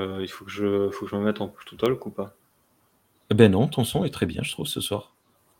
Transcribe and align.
Euh, 0.00 0.18
il 0.20 0.28
faut 0.28 0.44
que, 0.44 0.50
je, 0.50 0.90
faut 0.90 1.04
que 1.04 1.10
je 1.10 1.16
me 1.16 1.22
mette 1.24 1.40
en 1.40 1.48
push 1.48 1.64
to 1.66 1.76
talk 1.76 2.04
ou 2.06 2.10
pas 2.10 2.34
Eh 3.30 3.34
Ben 3.34 3.50
non, 3.52 3.66
ton 3.68 3.84
son 3.84 4.04
est 4.04 4.10
très 4.10 4.26
bien, 4.26 4.42
je 4.42 4.50
trouve, 4.52 4.66
ce 4.66 4.80
soir. 4.80 5.14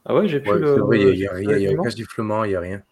Ah 0.06 0.14
ouais, 0.14 0.26
j'ai 0.28 0.40
plus 0.40 0.50
Ouais, 0.52 0.58
le. 0.58 1.12
il 1.12 1.18
y 1.18 1.26
a, 1.26 1.32
a- 1.32 1.34
a- 1.36 1.40
il 1.58 1.62
y 1.62 1.66
a 1.68 1.72
aucun 1.78 1.90
sifflement, 1.90 2.44
il 2.44 2.48
n'y 2.50 2.54
a 2.56 2.60
rien. 2.60 2.82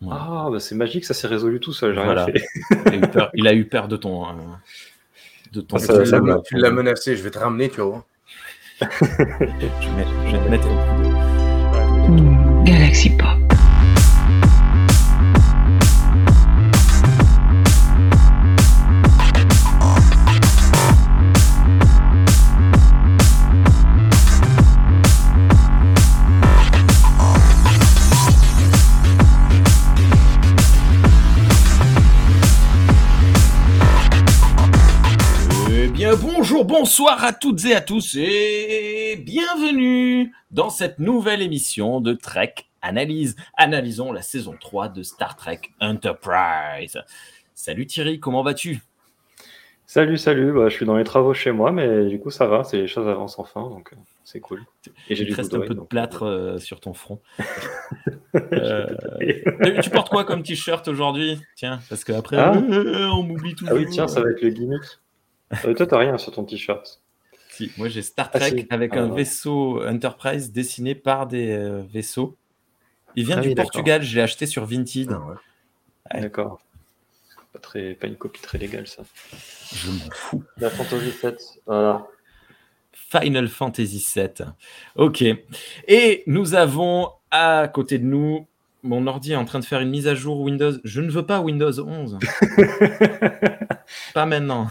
Ouais. 0.00 0.08
Ah, 0.10 0.48
bah 0.50 0.60
c'est 0.60 0.74
magique, 0.74 1.04
ça 1.04 1.14
s'est 1.14 1.26
résolu 1.28 1.60
tout 1.60 1.72
seul, 1.72 1.94
j'ai 1.94 2.00
rien 2.00 2.06
Voilà. 2.14 2.26
fait. 2.26 2.44
Il, 2.86 2.92
a 2.92 2.96
eu 2.96 3.10
peur, 3.10 3.30
il 3.34 3.48
a 3.48 3.54
eu 3.54 3.64
peur 3.66 3.88
de 3.88 3.96
ton. 3.96 4.26
euh, 4.26 4.30
de 5.52 5.60
ton 5.60 5.76
Ah, 5.76 5.80
Tu 5.80 5.86
ça- 5.86 5.98
l'as- 5.98 6.04
ça 6.06 6.20
tu 6.44 6.54
va. 6.56 6.60
l'as 6.60 6.70
menacé, 6.70 7.16
je 7.16 7.22
vais 7.22 7.30
te 7.30 7.38
ramener, 7.38 7.68
tu 7.70 7.80
voir. 7.80 8.04
Je 8.80 8.86
vais, 8.86 10.04
je 10.26 10.36
vais 10.36 10.44
te 10.44 10.48
mettre 10.50 10.66
un 10.66 12.06
coup 12.06 12.12
de- 12.16 12.20
Hmm, 12.20 12.64
Galaxy 12.64 13.10
Pop. 13.10 13.43
Bonsoir 36.76 37.22
à 37.22 37.32
toutes 37.32 37.64
et 37.66 37.74
à 37.76 37.80
tous 37.80 38.16
et 38.18 39.14
bienvenue 39.24 40.32
dans 40.50 40.70
cette 40.70 40.98
nouvelle 40.98 41.40
émission 41.40 42.00
de 42.00 42.14
Trek 42.14 42.52
Analyse. 42.82 43.36
Analysons 43.56 44.10
la 44.10 44.22
saison 44.22 44.56
3 44.60 44.88
de 44.88 45.04
Star 45.04 45.36
Trek 45.36 45.60
Enterprise. 45.80 46.98
Salut 47.54 47.86
Thierry, 47.86 48.18
comment 48.18 48.42
vas-tu? 48.42 48.80
Salut, 49.86 50.18
salut, 50.18 50.52
bah, 50.52 50.68
je 50.68 50.74
suis 50.74 50.84
dans 50.84 50.96
les 50.96 51.04
travaux 51.04 51.32
chez 51.32 51.52
moi, 51.52 51.70
mais 51.70 52.06
du 52.08 52.18
coup 52.18 52.30
ça 52.30 52.48
va, 52.48 52.64
c'est 52.64 52.78
les 52.78 52.88
choses 52.88 53.06
avancent 53.06 53.38
enfin, 53.38 53.60
donc 53.62 53.92
euh, 53.92 53.96
c'est 54.24 54.40
cool. 54.40 54.64
Et 55.08 55.14
j'ai 55.14 55.32
reste 55.32 55.54
un 55.54 55.60
peu 55.60 55.68
de 55.68 55.74
donc, 55.74 55.88
plâtre 55.88 56.24
euh, 56.24 56.58
sur 56.58 56.80
ton 56.80 56.92
front. 56.92 57.20
Euh, 58.52 58.86
tu- 59.80 59.90
portes 59.90 60.08
quoi 60.08 60.24
comme 60.24 60.42
t-shirt 60.42 60.88
aujourd'hui? 60.88 61.38
Tiens, 61.54 61.78
parce 61.88 62.02
qu'après, 62.02 62.36
Ah. 62.36 62.56
euh, 62.56 63.06
on 63.12 63.22
m'oublie 63.22 63.54
toujours. 63.54 63.76
Ah 63.76 63.80
oui, 63.80 63.86
tiens, 63.88 64.08
ça 64.08 64.22
va 64.22 64.30
être 64.30 64.42
le 64.42 64.48
gimmick. 64.50 64.82
Euh, 65.64 65.74
toi, 65.74 65.86
t'as 65.86 65.98
rien 65.98 66.18
sur 66.18 66.32
ton 66.32 66.44
t-shirt. 66.44 67.00
Si, 67.50 67.70
moi 67.76 67.88
j'ai 67.88 68.02
Star 68.02 68.30
Ah, 68.32 68.38
Trek 68.40 68.50
si. 68.50 68.66
avec 68.70 68.92
Ah, 68.94 69.00
un 69.00 69.10
ouais. 69.10 69.16
vaisseau 69.16 69.84
Enterprise 69.86 70.50
dessiné 70.52 70.94
par 70.94 71.26
des 71.26 71.50
euh, 71.52 71.82
vaisseaux. 71.88 72.36
Il 73.16 73.26
vient 73.26 73.38
Ah 73.38 73.42
du 73.42 73.48
oui. 73.50 73.54
Portugal, 73.54 74.02
je 74.02 74.16
l'ai 74.16 74.22
acheté 74.22 74.46
sur 74.46 74.64
Vinted. 74.66 75.10
Ah 75.12 75.18
ouais. 75.20 75.34
Ouais. 76.14 76.20
D'accord. 76.22 76.60
Pas, 77.52 77.58
très, 77.60 77.94
pas 77.94 78.08
une 78.08 78.16
copie 78.16 78.42
très 78.42 78.58
légale, 78.58 78.86
ça. 78.88 79.02
Je 79.72 79.90
m'en 79.90 80.10
fous. 80.12 80.42
La 80.58 80.68
Fantasy 80.70 81.12
7, 81.12 81.40
voilà. 81.66 82.06
Final 82.92 83.46
Fantasy 83.46 84.04
VII. 84.16 84.28
Ok. 84.96 85.22
Et 85.86 86.24
nous 86.26 86.54
avons 86.54 87.10
à 87.30 87.68
côté 87.68 87.98
de 87.98 88.04
nous, 88.04 88.48
mon 88.82 89.06
ordi 89.06 89.32
est 89.32 89.36
en 89.36 89.44
train 89.44 89.60
de 89.60 89.64
faire 89.64 89.78
une 89.80 89.90
mise 89.90 90.08
à 90.08 90.16
jour 90.16 90.40
Windows. 90.40 90.72
Je 90.82 91.00
ne 91.00 91.10
veux 91.10 91.24
pas 91.24 91.40
Windows 91.40 91.78
11. 91.78 92.18
pas 94.14 94.26
maintenant. 94.26 94.66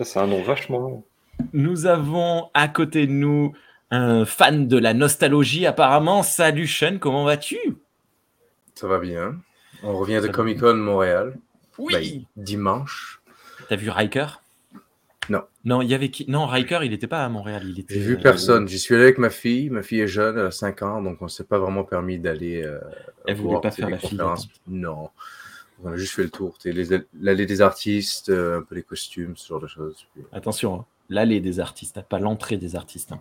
Ça, 0.00 0.04
c'est 0.06 0.18
un 0.20 0.28
nom 0.28 0.42
vachement 0.42 0.78
long. 0.78 1.04
Nous 1.52 1.84
avons 1.84 2.48
à 2.54 2.68
côté 2.68 3.06
de 3.06 3.12
nous 3.12 3.52
un 3.90 4.24
fan 4.24 4.66
de 4.66 4.78
la 4.78 4.94
nostalgie 4.94 5.66
apparemment. 5.66 6.22
Salut 6.22 6.66
Sean, 6.66 6.96
comment 6.98 7.24
vas-tu? 7.24 7.58
Ça 8.74 8.86
va 8.88 8.98
bien. 8.98 9.36
On 9.82 9.98
revient 9.98 10.20
de 10.22 10.28
Comic 10.28 10.60
Con 10.60 10.76
Montréal. 10.76 11.36
Oui. 11.76 12.26
Ben, 12.34 12.44
dimanche. 12.44 13.20
T'as 13.68 13.76
vu 13.76 13.90
Riker? 13.90 14.40
Non. 15.28 15.42
Non, 15.66 15.82
il 15.82 15.90
y 15.90 15.94
avait 15.94 16.08
qui? 16.08 16.24
Non, 16.30 16.46
Riker, 16.46 16.78
il 16.82 16.92
n'était 16.92 17.06
pas 17.06 17.22
à 17.22 17.28
Montréal. 17.28 17.64
Il 17.66 17.78
était. 17.80 17.92
J'ai 17.92 18.00
vu 18.00 18.14
euh, 18.14 18.22
personne. 18.22 18.66
J'y 18.68 18.78
suis 18.78 18.94
allé 18.94 19.04
avec 19.04 19.18
ma 19.18 19.28
fille. 19.28 19.68
Ma 19.68 19.82
fille 19.82 20.00
est 20.00 20.08
jeune, 20.08 20.38
elle 20.38 20.46
a 20.46 20.50
5 20.50 20.80
ans, 20.80 21.02
donc 21.02 21.18
on 21.20 21.26
ne 21.26 21.30
s'est 21.30 21.44
pas 21.44 21.58
vraiment 21.58 21.84
permis 21.84 22.18
d'aller. 22.18 22.62
Euh, 22.64 22.80
Elle 23.26 23.36
voulait 23.36 23.60
pas 23.60 23.70
faire 23.70 23.90
la 23.90 23.98
conférences. 23.98 24.48
Non. 24.66 25.10
On 25.82 25.92
a 25.92 25.96
juste 25.96 26.12
fait 26.14 26.22
le 26.24 26.30
tour. 26.30 26.56
L'allée 27.20 27.46
des 27.46 27.60
artistes, 27.62 28.28
euh, 28.28 28.58
un 28.58 28.62
peu 28.62 28.74
les 28.74 28.82
costumes, 28.82 29.34
ce 29.36 29.48
genre 29.48 29.60
de 29.60 29.66
choses. 29.66 30.06
Puis- 30.14 30.22
Attention, 30.32 30.74
hein, 30.80 30.84
l'allée 31.08 31.40
des 31.40 31.58
artistes, 31.60 31.96
hein, 31.98 32.04
pas 32.08 32.18
l'entrée 32.18 32.56
des 32.56 32.76
artistes. 32.76 33.12
hein. 33.12 33.20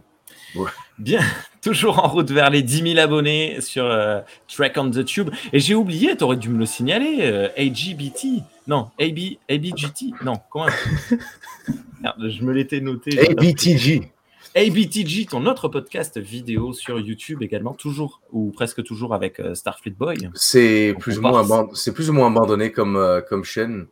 Ouais. 0.56 0.70
Bien, 1.00 1.22
toujours 1.62 2.04
en 2.04 2.08
route 2.08 2.30
vers 2.32 2.50
les 2.50 2.62
10 2.62 2.94
000 2.94 3.00
abonnés 3.00 3.62
sur 3.62 3.86
euh, 3.86 4.22
Track 4.48 4.76
on 4.78 4.92
the 4.92 5.04
Tube. 5.06 5.30
Et 5.54 5.60
j'ai 5.60 5.74
oublié, 5.76 6.16
tu 6.18 6.24
aurais 6.24 6.38
dû 6.38 6.50
me 6.50 6.60
le 6.60 6.66
signaler, 6.66 7.18
euh, 7.22 7.50
AGBT. 7.58 8.44
Non, 8.68 8.90
AB, 9.00 9.18
ABGT. 9.50 10.12
Non, 10.24 10.34
comment? 10.50 10.68
Merde, 12.02 12.30
Je 12.30 12.44
me 12.44 12.54
l'étais 12.54 12.80
noté. 12.82 13.30
ABTG. 13.32 14.12
ABTG, 14.56 15.28
ton 15.30 15.46
autre 15.46 15.68
podcast 15.68 16.18
vidéo 16.18 16.74
sur 16.74 17.00
YouTube 17.00 17.42
également, 17.44 17.74
toujours 17.74 18.22
ou 18.32 18.52
presque 18.52 18.84
toujours 18.84 19.14
avec 19.14 19.40
euh, 19.40 19.54
Starfleet 19.54 19.92
Boy. 19.92 20.30
C'est 20.34 20.94
On 20.96 21.00
plus, 21.00 21.20
ou 21.20 21.22
moins 21.22 21.44
aban- 21.44 21.70
c'est 21.76 21.94
plus 21.94 22.10
ou 22.10 22.14
moins 22.14 22.28
abandonné 22.28 22.72
comme, 22.72 22.96
euh, 22.96 23.22
comme 23.22 23.44
chaîne, 23.44 23.86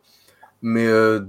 mais 0.60 0.86
euh, 0.86 1.20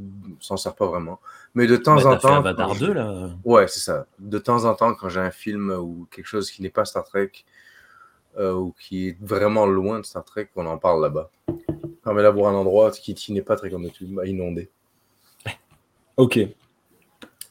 ça 0.41 0.47
s'en 0.49 0.57
sert 0.57 0.75
pas 0.75 0.87
vraiment. 0.87 1.19
Mais 1.53 1.67
de 1.67 1.75
temps 1.77 1.95
Bah, 1.95 2.01
en 2.01 2.09
t'as 2.11 2.15
fait 2.19 2.27
temps. 2.27 2.35
Avatar 2.37 2.67
quand 2.69 2.79
2 2.79 2.85
je- 2.87 2.91
là. 2.91 3.29
Ouais, 3.45 3.67
c'est 3.67 3.79
ça. 3.81 4.07
De 4.17 4.39
temps 4.39 4.65
en 4.65 4.73
temps, 4.73 4.93
quand 4.95 5.09
j'ai 5.09 5.19
un 5.19 5.31
film 5.31 5.69
ou 5.71 6.07
quelque 6.11 6.27
chose 6.27 6.49
qui 6.51 6.61
n'est 6.63 6.69
pas 6.69 6.85
Star 6.85 7.03
Trek 7.03 7.31
euh, 8.39 8.53
ou 8.53 8.73
qui 8.79 9.09
est 9.09 9.17
vraiment 9.21 9.65
loin 9.67 9.99
de 9.99 10.05
Star 10.05 10.23
Trek, 10.25 10.49
on 10.55 10.65
en 10.65 10.77
parle 10.79 11.01
là-bas. 11.03 11.29
Ça 11.47 11.53
permet 12.03 12.23
d'avoir 12.23 12.51
un 12.53 12.57
endroit 12.57 12.89
qui, 12.91 13.13
qui 13.13 13.31
n'est 13.33 13.41
pas 13.43 13.55
très 13.55 13.69
comme 13.69 13.87
tu 13.91 14.07
à 14.19 14.25
inonder. 14.25 14.69
Ok. 16.17 16.39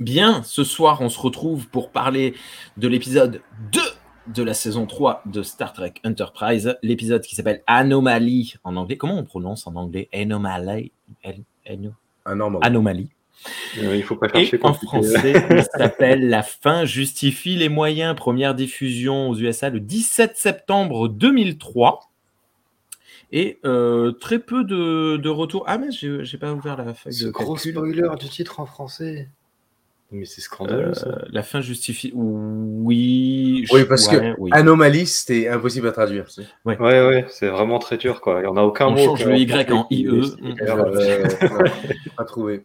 Bien, 0.00 0.42
ce 0.44 0.62
soir, 0.62 1.00
on 1.00 1.08
se 1.08 1.18
retrouve 1.18 1.68
pour 1.68 1.90
parler 1.90 2.34
de 2.76 2.86
l'épisode 2.88 3.42
2 3.72 3.80
de 4.28 4.42
la 4.42 4.54
saison 4.54 4.86
3 4.86 5.22
de 5.26 5.42
Star 5.42 5.72
Trek 5.72 5.94
Enterprise, 6.04 6.76
l'épisode 6.82 7.22
qui 7.22 7.34
s'appelle 7.34 7.62
Anomaly 7.66 8.54
en 8.62 8.76
anglais. 8.76 8.96
Comment 8.96 9.18
on 9.18 9.24
prononce 9.24 9.66
en 9.66 9.74
anglais? 9.74 10.08
Anomaly 10.14 10.92
An- 11.24 11.32
Ano- 11.66 11.94
Un 12.26 12.36
normal. 12.36 12.60
Anomaly. 12.62 13.08
Euh, 13.78 13.96
il 13.96 14.02
faut 14.02 14.16
pas 14.16 14.28
chercher 14.28 14.56
Et 14.56 14.64
en 14.64 14.72
compliqué. 14.72 14.86
français, 14.86 15.46
il 15.50 15.64
s'appelle 15.64 16.28
La 16.28 16.42
fin 16.42 16.84
justifie 16.84 17.56
les 17.56 17.68
moyens. 17.68 18.14
Première 18.14 18.54
diffusion 18.54 19.30
aux 19.30 19.36
USA 19.36 19.70
le 19.70 19.80
17 19.80 20.36
septembre 20.36 21.08
2003. 21.08 22.08
Et 23.32 23.58
euh, 23.64 24.12
très 24.12 24.38
peu 24.38 24.62
de, 24.64 25.16
de 25.16 25.28
retours. 25.28 25.64
Ah, 25.66 25.78
mais 25.78 25.90
j'ai 25.90 26.24
j'ai 26.24 26.38
pas 26.38 26.52
ouvert 26.52 26.76
la 26.76 26.94
feuille 26.94 27.12
Ce 27.12 27.24
de 27.26 27.30
gros 27.30 27.54
calcul. 27.54 27.72
spoiler 27.72 28.08
du 28.20 28.28
titre 28.28 28.60
en 28.60 28.66
français. 28.66 29.28
Mais 30.10 30.24
c'est 30.24 30.40
scandaleux, 30.40 30.88
Euh, 30.88 30.94
ça. 30.94 31.18
la 31.30 31.42
fin 31.42 31.60
justifie. 31.60 32.12
Oui. 32.14 33.66
Oui, 33.70 33.84
parce 33.86 34.08
ouais, 34.08 34.18
que 34.18 34.40
oui. 34.40 34.50
Anomalie, 34.54 35.06
c'était 35.06 35.48
impossible 35.48 35.86
à 35.88 35.92
traduire. 35.92 36.24
Ouais, 36.64 36.76
ouais, 36.78 37.26
c'est 37.28 37.48
vraiment 37.48 37.78
très 37.78 37.98
dur, 37.98 38.20
quoi. 38.22 38.38
Il 38.38 38.42
n'y 38.42 38.46
en 38.48 38.56
a 38.56 38.62
aucun 38.62 38.86
On 38.86 38.92
mot. 38.92 38.96
change 39.04 39.22
quoi. 39.24 39.32
le 39.32 39.38
Y 39.38 39.70
en 39.72 39.86
IE. 39.90 40.06
Pas 42.16 42.24
trouvé. 42.24 42.64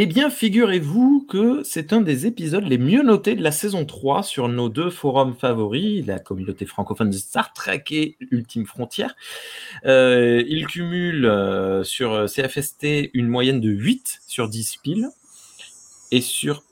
Eh 0.00 0.06
bien, 0.06 0.30
figurez-vous 0.30 1.26
que 1.28 1.62
c'est 1.64 1.92
un 1.92 2.00
des 2.00 2.26
épisodes 2.26 2.62
les 2.64 2.78
mieux 2.78 3.02
notés 3.02 3.34
de 3.34 3.42
la 3.42 3.50
saison 3.50 3.84
3 3.84 4.22
sur 4.22 4.48
nos 4.48 4.68
deux 4.68 4.90
forums 4.90 5.34
favoris, 5.34 6.06
la 6.06 6.20
communauté 6.20 6.66
francophone 6.66 7.10
de 7.10 7.16
Star 7.16 7.52
Trek 7.52 7.82
et 7.90 8.16
Ultime 8.30 8.64
Frontière. 8.66 9.16
Euh, 9.86 10.42
il 10.46 10.66
cumule 10.66 11.24
euh, 11.26 11.82
sur 11.82 12.26
CFST 12.26 13.10
une 13.14 13.26
moyenne 13.26 13.60
de 13.60 13.70
8 13.70 14.20
sur 14.26 14.48
10 14.48 14.76
piles. 14.82 15.08
Et 16.10 16.20
sur. 16.20 16.62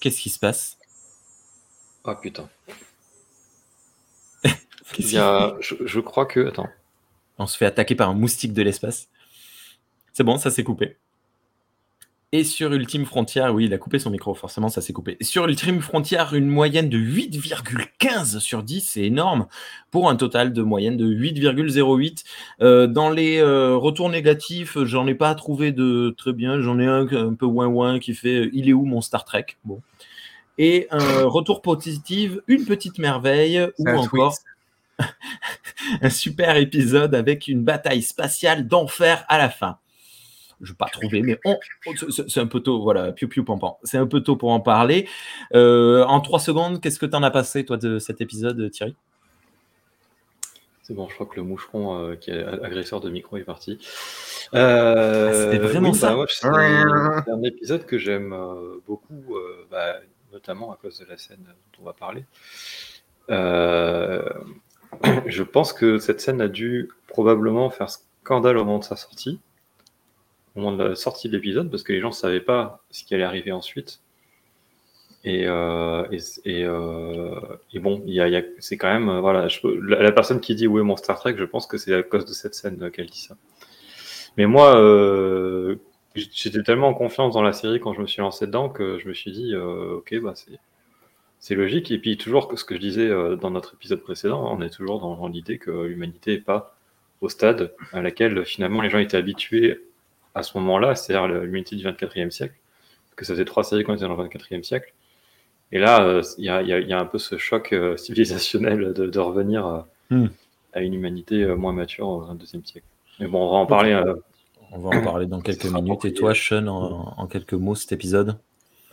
Qu'est-ce 0.00 0.20
qui 0.20 0.30
se 0.30 0.38
passe 0.38 0.78
Ah 2.04 2.14
putain. 2.14 2.48
A... 5.14 5.56
je, 5.60 5.74
je 5.84 6.00
crois 6.00 6.26
que. 6.26 6.46
Attends. 6.46 6.68
On 7.38 7.46
se 7.46 7.56
fait 7.56 7.66
attaquer 7.66 7.94
par 7.94 8.08
un 8.08 8.14
moustique 8.14 8.52
de 8.52 8.62
l'espace. 8.62 9.08
C'est 10.12 10.24
bon, 10.24 10.38
ça 10.38 10.50
s'est 10.50 10.64
coupé. 10.64 10.96
Et 12.30 12.44
sur 12.44 12.70
Ultime 12.74 13.06
Frontière, 13.06 13.54
oui, 13.54 13.64
il 13.64 13.72
a 13.72 13.78
coupé 13.78 13.98
son 13.98 14.10
micro, 14.10 14.34
forcément, 14.34 14.68
ça 14.68 14.82
s'est 14.82 14.92
coupé. 14.92 15.16
Sur 15.22 15.46
Ultime 15.46 15.80
Frontière, 15.80 16.34
une 16.34 16.46
moyenne 16.46 16.90
de 16.90 16.98
8,15 16.98 18.38
sur 18.38 18.62
10, 18.62 18.86
c'est 18.86 19.04
énorme, 19.04 19.46
pour 19.90 20.10
un 20.10 20.16
total 20.16 20.52
de 20.52 20.60
moyenne 20.60 20.98
de 20.98 21.06
8,08. 21.06 22.24
Euh, 22.60 22.86
dans 22.86 23.08
les 23.08 23.38
euh, 23.38 23.76
retours 23.76 24.10
négatifs, 24.10 24.76
j'en 24.84 25.06
ai 25.06 25.14
pas 25.14 25.34
trouvé 25.34 25.72
de 25.72 26.14
très 26.18 26.34
bien. 26.34 26.60
J'en 26.60 26.78
ai 26.78 26.86
un 26.86 27.06
un 27.12 27.32
peu 27.32 27.46
ouin-ouin 27.46 27.98
qui 27.98 28.12
fait 28.12 28.44
euh, 28.44 28.50
Il 28.52 28.68
est 28.68 28.74
où 28.74 28.84
mon 28.84 29.00
Star 29.00 29.24
Trek? 29.24 29.46
Bon. 29.64 29.80
Et 30.58 30.86
un 30.90 31.24
retour 31.24 31.62
positif, 31.62 32.32
une 32.46 32.66
petite 32.66 32.98
merveille, 32.98 33.66
ou 33.78 33.88
encore 33.88 34.36
un 36.02 36.10
super 36.10 36.56
épisode 36.56 37.14
avec 37.14 37.48
une 37.48 37.64
bataille 37.64 38.02
spatiale 38.02 38.66
d'enfer 38.66 39.24
à 39.28 39.38
la 39.38 39.48
fin. 39.48 39.78
Je 40.60 40.72
n'ai 40.72 40.76
pas 40.76 40.86
trouvé, 40.86 41.22
mais 41.22 41.38
on- 41.44 41.56
c'est- 42.28 42.40
un 42.40 42.46
peu 42.46 42.60
tôt, 42.60 42.82
voilà, 42.82 43.12
piou 43.12 43.28
piou 43.28 43.44
pampan. 43.44 43.78
C'est 43.84 43.98
un 43.98 44.06
peu 44.06 44.20
tôt 44.22 44.36
pour 44.36 44.50
en 44.50 44.60
parler. 44.60 45.08
Euh, 45.54 46.04
en 46.04 46.20
trois 46.20 46.40
secondes, 46.40 46.80
qu'est-ce 46.80 46.98
que 46.98 47.06
tu 47.06 47.14
en 47.16 47.22
as 47.22 47.30
passé, 47.30 47.64
toi, 47.64 47.76
de 47.76 47.98
cet 47.98 48.20
épisode, 48.20 48.70
Thierry? 48.70 48.96
C'est 50.82 50.94
bon, 50.94 51.06
je 51.08 51.14
crois 51.14 51.26
que 51.26 51.36
le 51.36 51.42
moucheron 51.42 51.98
euh, 51.98 52.16
qui 52.16 52.30
est 52.30 52.42
agresseur 52.42 53.00
de 53.00 53.10
micro 53.10 53.36
est 53.36 53.42
parti. 53.44 53.78
Euh, 54.54 55.28
Ah, 55.28 55.34
c'était 55.52 55.58
vraiment 55.58 55.90
oui, 55.90 55.94
ça 55.94 56.16
bah, 56.16 56.24
c'est 57.24 57.30
un 57.30 57.42
épisode 57.42 57.84
que 57.84 57.98
j'aime 57.98 58.32
euh, 58.32 58.78
beaucoup, 58.86 59.36
euh, 59.36 59.66
bah, 59.70 59.96
notamment 60.32 60.72
à 60.72 60.76
cause 60.76 60.98
de 61.00 61.04
la 61.04 61.18
scène 61.18 61.44
dont 61.44 61.82
on 61.82 61.84
va 61.84 61.92
parler. 61.92 62.24
Euh, 63.30 64.22
je 65.26 65.42
pense 65.42 65.74
que 65.74 65.98
cette 65.98 66.22
scène 66.22 66.40
a 66.40 66.48
dû 66.48 66.88
probablement 67.06 67.68
faire 67.68 67.90
scandale 67.90 68.56
au 68.56 68.64
moment 68.64 68.78
de 68.78 68.84
sa 68.84 68.96
sortie, 68.96 69.38
au 70.58 70.62
moment 70.62 70.76
de 70.76 70.84
la 70.84 70.94
sortie 70.94 71.28
de 71.28 71.34
l'épisode, 71.34 71.70
parce 71.70 71.82
que 71.82 71.92
les 71.92 72.00
gens 72.00 72.08
ne 72.08 72.14
savaient 72.14 72.40
pas 72.40 72.82
ce 72.90 73.04
qui 73.04 73.14
allait 73.14 73.24
arriver 73.24 73.52
ensuite. 73.52 74.00
Et, 75.24 75.46
euh, 75.46 76.04
euh, 76.46 77.40
et 77.72 77.78
bon, 77.80 78.02
y 78.06 78.20
a, 78.20 78.28
y 78.28 78.36
a- 78.36 78.42
c'est 78.58 78.76
quand 78.76 78.92
même, 78.92 79.08
euh, 79.08 79.20
voilà, 79.20 79.48
la, 79.82 80.12
personne 80.12 80.40
qui 80.40 80.54
dit 80.54 80.66
où 80.66 80.78
est 80.78 80.82
mon 80.82 80.96
Star 80.96 81.18
Trek, 81.18 81.34
je 81.36 81.44
pense 81.44 81.66
que 81.66 81.76
c'est 81.76 81.94
à 81.94 82.02
cause 82.02 82.24
de 82.24 82.32
cette 82.32 82.54
scène 82.54 82.90
qu'elle 82.90 83.06
dit 83.06 83.20
ça. 83.20 83.36
Mais 84.36 84.46
moi, 84.46 84.74
j'étais 86.14 86.62
tellement 86.62 86.88
en 86.88 86.94
confiance 86.94 87.34
dans 87.34 87.42
la 87.42 87.52
série 87.52 87.80
quand 87.80 87.92
je 87.94 88.00
me 88.00 88.06
suis 88.06 88.20
lancé 88.20 88.46
dedans 88.46 88.68
que 88.68 88.98
je 88.98 89.08
me 89.08 89.14
suis 89.14 89.32
dit, 89.32 89.54
ok, 89.56 90.14
bah 90.22 90.34
c'est 91.40 91.54
logique. 91.54 91.90
Et 91.90 91.98
puis 91.98 92.16
toujours 92.16 92.50
ce 92.56 92.64
que 92.64 92.74
je 92.76 92.80
disais 92.80 93.08
dans 93.40 93.50
notre 93.50 93.74
épisode 93.74 94.00
précédent, 94.02 94.48
on 94.56 94.62
est 94.62 94.70
toujours 94.70 95.00
dans 95.00 95.28
l'idée 95.28 95.58
que 95.58 95.70
l'humanité 95.70 96.32
n'est 96.36 96.42
pas 96.42 96.76
au 97.20 97.28
stade 97.28 97.74
à 97.92 98.00
laquelle 98.00 98.44
finalement 98.44 98.80
les 98.80 98.90
gens 98.90 98.98
étaient 98.98 99.16
habitués 99.16 99.80
à 100.38 100.42
ce 100.42 100.56
moment-là, 100.58 100.94
c'est-à-dire 100.94 101.26
l'humanité 101.28 101.76
du 101.76 101.84
24e 101.84 102.30
siècle, 102.30 102.54
parce 103.10 103.16
que 103.16 103.24
ça 103.24 103.34
faisait 103.34 103.44
trois 103.44 103.64
séries 103.64 103.84
qu'on 103.84 103.94
était 103.94 104.06
dans 104.06 104.16
le 104.16 104.24
24e 104.28 104.62
siècle. 104.62 104.92
Et 105.72 105.78
là, 105.78 106.02
euh, 106.02 106.22
il 106.38 106.44
y, 106.44 106.48
a, 106.48 106.62
il 106.62 106.68
y 106.68 106.72
a- 106.72 106.78
il 106.80 106.88
y 106.88 106.92
a 106.94 106.98
un 106.98 107.04
peu 107.04 107.18
ce 107.18 107.36
choc 107.38 107.72
euh, 107.72 107.96
civilisationnel 108.04 108.92
de, 108.94 109.06
de 109.06 109.18
revenir 109.18 109.66
à, 109.66 109.86
Hmm. 110.10 110.28
à 110.72 110.80
une 110.80 110.94
humanité 110.94 111.42
euh, 111.42 111.54
moins 111.54 111.74
mature 111.74 112.08
au 112.08 112.22
22e 112.24 112.64
siècle. 112.64 112.86
Mais 113.20 113.26
bon, 113.26 113.46
on 113.46 113.50
va 113.50 113.56
en 113.58 113.66
parler. 113.66 113.92
euh, 113.92 114.14
On 114.72 114.78
va 114.78 114.96
en 114.98 115.02
parler 115.04 115.26
dans 115.26 115.40
quelques 115.42 115.66
minutes. 115.66 116.04
Et 116.06 116.14
toi, 116.14 116.34
Sean, 116.34 116.66
en, 116.66 117.14
en 117.18 117.26
quelques 117.26 117.52
mots, 117.52 117.74
cet 117.74 117.92
épisode? 117.92 118.38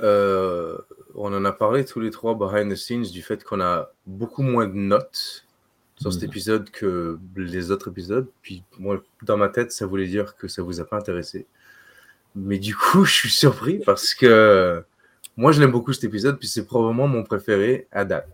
Euh, 0.01 0.77
on 1.15 1.33
en 1.33 1.45
a 1.45 1.53
parlé 1.53 1.85
tous 1.85 2.01
les 2.01 2.11
trois 2.11 2.35
behind 2.35 2.69
the 2.69 2.75
scenes 2.75 3.03
du 3.03 3.21
fait 3.21 3.45
qu'on 3.45 3.61
a 3.61 3.91
beaucoup 4.05 4.41
moins 4.41 4.67
de 4.67 4.73
notes 4.73 5.44
sur 5.99 6.11
cet 6.13 6.23
Mhm. 6.23 6.29
épisode 6.29 6.69
que 6.71 7.17
les 7.37 7.71
autres 7.71 7.89
épisodes. 7.89 8.27
Puis 8.41 8.63
moi, 8.79 9.01
dans 9.23 9.37
ma 9.37 9.49
tête, 9.49 9.71
ça 9.71 9.85
voulait 9.85 10.07
dire 10.07 10.35
que 10.35 10.47
ça 10.47 10.61
vous 10.61 10.79
a 10.81 10.85
pas 10.85 10.97
intéressé. 10.97 11.45
Mais 12.35 12.59
du 12.59 12.75
coup, 12.75 13.03
je 13.05 13.13
suis 13.13 13.29
surpris 13.29 13.79
parce 13.85 14.13
que 14.13 14.83
moi, 15.37 15.51
je 15.51 15.59
l'aime 15.61 15.71
beaucoup 15.71 15.93
cet 15.93 16.03
épisode, 16.05 16.37
puis 16.39 16.47
c'est 16.47 16.65
probablement 16.65 17.07
mon 17.07 17.23
préféré 17.23 17.87
à 17.91 18.05
date. 18.05 18.27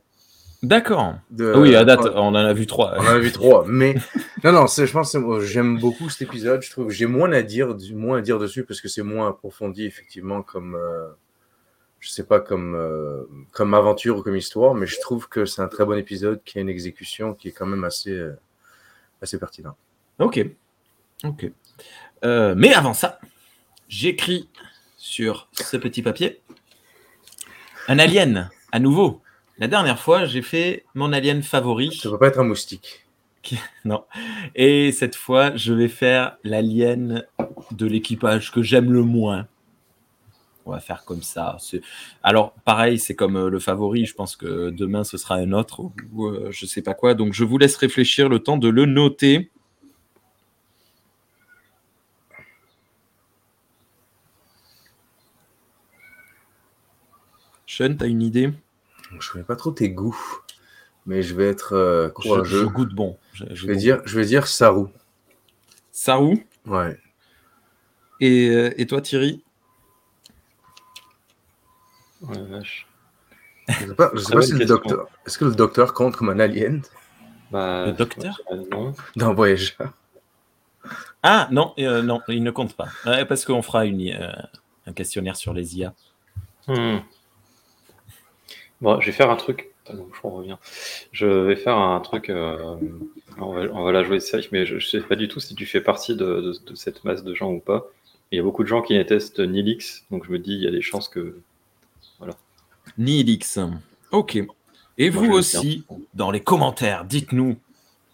D'accord. 0.63 1.15
Ah 1.39 1.57
oui, 1.59 1.75
à 1.75 1.83
date, 1.83 2.01
on 2.13 2.19
on 2.19 2.27
en 2.27 2.35
a 2.35 2.53
vu 2.53 2.67
trois. 2.67 2.95
en 2.99 3.05
a 3.07 3.17
vu 3.17 3.31
trois, 3.31 3.65
mais 3.67 3.95
non, 4.43 4.51
non, 4.51 4.67
je 4.67 4.91
pense 4.91 5.11
que 5.13 5.39
j'aime 5.41 5.79
beaucoup 5.79 6.07
cet 6.09 6.21
épisode. 6.29 6.61
Je 6.61 6.69
trouve 6.69 6.91
j'ai 6.91 7.07
moins 7.07 7.31
à 7.31 7.41
dire, 7.41 7.73
du- 7.73 7.95
moins 7.95 8.19
à 8.19 8.21
dire 8.21 8.37
dessus 8.37 8.63
parce 8.63 8.79
que 8.79 8.87
c'est 8.87 9.01
moins 9.01 9.27
approfondi 9.29 9.85
effectivement 9.85 10.43
comme 10.43 10.75
euh, 10.75 11.07
je 12.01 12.09
sais 12.09 12.25
pas 12.25 12.41
comme 12.41 12.75
euh, 12.75 13.23
comme 13.51 13.73
aventure 13.73 14.17
ou 14.17 14.23
comme 14.23 14.35
histoire, 14.35 14.73
mais 14.73 14.87
je 14.87 14.99
trouve 14.99 15.29
que 15.29 15.45
c'est 15.45 15.61
un 15.61 15.67
très 15.67 15.85
bon 15.85 15.97
épisode 15.97 16.41
qui 16.43 16.57
a 16.57 16.61
une 16.61 16.69
exécution 16.69 17.35
qui 17.35 17.47
est 17.47 17.51
quand 17.51 17.67
même 17.67 17.83
assez 17.83 18.11
euh, 18.11 18.37
assez 19.21 19.39
pertinent. 19.39 19.77
Ok. 20.19 20.45
Ok. 21.23 21.49
Euh, 22.25 22.55
mais 22.57 22.73
avant 22.73 22.95
ça, 22.95 23.19
j'écris 23.87 24.49
sur 24.97 25.47
ce 25.53 25.77
petit 25.77 26.01
papier 26.01 26.41
un 27.87 27.99
alien, 27.99 28.49
à 28.71 28.79
nouveau. 28.79 29.21
La 29.59 29.67
dernière 29.67 29.99
fois, 29.99 30.25
j'ai 30.25 30.41
fait 30.41 30.85
mon 30.95 31.13
alien 31.13 31.43
favori. 31.43 31.95
Ça 31.95 32.09
peut 32.09 32.17
pas 32.17 32.27
être 32.27 32.39
un 32.39 32.43
moustique. 32.43 33.05
Non. 33.85 34.05
Et 34.53 34.91
cette 34.91 35.15
fois, 35.15 35.55
je 35.55 35.73
vais 35.73 35.87
faire 35.87 36.37
l'alien 36.43 37.25
de 37.71 37.85
l'équipage 37.85 38.51
que 38.51 38.61
j'aime 38.61 38.91
le 38.91 39.01
moins. 39.01 39.47
On 40.65 40.71
va 40.71 40.79
faire 40.79 41.03
comme 41.05 41.23
ça. 41.23 41.57
Alors, 42.23 42.53
pareil, 42.65 42.99
c'est 42.99 43.15
comme 43.15 43.35
euh, 43.35 43.49
le 43.49 43.59
favori. 43.59 44.05
Je 44.05 44.13
pense 44.13 44.35
que 44.35 44.69
demain, 44.69 45.03
ce 45.03 45.17
sera 45.17 45.35
un 45.35 45.53
autre 45.53 45.81
ou 46.13 46.27
euh, 46.27 46.49
je 46.51 46.65
sais 46.65 46.81
pas 46.81 46.93
quoi. 46.93 47.13
Donc, 47.15 47.33
je 47.33 47.43
vous 47.43 47.57
laisse 47.57 47.75
réfléchir 47.75 48.29
le 48.29 48.39
temps 48.39 48.57
de 48.57 48.69
le 48.69 48.85
noter. 48.85 49.49
Sean, 57.65 57.95
t'as 57.97 58.07
une 58.07 58.21
idée? 58.21 58.51
Je 59.19 59.31
connais 59.31 59.43
pas 59.43 59.55
trop 59.55 59.71
tes 59.71 59.89
goûts, 59.89 60.17
mais 61.05 61.21
je 61.21 61.33
vais 61.35 61.47
être 61.47 61.73
euh, 61.73 62.07
je, 62.07 62.13
courageux. 62.13 62.61
je 62.61 62.65
goûte 62.65 62.93
bon. 62.93 63.17
Je, 63.33 63.45
Je 63.53 63.67
vais 63.67 63.75
dire 63.75 64.01
je 64.05 64.19
vais 64.19 64.25
dire 64.25 64.47
Saru. 64.47 64.87
Saru? 65.91 66.45
Ouais. 66.65 66.97
Et, 68.19 68.49
euh, 68.49 68.73
et 68.77 68.85
toi, 68.85 69.01
Thierry? 69.01 69.43
Oh 72.21 72.33
la 72.33 72.41
vache. 72.43 72.87
Je 73.69 73.73
sais 73.87 73.95
pas, 73.95 74.11
je 74.13 74.19
sais 74.19 74.33
pas 74.33 74.41
si 74.41 74.53
le 74.53 74.65
docteur. 74.65 75.07
Est-ce 75.25 75.37
que 75.37 75.45
le 75.45 75.55
docteur 75.55 75.93
compte 75.93 76.15
comme 76.15 76.29
un 76.29 76.39
alien 76.39 76.81
Bah, 77.51 77.85
Le 77.87 77.91
docteur 77.93 78.39
euh, 78.51 78.63
Non. 78.71 78.93
dans 79.15 79.33
Voyageur 79.33 79.93
Ah 81.23 81.47
non, 81.51 81.73
euh, 81.79 82.01
non, 82.01 82.21
il 82.27 82.43
ne 82.43 82.51
compte 82.51 82.75
pas. 82.75 82.87
Ouais, 83.05 83.25
parce 83.25 83.45
qu'on 83.45 83.61
fera 83.61 83.85
une, 83.85 84.09
euh, 84.09 84.31
un 84.87 84.93
questionnaire 84.93 85.35
sur 85.35 85.53
les 85.53 85.77
IA. 85.77 85.93
Hmm. 86.67 86.97
Bon, 88.81 88.99
je 88.99 89.05
vais 89.07 89.11
faire 89.11 89.29
un 89.29 89.35
truc. 89.35 89.69
Attends, 89.87 90.07
je 90.13 90.27
reviens. 90.27 90.59
Je 91.11 91.27
vais 91.27 91.55
faire 91.55 91.77
un 91.77 91.99
truc. 92.01 92.29
euh, 92.29 92.75
On, 93.39 93.53
va, 93.53 93.61
on 93.73 93.83
va 93.83 93.91
la 93.91 94.03
jouer 94.03 94.19
safe, 94.19 94.51
mais 94.51 94.65
je 94.65 94.75
ne 94.75 94.79
sais 94.79 95.01
pas 95.01 95.15
du 95.15 95.27
tout 95.27 95.39
si 95.39 95.55
tu 95.55 95.65
fais 95.65 95.81
partie 95.81 96.15
de, 96.15 96.25
de- 96.41 96.65
de 96.71 96.75
cette 96.75 97.03
masse 97.03 97.23
de 97.23 97.33
gens 97.33 97.51
ou 97.51 97.59
pas. 97.59 97.85
Il 98.31 98.37
y 98.37 98.39
a 98.39 98.43
beaucoup 98.43 98.63
de 98.63 98.67
gens 98.67 98.81
qui 98.81 98.93
détestent 98.95 99.39
Nilix, 99.39 100.05
donc 100.09 100.25
je 100.25 100.31
me 100.31 100.39
dis 100.39 100.53
il 100.53 100.61
y 100.63 100.67
a 100.67 100.71
des 100.71 100.81
chances 100.81 101.07
que. 101.09 101.37
Nihilix. 102.97 103.59
Ok. 104.11 104.37
Et 104.97 105.09
Moi, 105.09 105.25
vous 105.27 105.31
aussi, 105.33 105.85
dans 106.13 106.31
les 106.31 106.41
commentaires, 106.41 107.05
dites-nous 107.05 107.57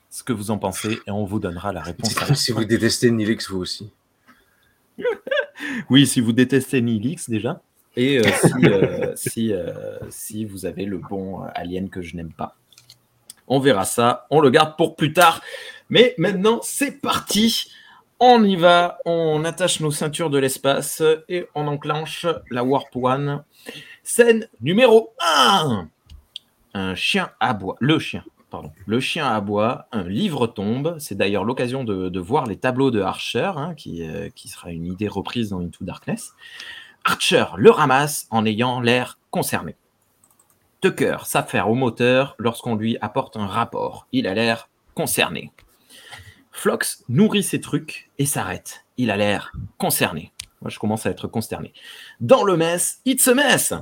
ce 0.10 0.24
que 0.24 0.34
vous 0.34 0.52
en 0.52 0.58
pensez 0.58 1.00
et 1.06 1.12
on 1.12 1.26
vous 1.26 1.40
donnera 1.40 1.74
la 1.74 1.82
réponse. 1.82 2.18
à 2.18 2.28
la 2.28 2.36
Si 2.36 2.52
fin. 2.54 2.60
vous 2.60 2.66
détestez 2.66 3.12
Nilix, 3.12 3.50
vous 3.50 3.60
aussi. 3.60 3.92
Oui, 5.90 6.06
si 6.06 6.22
vous 6.22 6.34
détestez 6.34 6.82
Nihilix 6.82 7.30
déjà. 7.30 7.62
Et 7.96 8.20
euh, 8.20 8.24
si, 8.32 8.66
euh, 8.66 9.14
si, 9.16 9.54
euh, 9.54 9.98
si 10.10 10.46
vous 10.46 10.66
avez 10.68 10.86
le 10.86 11.00
bon 11.00 11.42
alien 11.56 11.90
que 11.90 12.02
je 12.04 12.16
n'aime 12.16 12.32
pas. 12.32 12.56
On 13.48 13.60
verra 13.60 13.86
ça. 13.86 14.28
On 14.30 14.40
le 14.40 14.50
garde 14.52 14.78
pour 14.78 14.96
plus 14.96 15.14
tard. 15.14 15.42
Mais 15.90 16.14
maintenant, 16.20 16.60
c'est 16.64 17.02
parti. 17.02 17.72
On 18.20 18.44
y 18.44 18.56
va. 18.56 19.00
On 19.06 19.44
attache 19.46 19.80
nos 19.80 19.92
ceintures 19.92 20.30
de 20.30 20.38
l'espace 20.38 21.02
et 21.28 21.48
on 21.56 21.68
enclenche 21.68 22.28
la 22.52 22.64
Warp 22.64 22.96
One. 22.96 23.44
Scène 24.08 24.48
numéro 24.62 25.14
1. 25.20 25.90
Un 26.74 26.96
chien 26.96 27.30
aboie. 27.42 27.76
Le 27.82 28.00
chien. 28.00 28.24
Pardon. 28.50 28.72
Le 28.86 29.02
chien 29.02 29.28
aboie, 29.28 29.88
un 29.92 30.04
livre 30.04 30.48
tombe. 30.48 30.96
C'est 30.98 31.16
d'ailleurs 31.16 31.44
l'occasion 31.44 31.84
de, 31.84 32.08
de 32.08 32.20
voir 32.22 32.46
les 32.46 32.56
tableaux 32.56 32.90
de 32.90 33.02
Archer, 33.02 33.52
hein, 33.58 33.74
qui, 33.76 34.08
euh, 34.08 34.30
qui 34.34 34.48
sera 34.48 34.72
une 34.72 34.86
idée 34.86 35.10
reprise 35.10 35.50
dans 35.50 35.60
Into 35.60 35.84
Darkness. 35.84 36.32
Archer 37.04 37.48
le 37.58 37.70
ramasse 37.70 38.28
en 38.32 38.46
ayant 38.46 38.80
l'air 38.80 39.20
concerné. 39.30 39.76
Tucker 40.80 41.18
s'affaire 41.26 41.70
au 41.70 41.76
moteur 41.76 42.36
lorsqu'on 42.40 42.76
lui 42.76 42.98
apporte 43.02 43.36
un 43.36 43.46
rapport. 43.46 44.08
Il 44.14 44.26
a 44.26 44.34
l'air 44.34 44.70
concerné. 44.96 45.52
Flox 46.54 47.04
nourrit 47.10 47.44
ses 47.44 47.60
trucs 47.60 48.10
et 48.20 48.26
s'arrête. 48.26 48.86
Il 48.96 49.12
a 49.12 49.18
l'air 49.18 49.52
concerné. 49.78 50.32
Moi, 50.62 50.72
je 50.72 50.80
commence 50.80 51.06
à 51.06 51.10
être 51.10 51.28
consterné. 51.28 51.74
Dans 52.22 52.46
le 52.46 52.56
mess, 52.56 53.02
it's 53.06 53.28
a 53.28 53.34
mess 53.36 53.74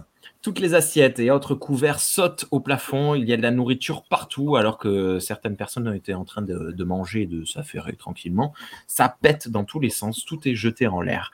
toutes 0.45 0.59
les 0.59 0.75
assiettes 0.75 1.17
et 1.17 1.31
autres 1.31 1.55
couverts 1.55 1.99
sautent 1.99 2.45
au 2.51 2.59
plafond. 2.59 3.15
Il 3.15 3.27
y 3.27 3.33
a 3.33 3.37
de 3.37 3.41
la 3.41 3.49
nourriture 3.49 4.03
partout, 4.03 4.57
alors 4.57 4.77
que 4.77 5.17
certaines 5.17 5.55
personnes 5.55 5.91
étaient 5.95 6.13
en 6.13 6.23
train 6.23 6.43
de, 6.43 6.83
manger 6.83 7.23
et 7.23 7.25
de 7.25 7.45
s'affairer 7.45 7.93
tranquillement. 7.93 8.53
Ça 8.85 9.17
pète 9.19 9.49
dans 9.49 9.63
tous 9.63 9.79
les 9.79 9.89
sens. 9.89 10.23
Tout 10.23 10.47
est 10.47 10.53
jeté 10.53 10.85
en 10.85 11.01
l'air. 11.01 11.31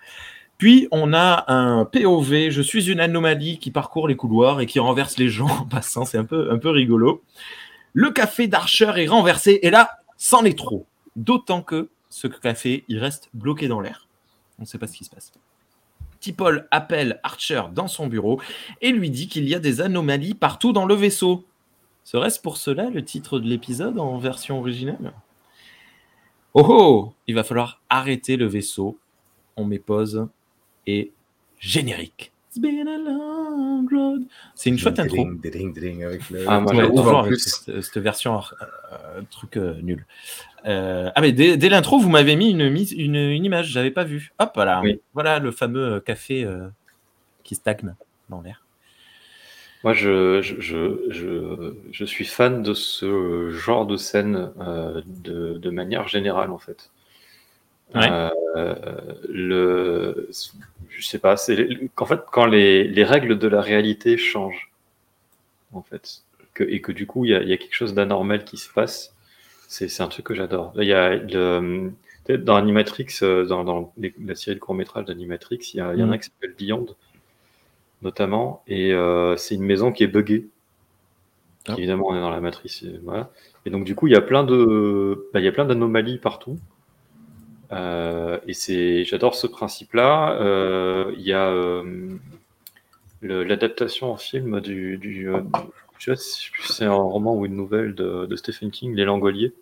Puis 0.58 0.88
on 0.92 1.12
a 1.12 1.44
un 1.54 1.84
POV. 1.84 2.52
Je 2.52 2.62
suis 2.62 2.90
une 2.90 3.02
anomalie 3.02 3.60
qui 3.60 3.70
parcourt 3.70 4.08
les 4.08 4.16
couloirs 4.16 4.62
et 4.62 4.66
qui 4.66 4.80
renverse 4.80 5.18
les 5.18 5.28
gens 5.28 5.50
en 5.50 5.66
passant. 5.66 6.06
C'est 6.06 6.18
un 6.18 6.24
peu, 6.24 6.50
un 6.50 6.58
peu 6.58 6.70
rigolo. 6.70 7.22
Le 7.92 8.12
café 8.12 8.48
d'Archer 8.48 8.94
est 8.96 9.08
renversé 9.08 9.60
et 9.62 9.72
là, 9.72 9.90
c'en 10.16 10.46
est 10.46 10.58
trop. 10.58 10.86
D'autant 11.18 11.64
que 11.64 11.90
ce 12.10 12.28
café, 12.28 12.86
il 12.88 12.98
reste 12.98 13.28
bloqué 13.34 13.68
dans 13.68 13.82
l'air. 13.82 14.08
On 14.58 14.62
ne 14.62 14.68
sait 14.68 14.78
pas 14.78 14.88
ce 14.88 14.96
qui 14.96 15.04
se 15.04 15.10
passe. 15.10 15.34
Tipol 16.22 16.68
appelle 16.72 17.20
Archer 17.24 17.64
dans 17.74 17.88
son 17.88 18.08
bureau 18.08 18.40
et 18.80 18.92
lui 18.92 19.10
dit 19.10 19.28
qu'il 19.28 19.50
y 19.50 19.56
a 19.56 19.60
des 19.60 19.82
anomalies 19.82 20.36
partout 20.36 20.72
dans 20.72 20.86
le 20.86 20.94
vaisseau. 20.94 21.46
Serait-ce 22.04 22.40
pour 22.40 22.58
cela 22.58 22.90
le 22.90 23.04
titre 23.04 23.40
de 23.40 23.48
l'épisode 23.48 24.00
en 24.00 24.18
version 24.18 24.60
originale? 24.60 25.14
Oh 26.54 26.66
oh 26.68 27.14
Il 27.28 27.36
va 27.36 27.44
falloir 27.44 27.82
arrêter 27.90 28.38
le 28.38 28.46
vaisseau. 28.46 28.98
On 29.58 29.66
met 29.66 29.80
pause 29.80 30.28
et 30.88 31.12
générique. 31.60 32.32
It's 32.54 32.60
been 32.60 32.86
a 32.86 32.98
long 32.98 33.88
road. 33.90 34.24
C'est 34.56 34.70
une 34.72 34.78
chouette 34.78 35.00
intro. 35.00 35.16
Ding, 35.16 35.40
ding, 35.40 35.74
ding, 35.74 36.04
avec 36.04 36.30
le- 36.30 36.44
Ah, 36.50 36.60
moi, 36.60 36.74
toujours 36.90 37.20
avec 37.20 37.32
plus. 37.32 37.40
cette, 37.40 37.82
cette 37.82 38.04
version 38.04 38.42
euh, 38.92 39.22
truc 39.30 39.56
euh, 39.56 39.76
nul. 39.82 40.06
Euh, 40.66 41.10
ah 41.16 41.22
mais 41.22 41.32
dès, 41.32 41.56
dès 41.56 41.70
l'intro, 41.70 41.98
vous 41.98 42.10
m'avez 42.10 42.36
mis 42.36 42.50
une, 42.52 42.70
mise, 42.70 42.92
une, 42.92 43.16
une 43.16 43.46
image, 43.46 43.68
j'avais 43.68 43.90
pas 43.90 44.04
vu. 44.04 44.34
Hop 44.38 44.52
voilà, 44.54 44.82
Oui. 44.82 45.00
voilà 45.14 45.40
le 45.40 45.52
fameux 45.52 45.94
euh, 45.94 46.00
café 46.02 46.44
euh, 46.44 46.68
qui 47.46 47.56
stagne 47.56 47.96
dans 48.30 48.42
l'air. 48.42 48.66
Moi, 49.86 49.94
je, 49.94 50.42
je, 50.42 50.60
je, 50.60 51.00
je, 51.10 51.74
je 51.90 52.06
suis 52.06 52.26
fan 52.26 52.62
de 52.64 52.74
ce 52.74 53.50
genre 53.52 53.86
de 53.86 53.96
scène 53.96 54.52
euh, 54.60 55.02
de, 55.06 55.58
de 55.58 55.70
manière 55.70 56.10
générale, 56.10 56.52
en 56.52 56.60
fait. 56.60 56.92
Ouais. 57.96 58.10
Euh, 58.12 58.74
le, 59.30 60.30
je 60.90 61.06
sais 61.06 61.20
pas, 61.20 61.38
c'est 61.38 61.68
qu'en 61.96 62.06
fait, 62.06 62.22
quand 62.32 62.46
les, 62.46 62.86
les 62.88 63.04
règles 63.04 63.38
de 63.38 63.48
la 63.48 63.62
réalité 63.62 64.18
changent, 64.18 64.72
en 65.74 65.82
fait, 65.82 66.24
que, 66.54 66.64
et 66.64 66.82
que 66.82 66.92
du 66.92 67.08
coup, 67.08 67.26
il 67.26 67.32
y 67.32 67.36
a, 67.36 67.42
il 67.42 67.50
y 67.50 67.54
a 67.54 67.58
quelque 67.58 67.76
chose 67.76 67.94
d'anormal 67.94 68.44
qui 68.46 68.58
se 68.58 68.72
passe, 68.72 69.14
c'est 69.68 70.02
un 70.02 70.08
truc 70.10 70.26
que 70.26 70.36
j'adore. 70.36 70.74
Il 70.78 70.84
y 70.86 70.94
a 70.94 71.16
le, 71.16 71.92
dans 72.40 72.56
Animatrix, 72.58 73.08
euh, 73.24 73.46
dans, 73.46 73.64
dans 73.64 73.94
les- 73.98 74.14
la 74.26 74.36
série 74.36 74.56
de 74.56 74.62
courts-métrages 74.62 75.06
d'Animatrix, 75.06 75.60
il 75.74 75.78
y, 75.78 75.82
a, 75.82 75.94
il 75.94 76.00
y 76.00 76.04
en 76.04 76.08
a 76.08 76.12
Mm. 76.12 76.14
un 76.14 76.18
qui 76.20 76.26
s'appelle 76.26 76.56
Beyond, 76.58 76.88
notamment, 78.02 78.64
et 78.68 78.94
euh, 78.94 79.38
c'est 79.38 79.56
une 79.56 79.64
maison 79.64 79.92
qui 79.92 80.04
est 80.04 80.08
buggée. 80.08 80.48
Ah. 81.68 81.76
Évidemment, 81.78 82.08
on 82.10 82.16
est 82.16 82.20
dans 82.20 82.32
la 82.32 82.42
matrice, 82.42 82.82
et 82.84 83.00
voilà. 83.04 83.30
Et 83.66 83.70
donc, 83.70 83.84
du 83.86 83.94
coup, 83.96 84.08
il 84.08 84.14
y 84.14 84.16
a 84.16 84.22
plein 84.22 84.44
de, 84.44 85.30
bah, 85.34 85.40
il 85.40 85.46
y 85.46 85.48
a 85.48 85.52
plein 85.52 85.66
d'anomalies 85.66 86.18
partout. 86.18 86.58
Euh, 87.72 88.40
et 88.48 88.54
c'est, 88.54 89.06
j'adore 89.06 89.36
ce 89.36 89.48
principe-là. 89.48 90.38
Euh, 90.42 91.14
il 91.18 91.24
y 91.24 91.34
a 91.34 91.50
euh, 91.50 92.18
l'adaptation 93.22 94.12
en 94.12 94.18
film 94.18 94.60
du, 94.60 94.98
du 94.98 95.30
je 95.98 96.06
sais 96.06 96.12
pas 96.12 96.18
si 96.18 96.50
c'est 96.74 96.86
un 96.86 96.94
roman 96.94 97.36
ou 97.36 97.46
une 97.46 97.56
nouvelle 97.56 97.94
de, 97.96 98.36
Stephen 98.36 98.72
King, 98.72 98.96
Les 98.96 99.06
Langoliers, 99.06 99.54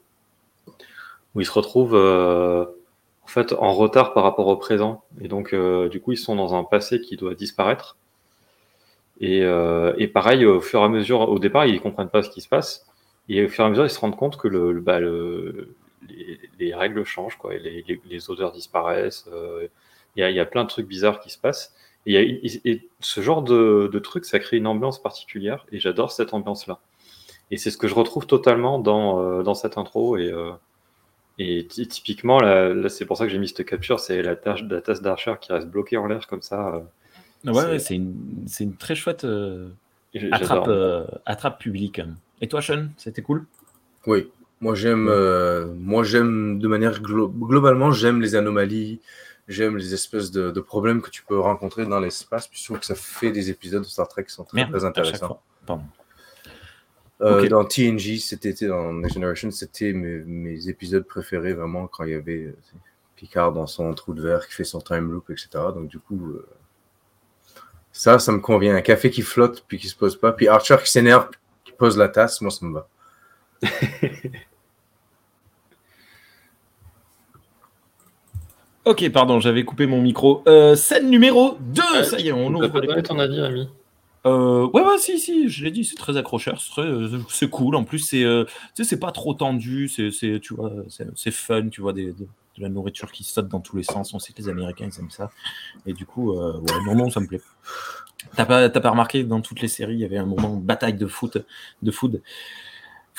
où 1.35 1.41
ils 1.41 1.45
se 1.45 1.51
retrouvent 1.51 1.95
en 1.95 3.27
fait 3.27 3.53
en 3.53 3.73
retard 3.73 4.13
par 4.13 4.23
rapport 4.23 4.47
au 4.47 4.55
présent. 4.55 5.03
Et 5.21 5.27
donc, 5.27 5.53
du 5.89 5.99
coup, 5.99 6.13
ils 6.13 6.17
sont 6.17 6.35
dans 6.35 6.55
un 6.55 6.63
passé 6.63 7.01
qui 7.01 7.17
doit 7.17 7.35
disparaître. 7.35 7.97
Et, 9.19 9.43
pareil, 10.13 10.45
au 10.45 10.61
fur 10.61 10.79
et 10.79 10.83
à 10.85 10.87
mesure, 10.89 11.29
au 11.29 11.39
départ, 11.39 11.65
ils 11.65 11.81
comprennent 11.81 12.09
pas 12.09 12.23
ce 12.23 12.29
qui 12.29 12.39
se 12.39 12.47
passe. 12.47 12.85
Et 13.27 13.45
au 13.45 13.49
fur 13.49 13.65
et 13.65 13.67
à 13.67 13.69
mesure, 13.69 13.85
ils 13.85 13.89
se 13.89 13.99
rendent 13.99 14.15
compte 14.15 14.37
que 14.37 14.47
le- 14.47 14.79
bah, 14.79 14.99
le- 15.01 15.75
les, 16.25 16.39
les 16.59 16.75
règles 16.75 17.03
changent, 17.03 17.37
quoi. 17.37 17.55
Et 17.55 17.59
les, 17.59 17.83
les- 17.87 18.01
les 18.05 18.29
odeurs 18.29 18.51
disparaissent. 18.51 19.25
euh, 19.31 19.67
Il 20.15 20.21
y, 20.21 20.23
a, 20.23 20.29
il 20.29 20.35
y 20.35 20.39
a 20.39 20.45
plein 20.45 20.63
de 20.63 20.69
trucs 20.69 20.87
bizarres 20.87 21.19
qui 21.19 21.29
se 21.29 21.37
passent. 21.37 21.73
Et, 22.05 22.11
il 22.11 22.13
y 22.13 22.17
a- 22.17 22.21
et- 22.21 22.61
et 22.71 22.89
ce 22.99 23.21
genre 23.21 23.41
de, 23.43 23.89
de 23.91 23.99
truc, 23.99 24.25
ça 24.25 24.39
crée 24.39 24.57
une 24.57 24.67
ambiance 24.67 25.01
particulière. 25.01 25.65
Et 25.71 25.79
j'adore 25.79 26.11
cette 26.11 26.33
ambiance-là. 26.33 26.79
Et 27.51 27.57
c'est 27.57 27.71
ce 27.71 27.77
que 27.77 27.87
je 27.87 27.95
retrouve 27.95 28.27
totalement 28.27 28.79
dans, 28.79 29.21
euh, 29.21 29.43
dans 29.43 29.55
cette 29.55 29.77
intro. 29.77 30.17
Et, 30.17 30.31
euh, 30.31 30.51
et 31.37 31.65
typiquement, 31.67 32.39
là, 32.39 32.73
là, 32.73 32.89
c'est 32.89 33.05
pour 33.05 33.17
ça 33.17 33.25
que 33.25 33.31
j'ai 33.31 33.37
mis 33.39 33.47
cette 33.47 33.65
capture, 33.65 33.99
c'est 33.99 34.21
la, 34.21 34.35
tasse 34.35 35.01
d'Archer 35.01 35.35
qui 35.39 35.53
reste 35.53 35.67
bloquée 35.67 35.97
en 35.97 36.05
l'air 36.07 36.27
comme 36.27 36.41
ça. 36.41 36.75
euh, 36.75 36.79
Ouais, 37.45 37.79
C'est- 37.79 37.93
ouais, 37.93 37.95
une, 37.95 38.75
très 38.77 38.95
chouette 38.95 39.23
euh, 39.23 39.69
attrape, 40.31 40.67
euh, 40.67 41.05
attrape 41.25 41.59
publique. 41.59 42.01
Et 42.41 42.47
toi, 42.49 42.61
Sean, 42.61 42.87
c'était 42.97 43.21
cool? 43.21 43.45
Oui, 44.05 44.29
moi 44.61 44.75
j'aime, 44.75 45.07
euh, 45.09 45.67
moi 45.75 46.03
j'aime 46.03 46.59
de 46.59 46.67
manière 46.67 47.01
glo- 47.01 47.31
globalement 47.31 47.91
j'aime 47.91 48.21
les 48.21 48.35
anomalies, 48.35 48.99
j'aime 49.47 49.77
les 49.77 49.93
espèces 49.93 50.31
de, 50.31 50.51
de 50.51 50.59
problèmes 50.59 51.01
que 51.01 51.09
tu 51.09 51.23
peux 51.23 51.39
rencontrer 51.39 51.85
dans 51.85 51.99
l'espace. 51.99 52.47
Puis 52.47 52.59
je 52.59 52.65
trouve 52.65 52.79
que 52.79 52.85
ça 52.85 52.95
fait 52.95 53.31
des 53.31 53.49
épisodes 53.49 53.83
de 53.83 53.87
Star 53.87 54.07
Trek 54.07 54.25
qui 54.25 54.33
sont 54.33 54.43
très, 54.43 54.57
Merde, 54.57 54.83
intéressants. 54.83 55.41
Pardon. 55.65 55.83
Euh. 57.21 57.47
Dans 57.49 57.65
TNG, 57.65 58.17
c'était 58.19 58.53
dans 58.67 58.93
Next 58.93 59.15
Generation, 59.15 59.51
c'était 59.51 59.91
mes, 59.91 60.19
mes 60.19 60.69
épisodes 60.69 61.03
préférés 61.05 61.53
vraiment 61.53 61.87
quand 61.87 62.05
il 62.05 62.11
y 62.11 62.15
avait 62.15 62.45
euh, 62.45 62.55
Picard 63.17 63.51
dans 63.51 63.67
son 63.67 63.93
trou 63.93 64.13
de 64.13 64.21
verre 64.21 64.47
qui 64.47 64.53
fait 64.53 64.63
son 64.63 64.79
time 64.79 65.11
loop, 65.11 65.29
etc. 65.29 65.49
Donc 65.73 65.87
du 65.89 65.99
coup, 65.99 66.29
euh, 66.31 66.47
ça, 67.91 68.19
ça 68.19 68.31
me 68.31 68.39
convient. 68.39 68.75
Un 68.75 68.81
café 68.81 69.09
qui 69.09 69.21
flotte 69.21 69.65
puis 69.67 69.77
qui 69.77 69.89
se 69.89 69.95
pose 69.97 70.17
pas, 70.17 70.31
puis 70.31 70.47
Archer 70.47 70.77
qui 70.81 70.89
s'énerve, 70.89 71.27
qui 71.65 71.73
pose 71.73 71.97
la 71.97 72.07
tasse, 72.07 72.39
moi 72.39 72.51
ça 72.51 72.65
me 72.65 72.73
va. 72.73 72.87
Ok, 78.89 79.07
pardon, 79.11 79.39
j'avais 79.39 79.63
coupé 79.63 79.85
mon 79.85 80.01
micro. 80.01 80.41
Euh, 80.47 80.75
scène 80.75 81.11
numéro 81.11 81.57
2, 81.59 81.81
Euh, 81.97 82.03
ça 82.03 82.19
y 82.19 82.29
est, 82.29 82.31
on 82.31 82.47
Tu 82.49 82.55
ouvre 82.55 82.81
donner 82.81 83.03
ton 83.03 83.19
avis, 83.19 83.39
Ami 83.39 83.67
Euh, 84.25 84.67
ouais, 84.73 84.81
ouais, 84.81 84.97
si, 84.97 85.19
si, 85.19 85.47
je 85.47 85.63
l'ai 85.63 85.69
dit, 85.69 85.85
c'est 85.85 85.95
très 85.95 86.17
accrocheur, 86.17 86.59
c'est 86.59 86.71
très, 86.71 86.87
euh, 86.87 87.19
c'est 87.29 87.51
cool. 87.51 87.75
En 87.75 87.83
plus, 87.83 87.99
c'est, 87.99 88.25
tu 88.75 88.83
c'est 88.83 88.99
pas 88.99 89.11
trop 89.11 89.35
tendu, 89.35 89.87
c'est, 89.89 90.09
c'est, 90.09 90.39
tu 90.39 90.55
vois, 90.55 90.71
c'est, 90.87 91.29
fun, 91.29 91.69
tu 91.69 91.81
vois, 91.81 91.93
des, 91.93 92.13
des- 92.13 92.23
de 92.23 92.63
la 92.63 92.69
nourriture 92.69 93.11
qui 93.11 93.23
saute 93.23 93.47
dans 93.47 93.59
tous 93.59 93.77
les 93.77 93.83
sens. 93.83 94.11
On 94.15 94.17
sait 94.19 94.33
que 94.33 94.41
les 94.41 94.49
Américains, 94.49 94.89
ils 94.91 94.99
aiment 94.99 95.11
ça. 95.11 95.29
Et 95.85 95.93
du 95.93 96.07
coup, 96.07 96.33
ouais, 96.33 96.59
non, 96.87 96.95
non, 96.95 97.09
ça 97.11 97.19
me 97.19 97.27
plaît. 97.27 97.41
T'as 98.35 98.45
pas, 98.45 98.69
t'as 98.69 98.79
pas 98.79 98.89
remarqué 98.89 99.21
que 99.23 99.27
dans 99.29 99.41
toutes 99.41 99.61
les 99.61 99.67
séries, 99.67 99.93
il 99.93 99.99
y 99.99 100.03
avait 100.03 100.17
un 100.17 100.25
moment 100.25 100.55
de 100.55 100.61
bataille 100.61 100.95
de 100.95 101.05
foot, 101.05 101.37
de 101.83 101.91
food, 101.91 102.23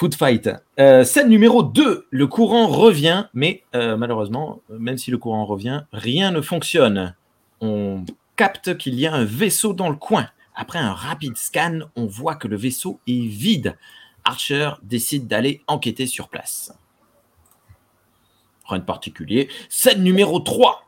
food 0.00 0.14
fight. 0.14 0.48
Euh, 0.78 1.04
scène 1.04 1.28
numéro 1.28 1.62
2, 1.62 2.06
le 2.08 2.26
courant 2.26 2.68
revient, 2.68 3.26
mais 3.34 3.64
euh, 3.74 3.98
malheureusement, 3.98 4.62
même 4.70 4.96
si 4.96 5.10
le 5.10 5.18
courant 5.18 5.44
revient, 5.44 5.82
rien 5.92 6.30
ne 6.30 6.40
fonctionne. 6.40 7.14
On 7.60 8.06
capte 8.34 8.78
qu'il 8.78 8.94
y 8.94 9.06
a 9.06 9.12
un 9.12 9.26
vaisseau 9.26 9.74
dans 9.74 9.90
le 9.90 9.96
coin. 9.96 10.26
Après 10.54 10.78
un 10.78 10.94
rapide 10.94 11.36
scan, 11.36 11.80
on 11.96 12.06
voit 12.06 12.34
que 12.34 12.48
le 12.48 12.56
vaisseau 12.56 12.98
est 13.06 13.26
vide. 13.26 13.76
Archer 14.24 14.70
décide 14.82 15.28
d'aller 15.28 15.60
enquêter 15.66 16.06
sur 16.06 16.30
place. 16.30 16.72
Particulier. 18.78 19.48
Scène 19.68 20.02
numéro 20.02 20.40
3. 20.40 20.86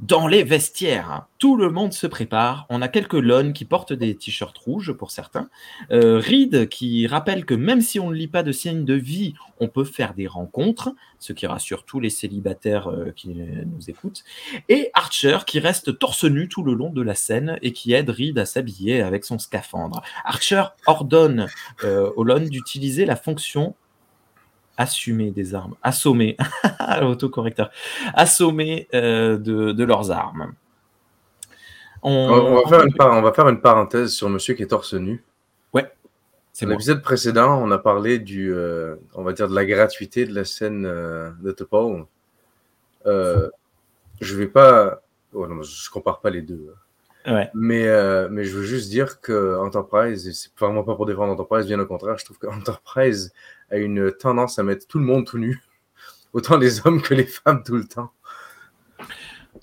Dans 0.00 0.26
les 0.26 0.44
vestiaires, 0.44 1.26
tout 1.38 1.56
le 1.56 1.70
monde 1.70 1.94
se 1.94 2.06
prépare. 2.06 2.66
On 2.68 2.82
a 2.82 2.88
quelques 2.88 3.14
lones 3.14 3.54
qui 3.54 3.64
portent 3.64 3.94
des 3.94 4.14
t-shirts 4.14 4.58
rouges 4.58 4.92
pour 4.92 5.10
certains. 5.10 5.48
Euh, 5.90 6.18
Reed 6.18 6.68
qui 6.68 7.06
rappelle 7.06 7.46
que 7.46 7.54
même 7.54 7.80
si 7.80 7.98
on 7.98 8.10
ne 8.10 8.14
lit 8.14 8.28
pas 8.28 8.42
de 8.42 8.52
signes 8.52 8.84
de 8.84 8.92
vie, 8.92 9.32
on 9.58 9.68
peut 9.68 9.84
faire 9.84 10.12
des 10.12 10.26
rencontres, 10.26 10.94
ce 11.18 11.32
qui 11.32 11.46
rassure 11.46 11.84
tous 11.84 11.98
les 11.98 12.10
célibataires 12.10 12.90
euh, 12.90 13.10
qui 13.16 13.28
nous 13.28 13.88
écoutent. 13.88 14.22
Et 14.68 14.90
Archer 14.92 15.38
qui 15.46 15.60
reste 15.60 15.98
torse 15.98 16.24
nu 16.24 16.46
tout 16.46 16.62
le 16.62 16.74
long 16.74 16.90
de 16.90 17.00
la 17.00 17.14
scène 17.14 17.58
et 17.62 17.72
qui 17.72 17.94
aide 17.94 18.10
Reed 18.10 18.38
à 18.38 18.44
s'habiller 18.44 19.00
avec 19.00 19.24
son 19.24 19.38
scaphandre. 19.38 20.02
Archer 20.26 20.64
ordonne 20.86 21.46
euh, 21.84 22.10
aux 22.16 22.26
d'utiliser 22.26 23.06
la 23.06 23.16
fonction 23.16 23.74
assumer 24.76 25.30
des 25.30 25.54
armes, 25.54 25.74
assommer, 25.82 26.36
autocorrecteur, 27.02 27.70
assommer 28.14 28.88
euh, 28.94 29.38
de, 29.38 29.72
de 29.72 29.84
leurs 29.84 30.10
armes. 30.10 30.52
On, 32.02 32.10
On, 32.12 32.56
on 32.58 32.62
va 32.62 32.68
faire 32.68 32.86
une 32.86 32.94
par- 32.94 33.12
on 33.16 33.22
va 33.22 33.32
faire 33.32 33.48
une 33.48 33.60
parenthèse 33.60 34.12
sur 34.12 34.28
monsieur 34.28 34.54
qui 34.54 34.62
est 34.62 34.66
torse 34.68 34.94
nu. 34.94 35.22
C'est 36.52 36.64
Dans 36.64 36.70
l'épisode 36.70 37.02
précédent, 37.02 37.60
on 37.62 37.70
a 37.70 37.76
parlé 37.76 38.18
du, 38.18 38.50
euh, 38.50 38.96
on 39.12 39.22
va 39.22 39.34
dire 39.34 39.46
de 39.46 39.54
la 39.54 39.66
gratuité 39.66 40.24
de 40.24 40.34
la 40.34 40.46
scène 40.46 40.86
euh, 40.86 41.30
de 41.42 41.52
Topol. 41.52 42.06
Euh, 43.04 43.50
je 44.22 44.34
vais 44.36 44.46
pas, 44.46 45.02
oh 45.34 45.46
non, 45.46 45.62
je 45.62 45.90
compare 45.90 46.20
pas 46.20 46.30
les 46.30 46.40
deux. 46.40 46.72
Ouais. 47.26 47.50
Mais, 47.54 47.86
euh, 47.88 48.28
mais 48.30 48.44
je 48.44 48.56
veux 48.56 48.64
juste 48.64 48.88
dire 48.90 49.20
que 49.20 49.58
Enterprise, 49.58 50.30
c'est 50.32 50.50
vraiment 50.58 50.84
pas 50.84 50.94
pour 50.94 51.06
défendre 51.06 51.32
Enterprise, 51.32 51.66
bien 51.66 51.78
au 51.80 51.86
contraire, 51.86 52.16
je 52.18 52.24
trouve 52.24 52.38
que 52.38 52.46
Enterprise 52.46 53.32
a 53.70 53.76
une 53.78 54.12
tendance 54.12 54.58
à 54.58 54.62
mettre 54.62 54.86
tout 54.86 54.98
le 54.98 55.04
monde 55.04 55.26
tout 55.26 55.38
nu, 55.38 55.60
autant 56.32 56.56
les 56.56 56.86
hommes 56.86 57.02
que 57.02 57.14
les 57.14 57.24
femmes 57.26 57.62
tout 57.64 57.76
le 57.76 57.84
temps. 57.84 58.12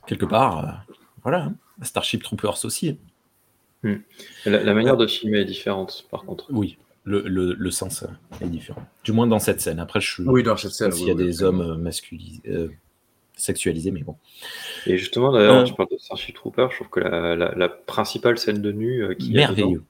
Quelque 0.08 0.26
part, 0.26 0.60
euh, 0.66 0.94
voilà, 1.24 1.44
hein. 1.46 1.56
Starship 1.82 2.24
Troopers 2.24 2.64
aussi. 2.66 2.98
La, 4.46 4.64
la 4.64 4.74
manière 4.74 4.96
de 4.98 5.08
filmer 5.08 5.40
est 5.40 5.46
différente, 5.46 6.06
par 6.10 6.24
contre. 6.24 6.46
Oui, 6.52 6.78
le, 7.04 7.22
le, 7.28 7.54
le 7.54 7.72
sens 7.72 8.06
est 8.42 8.48
différent. 8.48 8.86
Du 9.04 9.12
moins 9.12 9.28
dans 9.28 9.40
cette 9.40 9.60
scène. 9.60 9.80
Après, 9.80 10.00
je 10.00 10.10
suis 10.10 10.24
Oui, 10.24 10.44
dans 10.44 10.56
cette 10.56 10.72
scène. 10.72 10.92
s'il 10.92 11.04
oui, 11.04 11.08
y 11.10 11.12
a 11.12 11.16
oui, 11.16 11.24
des 11.26 11.44
hommes 11.44 11.62
euh, 11.62 11.76
masculisés, 11.76 12.42
euh, 12.48 12.70
sexualisés, 13.44 13.92
mais 13.92 14.02
bon. 14.04 14.16
Et 14.88 14.98
justement, 14.98 15.32
d'ailleurs, 15.32 15.58
Euh. 15.62 15.64
tu 15.64 15.74
parles 15.74 15.90
de 15.92 15.98
Starship 15.98 16.36
Trooper, 16.36 16.68
je 16.72 16.76
trouve 16.76 16.90
que 16.90 17.00
la, 17.00 17.36
la- 17.36 17.54
la 17.56 17.70
principale 17.70 18.38
scène 18.38 18.62
de 18.62 18.72
nu 18.72 19.04
euh, 19.04 19.14
qui 19.16 19.32
est 19.32 19.36
Merveilleux. 19.36 19.84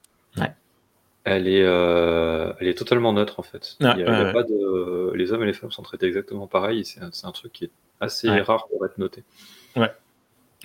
elle 1.26 1.48
est, 1.48 1.64
euh, 1.64 2.52
elle 2.60 2.68
est 2.68 2.78
totalement 2.78 3.14
neutre 3.14 3.40
en 3.40 3.44
fait. 3.44 3.78
Ouais, 3.80 3.86
Il 3.86 3.86
y 3.86 3.88
a- 3.88 3.96
il 3.96 4.00
y 4.02 4.04
a 4.04 4.12
ouais, 4.20 4.26
ouais. 4.26 4.34
pas 4.34 4.44
de, 4.44 5.14
les 5.16 5.32
hommes 5.32 5.44
et 5.44 5.46
les 5.46 5.54
femmes 5.54 5.72
sont 5.72 5.82
traités 5.84 6.06
exactement 6.06 6.48
pareil. 6.48 6.84
C'est 6.84 7.00
un, 7.02 7.12
un 7.24 7.32
truc 7.32 7.54
qui 7.54 7.66
est 7.66 7.72
assez 8.02 8.30
Ouais. 8.30 8.42
rare 8.42 8.68
pour 8.68 8.86
être 8.86 8.98
noté. 8.98 9.24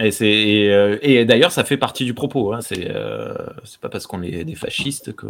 Et, 0.00 0.68
euh, 0.70 0.96
et 1.02 1.24
d'ailleurs, 1.24 1.50
ça 1.50 1.64
fait 1.64 1.76
partie 1.76 2.04
du 2.04 2.14
propos. 2.14 2.52
Hein. 2.52 2.60
C'est, 2.60 2.88
euh, 2.88 3.34
c'est 3.64 3.80
pas 3.80 3.88
parce 3.88 4.06
qu'on 4.06 4.22
est 4.22 4.44
des 4.44 4.54
fascistes 4.54 5.14
que. 5.14 5.26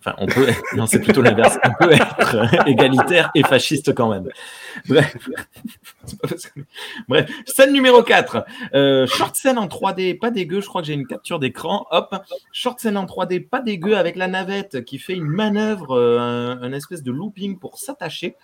Enfin, 0.00 0.14
on 0.18 0.26
peut. 0.26 0.46
non, 0.76 0.84
c'est 0.86 1.00
plutôt 1.00 1.22
l'inverse. 1.22 1.58
On 1.64 1.86
peut 1.86 1.92
être 1.92 2.68
égalitaire 2.68 3.30
et 3.34 3.42
fasciste 3.42 3.94
quand 3.94 4.10
même. 4.10 4.28
Bref. 4.86 5.16
Bref. 7.08 7.30
Scène 7.46 7.72
numéro 7.72 8.02
4. 8.02 8.44
Euh, 8.74 9.06
short 9.06 9.36
scène 9.36 9.56
en 9.56 9.68
3D, 9.68 10.18
pas 10.18 10.30
dégueu. 10.30 10.60
Je 10.60 10.66
crois 10.66 10.82
que 10.82 10.86
j'ai 10.88 10.94
une 10.94 11.06
capture 11.06 11.38
d'écran. 11.38 11.86
Hop. 11.90 12.14
Short 12.52 12.78
scène 12.78 12.98
en 12.98 13.06
3D, 13.06 13.48
pas 13.48 13.60
dégueu, 13.60 13.96
avec 13.96 14.16
la 14.16 14.28
navette 14.28 14.84
qui 14.84 14.98
fait 14.98 15.14
une 15.14 15.24
manœuvre, 15.24 15.98
un 15.98 16.72
espèce 16.74 17.02
de 17.02 17.10
looping 17.10 17.58
pour 17.58 17.78
s'attacher. 17.78 18.36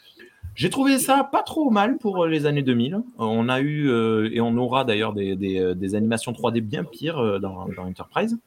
J'ai 0.54 0.70
trouvé 0.70 0.98
ça 0.98 1.28
pas 1.30 1.42
trop 1.42 1.70
mal 1.70 1.96
pour 1.98 2.24
euh, 2.24 2.28
les 2.28 2.46
années 2.46 2.62
2000. 2.62 3.00
On 3.18 3.48
a 3.48 3.60
eu, 3.60 3.88
euh, 3.88 4.28
et 4.32 4.40
on 4.40 4.56
aura 4.56 4.84
d'ailleurs 4.84 5.12
des, 5.12 5.36
des, 5.36 5.58
euh, 5.58 5.74
des 5.74 5.94
animations 5.94 6.32
3D 6.32 6.60
bien 6.60 6.84
pires 6.84 7.40
dans, 7.40 7.66
dans 7.68 7.84
Enterprise. 7.84 8.38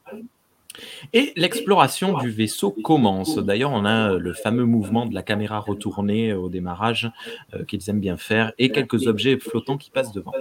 Et 1.13 1.33
l'exploration 1.35 2.17
du 2.17 2.29
vaisseau 2.29 2.71
commence. 2.71 3.37
D'ailleurs, 3.37 3.71
on 3.71 3.85
a 3.85 4.13
le 4.13 4.33
fameux 4.33 4.65
mouvement 4.65 5.05
de 5.05 5.13
la 5.13 5.21
caméra 5.21 5.59
retournée 5.59 6.33
au 6.33 6.49
démarrage 6.49 7.11
euh, 7.53 7.63
qu'ils 7.65 7.87
aiment 7.89 7.99
bien 7.99 8.17
faire 8.17 8.53
et 8.57 8.69
quelques 8.71 9.07
objets 9.07 9.37
flottants 9.37 9.77
qui 9.77 9.91
passent 9.91 10.11
devant. 10.11 10.33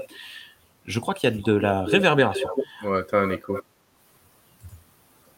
Je 0.87 0.99
crois 1.00 1.14
qu'il 1.14 1.31
y 1.31 1.33
a 1.33 1.37
de 1.37 1.52
la 1.52 1.85
réverbération. 1.85 2.49
Ouais, 2.85 3.04
t'as 3.09 3.21
un 3.21 3.31
écho. 3.31 3.59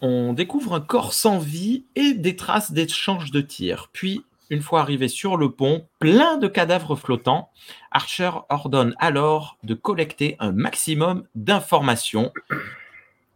On 0.00 0.32
découvre 0.32 0.74
un 0.74 0.80
corps 0.80 1.12
sans 1.12 1.38
vie 1.38 1.84
et 1.96 2.14
des 2.14 2.36
traces 2.36 2.72
d'échange 2.72 3.30
de 3.30 3.40
tirs. 3.40 3.88
Puis, 3.92 4.24
une 4.50 4.60
fois 4.62 4.80
arrivé 4.80 5.08
sur 5.08 5.36
le 5.36 5.50
pont, 5.50 5.86
plein 5.98 6.36
de 6.36 6.48
cadavres 6.48 6.96
flottants, 6.96 7.50
Archer 7.90 8.30
ordonne 8.50 8.94
alors 8.98 9.56
de 9.64 9.74
collecter 9.74 10.36
un 10.38 10.52
maximum 10.52 11.24
d'informations. 11.34 12.32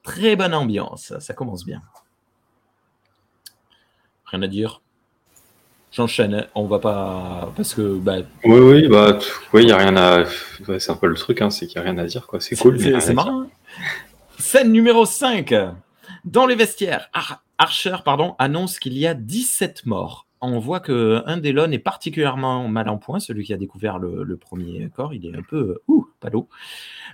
Très 0.02 0.36
bonne 0.36 0.54
ambiance, 0.54 1.12
ça 1.18 1.34
commence 1.34 1.64
bien. 1.64 1.82
Rien 4.26 4.42
à 4.42 4.46
dire. 4.46 4.80
J'enchaîne, 5.90 6.34
hein. 6.34 6.46
on 6.54 6.66
va 6.66 6.78
pas. 6.78 7.50
Parce 7.56 7.74
que. 7.74 7.96
bah, 7.96 8.18
Oui, 8.44 8.58
oui, 8.58 8.88
bah, 8.88 9.18
oui, 9.54 9.64
il 9.64 9.72
a 9.72 9.78
rien 9.78 9.96
à. 9.96 10.24
ouais, 10.68 10.78
c'est 10.80 10.90
un 10.92 10.96
peu 10.96 11.06
le 11.06 11.14
truc, 11.14 11.40
hein, 11.40 11.48
c'est 11.50 11.66
qu'il 11.66 11.76
y 11.76 11.78
a 11.78 11.82
rien 11.82 11.96
à 11.96 12.04
dire, 12.04 12.26
quoi. 12.26 12.40
C'est 12.40 12.56
cool. 12.56 12.78
C'est 13.00 13.14
marrant. 13.14 13.42
hein. 13.42 13.48
Scène 14.38 14.70
numéro 14.70 15.06
5. 15.06 15.54
Dans 16.24 16.46
les 16.46 16.54
vestiaires, 16.56 17.08
Ar- 17.14 17.42
Archer 17.56 17.96
pardon, 18.04 18.36
annonce 18.38 18.78
qu'il 18.78 18.96
y 18.98 19.06
a 19.06 19.14
17 19.14 19.86
morts. 19.86 20.26
On 20.40 20.58
voit 20.58 20.80
que 20.80 21.22
un 21.26 21.42
est 21.42 21.78
particulièrement 21.78 22.68
mal 22.68 22.88
en 22.88 22.98
point, 22.98 23.18
celui 23.18 23.44
qui 23.44 23.52
a 23.52 23.56
découvert 23.56 23.98
le, 23.98 24.36
premier 24.36 24.88
corps. 24.94 25.12
Il 25.12 25.26
est 25.26 25.36
un 25.36 25.42
peu 25.42 25.56
euh, 25.56 25.82
ouh, 25.88 26.06
pas 26.20 26.30
l'eau. 26.30 26.48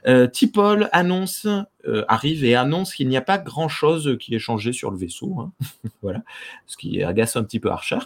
Euh, 0.07 0.26
T'Pol 0.26 0.88
annonce, 0.93 1.47
euh, 1.87 2.04
arrive 2.09 2.45
et 2.45 2.54
annonce 2.54 2.95
qu'il 2.95 3.09
n'y 3.09 3.16
a 3.16 3.23
pas 3.23 3.38
grand-chose 3.38 4.19
qui 4.21 4.35
est 4.35 4.38
changé 4.38 4.73
sur 4.73 4.90
le 4.90 4.99
vaisseau. 4.99 5.40
hein. 5.40 5.52
voilà, 6.02 6.23
ce 6.66 6.76
qui 6.76 7.02
agace 7.02 7.37
un 7.37 7.45
petit 7.45 7.61
peu 7.61 7.71
Archer, 7.71 7.99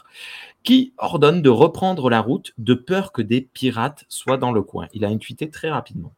qui 0.63 0.93
ordonne 0.99 1.43
de 1.43 1.51
reprendre 1.51 2.11
la 2.11 2.21
route 2.21 2.53
de 2.59 2.75
peur 2.75 3.11
que 3.13 3.23
des 3.23 3.41
pirates 3.41 4.05
soient 4.09 4.39
dans 4.39 4.53
le 4.53 4.63
coin. 4.63 4.87
Il 4.93 5.05
a 5.05 5.09
intuité 5.09 5.51
très 5.51 5.71
rapidement. 5.71 6.13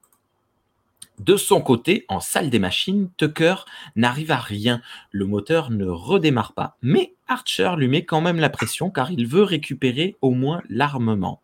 De 1.21 1.37
son 1.37 1.61
côté, 1.61 2.07
en 2.09 2.19
salle 2.19 2.49
des 2.49 2.59
machines, 2.59 3.11
Tucker 3.19 3.55
n'arrive 3.95 4.31
à 4.31 4.39
rien. 4.39 4.81
Le 5.13 5.27
moteur 5.27 5.71
ne 5.71 5.85
redémarre 5.85 6.55
pas. 6.55 6.79
Mais 6.81 7.13
Archer 7.29 7.73
lui 7.77 7.89
met 7.89 8.07
quand 8.07 8.23
même 8.23 8.39
la 8.39 8.49
pression 8.49 8.89
car 8.91 9.11
il 9.11 9.27
veut 9.27 9.43
récupérer 9.43 10.17
au 10.23 10.31
moins 10.31 10.63
l'armement. 10.71 11.43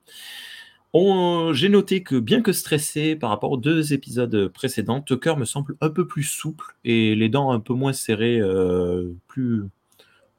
J'ai 1.53 1.69
noté 1.69 2.03
que 2.03 2.19
bien 2.19 2.41
que 2.41 2.53
stressé 2.53 3.17
par 3.17 3.29
rapport 3.29 3.51
aux 3.51 3.59
deux 3.59 3.93
épisodes 3.93 4.49
précédents, 4.49 5.03
Tucker 5.03 5.35
me 5.37 5.45
semble 5.45 5.77
un 5.83 5.91
peu 5.91 6.07
plus 6.07 6.23
souple 6.23 6.75
et 6.85 7.15
les 7.15 7.29
dents 7.29 7.51
un 7.51 7.61
peu 7.61 7.75
moins 7.75 7.93
serrées, 7.93 8.41
euh, 8.41 9.13
plus, 9.29 9.65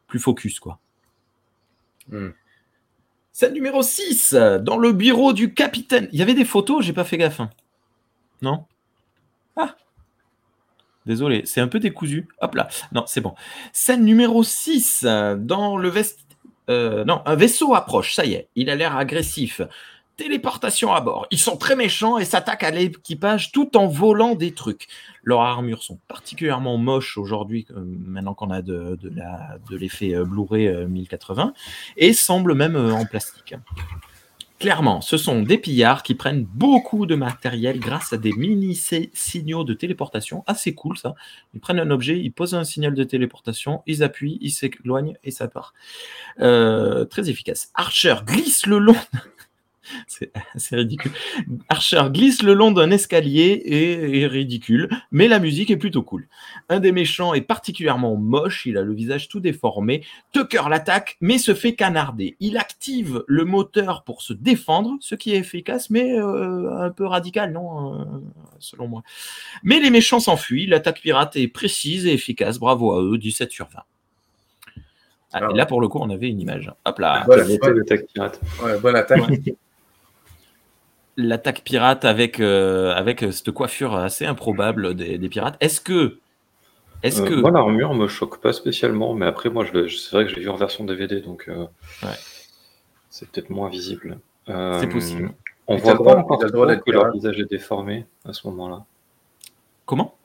plus 0.08 0.18
focus 0.18 0.60
quoi. 0.60 0.80
Hmm. 2.10 2.30
Scène 3.34 3.54
numéro 3.54 3.84
6, 3.84 4.34
dans 4.62 4.80
le 4.80 4.94
bureau 4.94 5.32
du 5.32 5.54
capitaine. 5.54 6.10
Il 6.12 6.18
y 6.18 6.24
avait 6.24 6.34
des 6.34 6.46
photos, 6.46 6.84
j'ai 6.84 6.94
pas 6.94 7.04
fait 7.04 7.20
gaffe. 7.20 7.40
hein. 7.40 7.52
Non? 8.42 8.66
Désolé, 11.08 11.44
c'est 11.46 11.62
un 11.62 11.70
peu 11.70 11.80
décousu. 11.80 12.28
Hop 12.42 12.54
là. 12.56 12.68
Non, 12.92 13.06
c'est 13.08 13.22
bon. 13.22 13.34
Scène 13.72 14.04
numéro 14.04 14.44
6, 14.44 15.06
dans 15.38 15.78
le 15.78 15.90
vest... 15.90 16.20
euh, 16.70 17.06
un 17.26 17.36
vaisseau 17.36 17.74
approche, 17.74 18.14
ça 18.14 18.26
y 18.26 18.34
est. 18.34 18.50
Il 18.56 18.70
a 18.70 18.76
l'air 18.76 18.96
agressif. 18.98 19.62
Téléportation 20.18 20.92
à 20.94 21.00
bord. 21.00 21.28
Ils 21.30 21.40
sont 21.40 21.58
très 21.58 21.76
méchants 21.76 22.18
et 22.18 22.26
s'attaquent 22.26 22.64
à 22.64 22.72
l'équipage 22.72 23.52
tout 23.52 23.78
en 23.78 23.88
volant 23.88 24.34
des 24.34 24.52
trucs. 24.52 24.88
Leurs 25.24 25.42
armures 25.42 25.84
sont 25.84 26.00
particulièrement 26.08 26.78
moches 26.78 27.18
aujourd'hui, 27.18 27.68
euh, 27.72 27.84
maintenant 27.86 28.34
qu'on 28.34 28.50
a 28.50 28.64
de, 28.64 28.98
l'effet 29.70 30.16
euh, 30.16 30.26
Blu-ray 30.26 30.68
euh, 30.68 30.88
1080, 30.88 31.54
et 31.98 32.14
semblent 32.14 32.56
même 32.56 32.76
en 32.76 33.06
plastique. 33.06 33.54
Clairement, 34.60 35.02
ce 35.02 35.18
sont 35.18 35.44
des 35.44 35.60
pillards 35.60 36.02
qui 36.02 36.16
prennent 36.16 36.44
beaucoup 36.44 37.06
de 37.06 37.14
matériel 37.14 37.80
grâce 37.80 38.12
à 38.12 38.18
des 38.18 38.32
mini 38.34 38.74
si- 38.74 39.12
signaux 39.14 39.64
de 39.64 39.76
téléportation. 39.76 40.44
Assez 40.48 40.74
cool 40.74 40.98
ça. 40.98 41.14
Ils 41.54 41.60
prennent 41.60 41.80
un 41.80 41.92
objet, 41.92 42.20
ils 42.20 42.32
posent 42.32 42.56
un 42.56 42.64
signal 42.64 42.96
de 42.96 43.04
téléportation, 43.04 43.84
ils 43.86 44.02
appuient, 44.02 44.40
ils 44.42 44.50
s'éloignent 44.50 45.16
et 45.24 45.30
ça 45.30 45.48
part. 45.48 45.76
Euh, 46.40 47.06
très 47.06 47.30
efficace. 47.30 47.70
Archer 47.76 48.16
glisse 48.26 48.66
le 48.66 48.80
long. 48.80 48.96
C'est 50.56 50.76
ridicule. 50.76 51.12
Archer 51.70 52.04
glisse 52.10 52.42
le 52.44 52.54
long 52.54 52.72
d'un 52.72 52.92
escalier 52.92 53.62
et 53.66 54.22
est 54.22 54.28
ridicule, 54.28 54.90
mais 55.12 55.28
la 55.28 55.40
musique 55.40 55.72
est 55.72 55.78
plutôt 55.78 56.04
cool. 56.04 56.28
Un 56.70 56.80
des 56.80 56.92
méchants 56.92 57.34
est 57.34 57.42
particulièrement 57.42 58.16
moche, 58.16 58.66
il 58.66 58.78
a 58.78 58.82
le 58.82 58.94
visage 58.94 59.28
tout 59.28 59.40
déformé. 59.40 60.04
Tucker 60.34 60.64
l'attaque, 60.70 61.18
mais 61.22 61.38
se 61.38 61.54
fait 61.54 61.76
canarder. 61.76 62.36
Il 62.40 62.58
active 62.58 63.24
le 63.28 63.46
moteur 63.46 64.04
pour 64.04 64.22
se 64.22 64.34
défendre, 64.34 64.98
ce 65.00 65.16
qui 65.16 65.34
est 65.34 65.38
efficace, 65.38 65.90
mais 65.90 66.14
euh, 66.14 66.72
un 66.80 66.90
peu 66.90 67.06
radical, 67.06 67.52
non 67.52 68.02
euh, 68.02 68.06
Selon 68.60 68.88
moi. 68.88 69.04
Mais 69.64 69.80
les 69.80 69.90
méchants 69.90 70.20
s'enfuient, 70.20 70.68
l'attaque 70.68 71.02
pirate 71.02 71.36
est 71.36 71.48
précise 71.48 72.06
et 72.06 72.14
efficace, 72.14 72.60
bravo 72.60 72.94
à 72.94 73.02
eux, 73.02 73.18
17 73.18 73.52
sur 73.52 73.68
20. 73.68 73.82
Ah, 75.34 75.40
Ah 75.42 75.48
et 75.52 75.58
là, 75.58 75.66
pour 75.66 75.82
le 75.82 75.88
coup, 75.88 76.00
on 76.00 76.10
avait 76.10 76.30
une 76.30 76.40
image. 76.40 76.72
Hop 76.86 77.00
là. 77.00 77.24
Voilà, 77.26 77.50
était 77.50 77.74
l'attaque 77.74 78.06
pirate? 78.14 78.40
Ouais, 78.64 78.80
bonne 78.80 78.96
attaque. 78.96 79.22
l'attaque 81.18 81.62
pirate 81.64 82.06
avec, 82.06 82.40
euh, 82.40 82.94
avec 82.96 83.24
euh, 83.24 83.32
cette 83.32 83.52
coiffure 83.52 83.96
assez 83.96 84.26
improbable 84.26 84.96
des, 84.96 85.18
des 85.18 85.30
pirates. 85.30 85.58
Est-ce 85.60 85.82
que. 85.82 86.20
Est-ce 87.04 87.22
Euh, 87.22 87.26
que. 87.28 87.34
Moi, 87.36 87.52
l'armure 87.52 87.94
me 87.94 88.08
choque 88.08 88.40
pas 88.42 88.54
spécialement, 88.54 89.14
mais 89.14 89.26
après, 89.26 89.50
moi, 89.50 89.66
c'est 89.66 90.12
vrai 90.12 90.24
que 90.26 90.30
je 90.32 90.36
l'ai 90.36 90.42
vu 90.44 90.50
en 90.50 90.56
version 90.56 90.84
DVD, 90.86 91.20
donc 91.22 91.46
euh, 91.50 91.66
Ouais. 92.04 92.10
c'est 93.10 93.30
peut-être 93.30 93.50
moins 93.50 93.70
visible. 93.70 94.20
Euh, 94.50 94.80
C'est 94.80 94.88
possible. 94.88 95.32
On 95.68 95.76
a 95.76 95.80
voit 95.80 95.94
droit- 95.96 96.14
pas 96.14 96.20
encore 96.22 96.40
trop 96.40 96.66
que 96.66 96.92
leur 96.92 97.12
visage 97.12 97.40
est 97.40 97.50
déformé 97.50 98.06
à 98.26 98.32
ce 98.34 98.48
moment-là. 98.48 98.86
Comment? 99.86 100.16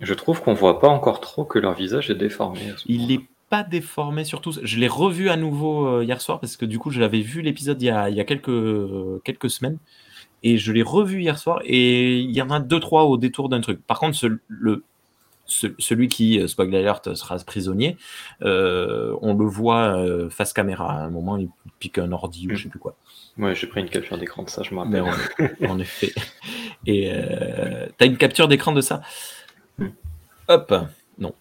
Je 0.00 0.14
trouve 0.14 0.42
qu'on 0.42 0.54
voit 0.54 0.80
pas 0.80 0.88
encore 0.88 1.20
trop 1.20 1.44
que 1.44 1.58
leur 1.58 1.74
visage 1.74 2.10
est 2.10 2.14
déformé. 2.14 2.70
à 2.70 2.76
ce 2.76 2.84
Il 2.86 3.06
n'est 3.06 3.20
pas 3.50 3.62
déformé, 3.62 4.24
surtout. 4.24 4.52
Je 4.62 4.78
l'ai 4.78 4.88
revu 4.88 5.28
à 5.28 5.36
nouveau 5.36 6.00
hier 6.02 6.20
soir 6.20 6.40
parce 6.40 6.56
que 6.56 6.64
du 6.64 6.78
coup, 6.78 6.90
je 6.90 7.00
l'avais 7.00 7.20
vu 7.20 7.42
l'épisode 7.42 7.80
il 7.82 7.86
y 7.86 7.90
a, 7.90 8.08
il 8.10 8.16
y 8.16 8.20
a 8.20 8.24
quelques, 8.24 9.22
quelques 9.24 9.50
semaines. 9.50 9.78
Et 10.42 10.56
je 10.58 10.72
l'ai 10.72 10.82
revu 10.82 11.20
hier 11.22 11.38
soir. 11.38 11.60
Et 11.64 12.18
il 12.20 12.30
y 12.30 12.40
en 12.42 12.50
a 12.50 12.60
deux, 12.60 12.80
trois 12.80 13.04
au 13.04 13.16
détour 13.18 13.48
d'un 13.48 13.60
truc. 13.60 13.84
Par 13.86 13.98
contre, 13.98 14.16
ce- 14.16 14.38
le, 14.48 14.84
ce- 15.46 15.66
celui 15.78 16.08
qui, 16.08 16.38
euh, 16.40 16.46
spoiler 16.46 16.78
alert, 16.78 17.14
sera 17.14 17.36
prisonnier, 17.38 17.96
euh, 18.42 19.14
on 19.20 19.34
le 19.34 19.44
voit 19.46 19.96
euh, 19.98 20.30
face 20.30 20.52
caméra. 20.52 20.92
À 20.92 21.04
un 21.04 21.10
moment, 21.10 21.36
il 21.36 21.48
pique 21.78 21.98
un 21.98 22.12
ordi 22.12 22.46
ou 22.46 22.54
je 22.54 22.62
sais 22.64 22.68
plus 22.68 22.78
quoi. 22.78 22.96
Ouais, 23.38 23.54
j'ai 23.54 23.66
pris 23.66 23.80
une 23.80 23.88
capture 23.88 24.18
d'écran 24.18 24.42
de 24.42 24.50
ça, 24.50 24.62
je 24.62 24.74
me 24.74 24.84
Mais 24.86 25.00
rappelle. 25.00 25.58
en, 25.68 25.72
en 25.72 25.78
effet. 25.78 26.12
Et 26.86 27.10
euh, 27.12 27.86
t'as 27.98 28.06
une 28.06 28.16
capture 28.16 28.48
d'écran 28.48 28.72
de 28.72 28.80
ça? 28.80 29.02
Hmm. 29.78 29.88
Hop. 30.48 30.74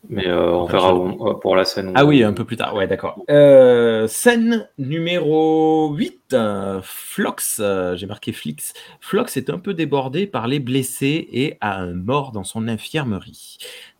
Mais 0.09 0.27
euh, 0.27 0.51
on 0.53 0.65
verra 0.65 0.93
où- 0.93 1.27
euh, 1.27 1.33
pour 1.35 1.55
la 1.55 1.65
scène. 1.65 1.89
où- 1.89 1.93
Ah 1.95 2.05
oui, 2.05 2.23
un 2.23 2.33
peu 2.33 2.43
plus 2.45 2.57
tard. 2.57 2.75
Ouais, 2.75 2.87
d'accord. 2.87 3.23
Euh, 3.29 4.07
scène 4.07 4.67
numéro 4.77 5.93
8. 5.93 6.33
euh, 6.33 6.79
Flox, 6.83 7.57
euh, 7.59 7.95
j'ai 7.95 8.05
marqué 8.05 8.31
Flix. 8.31 8.73
Flox 9.01 9.37
est 9.37 9.49
un 9.49 9.57
peu 9.59 9.73
débordé 9.73 10.27
par 10.27 10.47
les 10.47 10.59
blessés 10.59 11.27
et 11.31 11.57
a 11.61 11.77
un 11.79 11.93
mort 11.93 12.31
dans 12.31 12.43
son 12.43 12.67
infirmerie. 12.67 13.57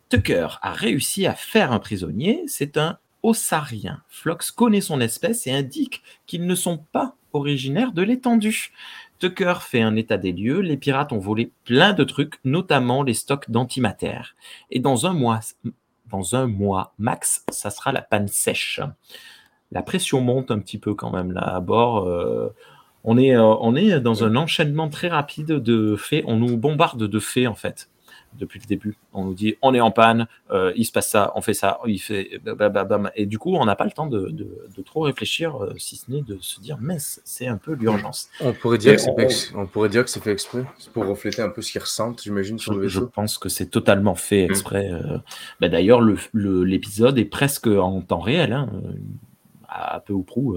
Tucker 0.08 0.48
a 0.62 0.72
réussi 0.72 1.26
à 1.26 1.34
faire 1.34 1.72
un 1.72 1.78
prisonnier. 1.78 2.42
C'est 2.46 2.76
un 2.76 2.98
Ossarien. 3.22 4.00
Flox 4.08 4.50
connaît 4.50 4.80
son 4.80 5.00
espèce 5.00 5.46
et 5.46 5.52
indique 5.52 6.02
qu'ils 6.26 6.46
ne 6.46 6.54
sont 6.54 6.78
pas 6.92 7.14
originaires 7.32 7.92
de 7.92 8.02
l'étendue. 8.02 8.72
Tucker 9.20 9.54
fait 9.60 9.82
un 9.82 9.94
état 9.96 10.16
des 10.16 10.32
lieux. 10.32 10.60
Les 10.60 10.76
pirates 10.76 11.12
ont 11.12 11.18
volé 11.18 11.52
plein 11.64 11.92
de 11.92 12.02
trucs, 12.04 12.40
notamment 12.44 13.02
les 13.02 13.14
stocks 13.14 13.50
d'antimatter. 13.50 14.20
Et 14.70 14.80
dans 14.80 15.06
un 15.06 15.12
mois, 15.12 15.40
dans 16.10 16.34
un 16.34 16.46
mois 16.46 16.94
max, 16.98 17.44
ça 17.50 17.70
sera 17.70 17.92
la 17.92 18.02
panne 18.02 18.28
sèche. 18.28 18.80
La 19.70 19.82
pression 19.82 20.20
monte 20.20 20.50
un 20.50 20.58
petit 20.58 20.78
peu 20.78 20.94
quand 20.94 21.12
même 21.12 21.32
là 21.32 21.42
à 21.42 21.60
bord. 21.60 22.08
euh, 22.08 22.52
on, 23.04 23.16
est, 23.16 23.36
euh, 23.36 23.44
on 23.60 23.76
est 23.76 24.00
dans 24.00 24.24
un 24.24 24.34
enchaînement 24.34 24.88
très 24.88 25.08
rapide 25.08 25.52
de 25.52 25.96
faits. 25.96 26.24
On 26.26 26.36
nous 26.36 26.56
bombarde 26.56 27.06
de 27.06 27.18
faits 27.20 27.46
en 27.46 27.54
fait. 27.54 27.88
Depuis 28.38 28.60
le 28.60 28.66
début. 28.66 28.96
On 29.12 29.24
nous 29.24 29.34
dit 29.34 29.56
on 29.62 29.74
est 29.74 29.80
en 29.80 29.90
panne, 29.90 30.26
euh, 30.50 30.72
il 30.76 30.84
se 30.84 30.92
passe 30.92 31.08
ça, 31.08 31.32
on 31.34 31.40
fait 31.40 31.54
ça, 31.54 31.78
il 31.86 31.98
fait 31.98 32.40
et 33.16 33.26
du 33.26 33.38
coup 33.38 33.54
on 33.54 33.64
n'a 33.64 33.76
pas 33.76 33.84
le 33.84 33.90
temps 33.90 34.06
de, 34.06 34.30
de, 34.30 34.82
trop 34.82 35.02
réfléchir, 35.02 35.62
euh, 35.62 35.74
si 35.76 35.96
ce 35.96 36.10
n'est 36.10 36.22
de 36.22 36.38
se 36.40 36.60
dire 36.60 36.78
mais 36.80 36.96
c'est 36.98 37.46
un 37.46 37.56
peu 37.56 37.74
l'urgence. 37.74 38.28
On 38.40 38.52
pourrait 38.52 38.78
dire 38.78 38.94
que 38.94 39.00
c'est 39.00 39.54
on... 39.54 39.66
pourrait 39.66 39.88
dire 39.88 40.04
que 40.04 40.10
c'est 40.10 40.22
fait 40.22 40.32
exprès, 40.32 40.64
pour 40.92 41.06
refléter 41.06 41.42
un 41.42 41.50
peu 41.50 41.62
ce 41.62 41.72
qu'ils 41.72 41.80
ressentent, 41.80 42.22
j'imagine 42.22 42.58
sur 42.58 42.72
le 42.72 42.80
vaisseau. 42.80 43.00
Je 43.00 43.04
pense 43.04 43.38
que 43.38 43.48
c'est 43.48 43.66
totalement 43.66 44.14
fait 44.14 44.46
mm. 44.46 44.50
exprès. 44.50 44.90
Euh. 44.90 45.18
Bah, 45.60 45.68
d'ailleurs 45.68 46.00
l'épisode 46.34 47.18
est 47.18 47.24
presque 47.24 47.66
en 47.66 48.00
temps 48.00 48.20
réel, 48.20 48.52
hein, 48.52 48.70
à 49.68 50.00
peu 50.00 50.12
ou 50.12 50.22
prou. 50.22 50.56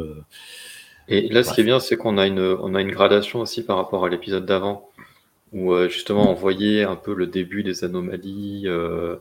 Et 1.10 1.28
là, 1.30 1.44
ce 1.44 1.54
qui 1.54 1.62
est 1.62 1.66
bien, 1.66 1.80
c'est 1.80 1.98
qu'on 1.98 2.18
a 2.18 2.26
une, 2.26 2.40
on 2.40 2.76
a 2.76 2.82
une 2.82 2.92
gradation 2.92 3.42
aussi 3.42 3.64
par 3.64 3.76
rapport 3.76 4.06
à 4.06 4.10
l'épisode 4.10 4.46
d'avant 4.46 4.90
où 5.54 5.72
euh, 5.72 5.88
justement 5.88 6.30
on 6.30 6.34
voyait 6.34 6.84
un 6.84 6.96
peu 6.96 7.14
le 7.14 7.28
début 7.28 7.64
des 7.64 7.84
anomalies, 7.84 8.64
euh, 8.66 9.18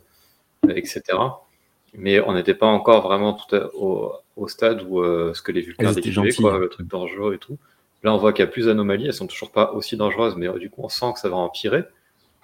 etc. 0.68 1.02
Mais 1.94 2.20
on 2.20 2.32
n'était 2.32 2.54
pas 2.54 2.66
encore 2.66 3.02
vraiment 3.02 3.34
tout 3.34 3.54
au, 3.74 4.48
stade 4.48 4.82
où 4.88 5.00
euh, 5.00 5.32
ce 5.34 5.42
que 5.42 5.52
les 5.52 5.60
vulcains 5.60 5.92
décrivaient, 5.92 6.32
quoi, 6.32 6.58
le 6.58 6.68
truc 6.68 6.88
dangereux 6.88 7.34
et 7.34 7.38
tout. 7.38 7.58
Là, 8.02 8.12
on 8.14 8.16
voit 8.16 8.32
qu'il 8.32 8.44
y 8.44 8.48
a 8.48 8.50
plus 8.50 8.66
d'anomalies, 8.66 9.06
elles 9.06 9.14
sont 9.14 9.26
toujours 9.26 9.52
pas 9.52 9.72
aussi 9.72 9.96
dangereuses, 9.96 10.36
mais 10.36 10.48
du 10.58 10.70
coup, 10.70 10.80
on 10.82 10.88
sent 10.88 11.12
que 11.14 11.20
ça 11.20 11.28
va 11.28 11.36
empirer. 11.36 11.84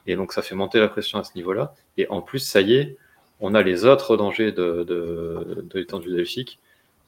Et 0.06 0.14
donc, 0.14 0.32
ça 0.32 0.42
fait 0.42 0.54
monter 0.54 0.78
la 0.78 0.88
pression 0.88 1.18
à 1.18 1.24
ce 1.24 1.32
niveau-là. 1.34 1.74
Et 1.96 2.06
en 2.10 2.20
plus, 2.22 2.38
ça 2.38 2.60
y 2.60 2.74
est, 2.74 2.96
on 3.40 3.54
a 3.54 3.62
les 3.62 3.84
autres 3.84 4.16
dangers 4.16 4.52
de, 4.52 4.84
de, 4.84 5.64
de 5.68 5.78
l'étendue 5.78 6.14
delphique. 6.14 6.60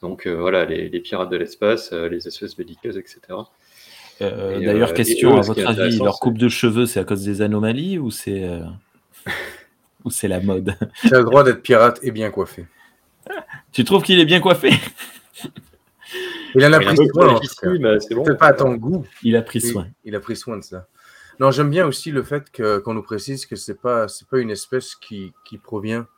Donc, 0.02 0.26
voilà, 0.26 0.64
les, 0.64 0.88
les, 0.88 1.00
pirates 1.00 1.30
de 1.30 1.36
l'espace, 1.36 1.92
les 1.92 2.26
espèces 2.26 2.56
belliqueuses, 2.56 2.96
etc. 2.96 3.20
Euh, 4.22 4.60
d'ailleurs, 4.60 4.90
euh, 4.90 4.94
question, 4.94 5.36
à 5.36 5.40
votre 5.40 5.66
avis, 5.66 5.98
leur 5.98 6.20
coupe 6.20 6.38
de 6.38 6.48
cheveux, 6.48 6.86
c'est 6.86 7.00
à 7.00 7.04
cause 7.04 7.24
des 7.24 7.42
anomalies 7.42 7.98
ou 7.98 8.10
c'est 8.10 8.44
euh, 8.44 8.60
ou 10.04 10.10
c'est 10.10 10.28
la 10.28 10.40
mode? 10.40 10.74
Tu 11.00 11.14
as 11.14 11.18
le 11.18 11.24
droit 11.24 11.42
d'être 11.44 11.62
pirate 11.62 11.98
et 12.02 12.10
bien 12.10 12.30
coiffé. 12.30 12.66
Tu 13.72 13.84
trouves 13.84 14.02
qu'il 14.02 14.18
est 14.18 14.24
bien 14.24 14.40
coiffé? 14.40 14.72
Il 16.56 16.64
en 16.66 16.72
a 16.72 16.80
pris 16.80 16.96
soin. 16.96 17.40
C'est 18.00 18.38
pas 18.38 18.48
à 18.48 18.52
ton 18.52 18.74
goût. 18.74 19.06
Il 19.22 19.36
a 19.36 19.42
pris 19.42 19.60
soin. 19.60 19.86
Il, 20.04 20.16
a 20.16 20.20
pris 20.20 20.34
soin 20.34 20.56
de 20.56 20.64
ça. 20.64 20.88
Non, 21.38 21.52
j'aime 21.52 21.70
bien 21.70 21.86
aussi 21.86 22.10
le 22.10 22.24
fait 22.24 22.50
qu'on 22.50 22.94
nous 22.94 23.02
précise 23.04 23.46
que 23.46 23.54
c'est 23.54 23.80
pas 23.80 24.08
c'est 24.08 24.26
pas 24.26 24.40
une 24.40 24.50
espèce 24.50 24.96
qui, 24.96 25.32
qui 25.44 25.58
provient 25.58 26.08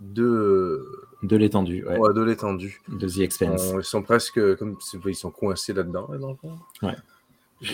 de 0.00 0.82
de 1.22 1.36
l'étendue. 1.36 1.84
Ouais. 1.84 2.14
de 2.14 2.22
l'étendue. 2.22 2.80
De 2.88 3.06
The 3.06 3.18
Expense. 3.18 3.74
ils 3.76 3.84
sont 3.84 4.02
presque 4.02 4.40
comme 4.56 4.78
ils 5.04 5.14
sont 5.14 5.30
coincés 5.30 5.74
là-dedans. 5.74 6.08
ouais. 6.82 6.94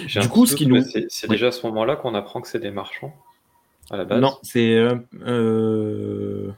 Du 0.07 0.29
coup, 0.29 0.47
ce 0.47 0.55
qui 0.55 0.67
nous. 0.67 0.83
C'est 1.09 1.29
déjà 1.29 1.49
à 1.49 1.53
ce 1.53 1.67
moment-là 1.67 1.97
qu'on 1.97 2.15
apprend 2.15 2.41
que 2.41 2.49
c'est 2.49 2.59
des 2.59 2.71
marchands 2.71 3.15
à 3.91 3.97
la 3.97 4.05
base 4.05 4.21
Non, 4.21 4.39
c'est. 4.43 4.75
Euh, 4.75 4.95
euh, 5.27 6.51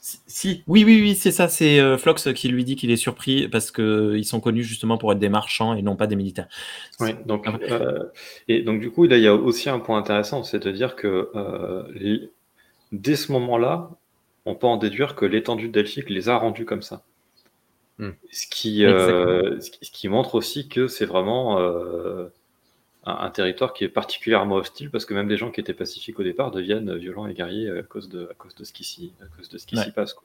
si, 0.00 0.62
oui, 0.66 0.84
oui, 0.84 1.00
oui, 1.00 1.14
c'est 1.14 1.30
ça. 1.30 1.48
C'est 1.48 1.78
euh, 1.78 1.98
Flox 1.98 2.32
qui 2.32 2.48
lui 2.48 2.64
dit 2.64 2.76
qu'il 2.76 2.90
est 2.90 2.96
surpris 2.96 3.48
parce 3.48 3.70
qu'ils 3.70 4.24
sont 4.24 4.40
connus 4.40 4.64
justement 4.64 4.98
pour 4.98 5.12
être 5.12 5.18
des 5.18 5.28
marchands 5.28 5.74
et 5.74 5.82
non 5.82 5.96
pas 5.96 6.06
des 6.06 6.16
militaires. 6.16 6.48
Oui, 7.00 7.10
donc, 7.26 7.46
et 8.48 8.62
donc 8.62 8.80
du 8.80 8.90
coup, 8.90 9.04
il 9.04 9.18
y 9.18 9.26
a 9.26 9.34
aussi 9.34 9.68
un 9.68 9.78
point 9.78 9.98
intéressant, 9.98 10.42
c'est 10.42 10.62
de 10.62 10.70
dire 10.70 10.96
que 10.96 11.30
dès 12.92 13.16
ce 13.16 13.32
moment-là, 13.32 13.90
on 14.46 14.54
peut 14.54 14.66
en 14.66 14.78
déduire 14.78 15.14
que 15.14 15.26
l'étendue 15.26 15.68
delphique 15.68 16.08
les 16.08 16.28
a 16.28 16.36
rendus 16.36 16.64
comme 16.64 16.82
ça. 16.82 17.02
Hmm. 18.00 18.12
Ce, 18.32 18.46
qui, 18.46 18.86
euh, 18.86 19.60
ce, 19.60 19.90
qui, 19.90 20.08
montre 20.08 20.34
aussi 20.34 20.68
que 20.68 20.88
c'est 20.88 21.04
vraiment 21.04 21.60
euh, 21.60 22.28
un, 23.04 23.28
territoire 23.28 23.74
qui 23.74 23.84
est 23.84 23.90
particulièrement 23.90 24.54
hostile 24.54 24.90
parce 24.90 25.04
que 25.04 25.12
même 25.12 25.28
des 25.28 25.36
gens 25.36 25.50
qui 25.50 25.60
étaient 25.60 25.74
pacifiques 25.74 26.18
au 26.18 26.22
départ 26.22 26.50
deviennent 26.50 26.96
violents 26.96 27.26
et 27.26 27.34
guerriers 27.34 27.68
à 27.68 27.82
cause 27.82 28.08
de, 28.08 28.26
à 28.30 28.34
cause 28.34 28.54
de 28.54 28.64
ce 28.64 28.72
qui 28.72 28.84
s'y 28.84 29.12
passe. 29.94 30.14
Quoi. 30.14 30.24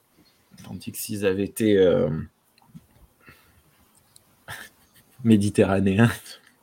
Tandis 0.63 0.93
que 0.93 0.97
s'ils 0.97 1.25
avaient 1.25 1.43
été 1.43 1.77
euh, 1.77 2.09
méditerranéens. 5.23 6.11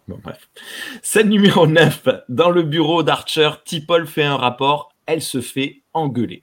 Bon, 0.08 0.18
bref. 0.20 0.48
Scène 1.00 1.28
numéro 1.28 1.64
9. 1.64 2.08
Dans 2.28 2.50
le 2.50 2.64
bureau 2.64 3.04
d'Archer, 3.04 3.50
Tipol 3.64 4.08
fait 4.08 4.24
un 4.24 4.36
rapport. 4.36 4.92
Elle 5.06 5.22
se 5.22 5.40
fait 5.40 5.82
engueuler. 5.94 6.42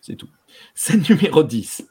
C'est 0.00 0.16
tout. 0.16 0.28
Scène 0.74 1.04
numéro 1.08 1.42
10. 1.42 1.86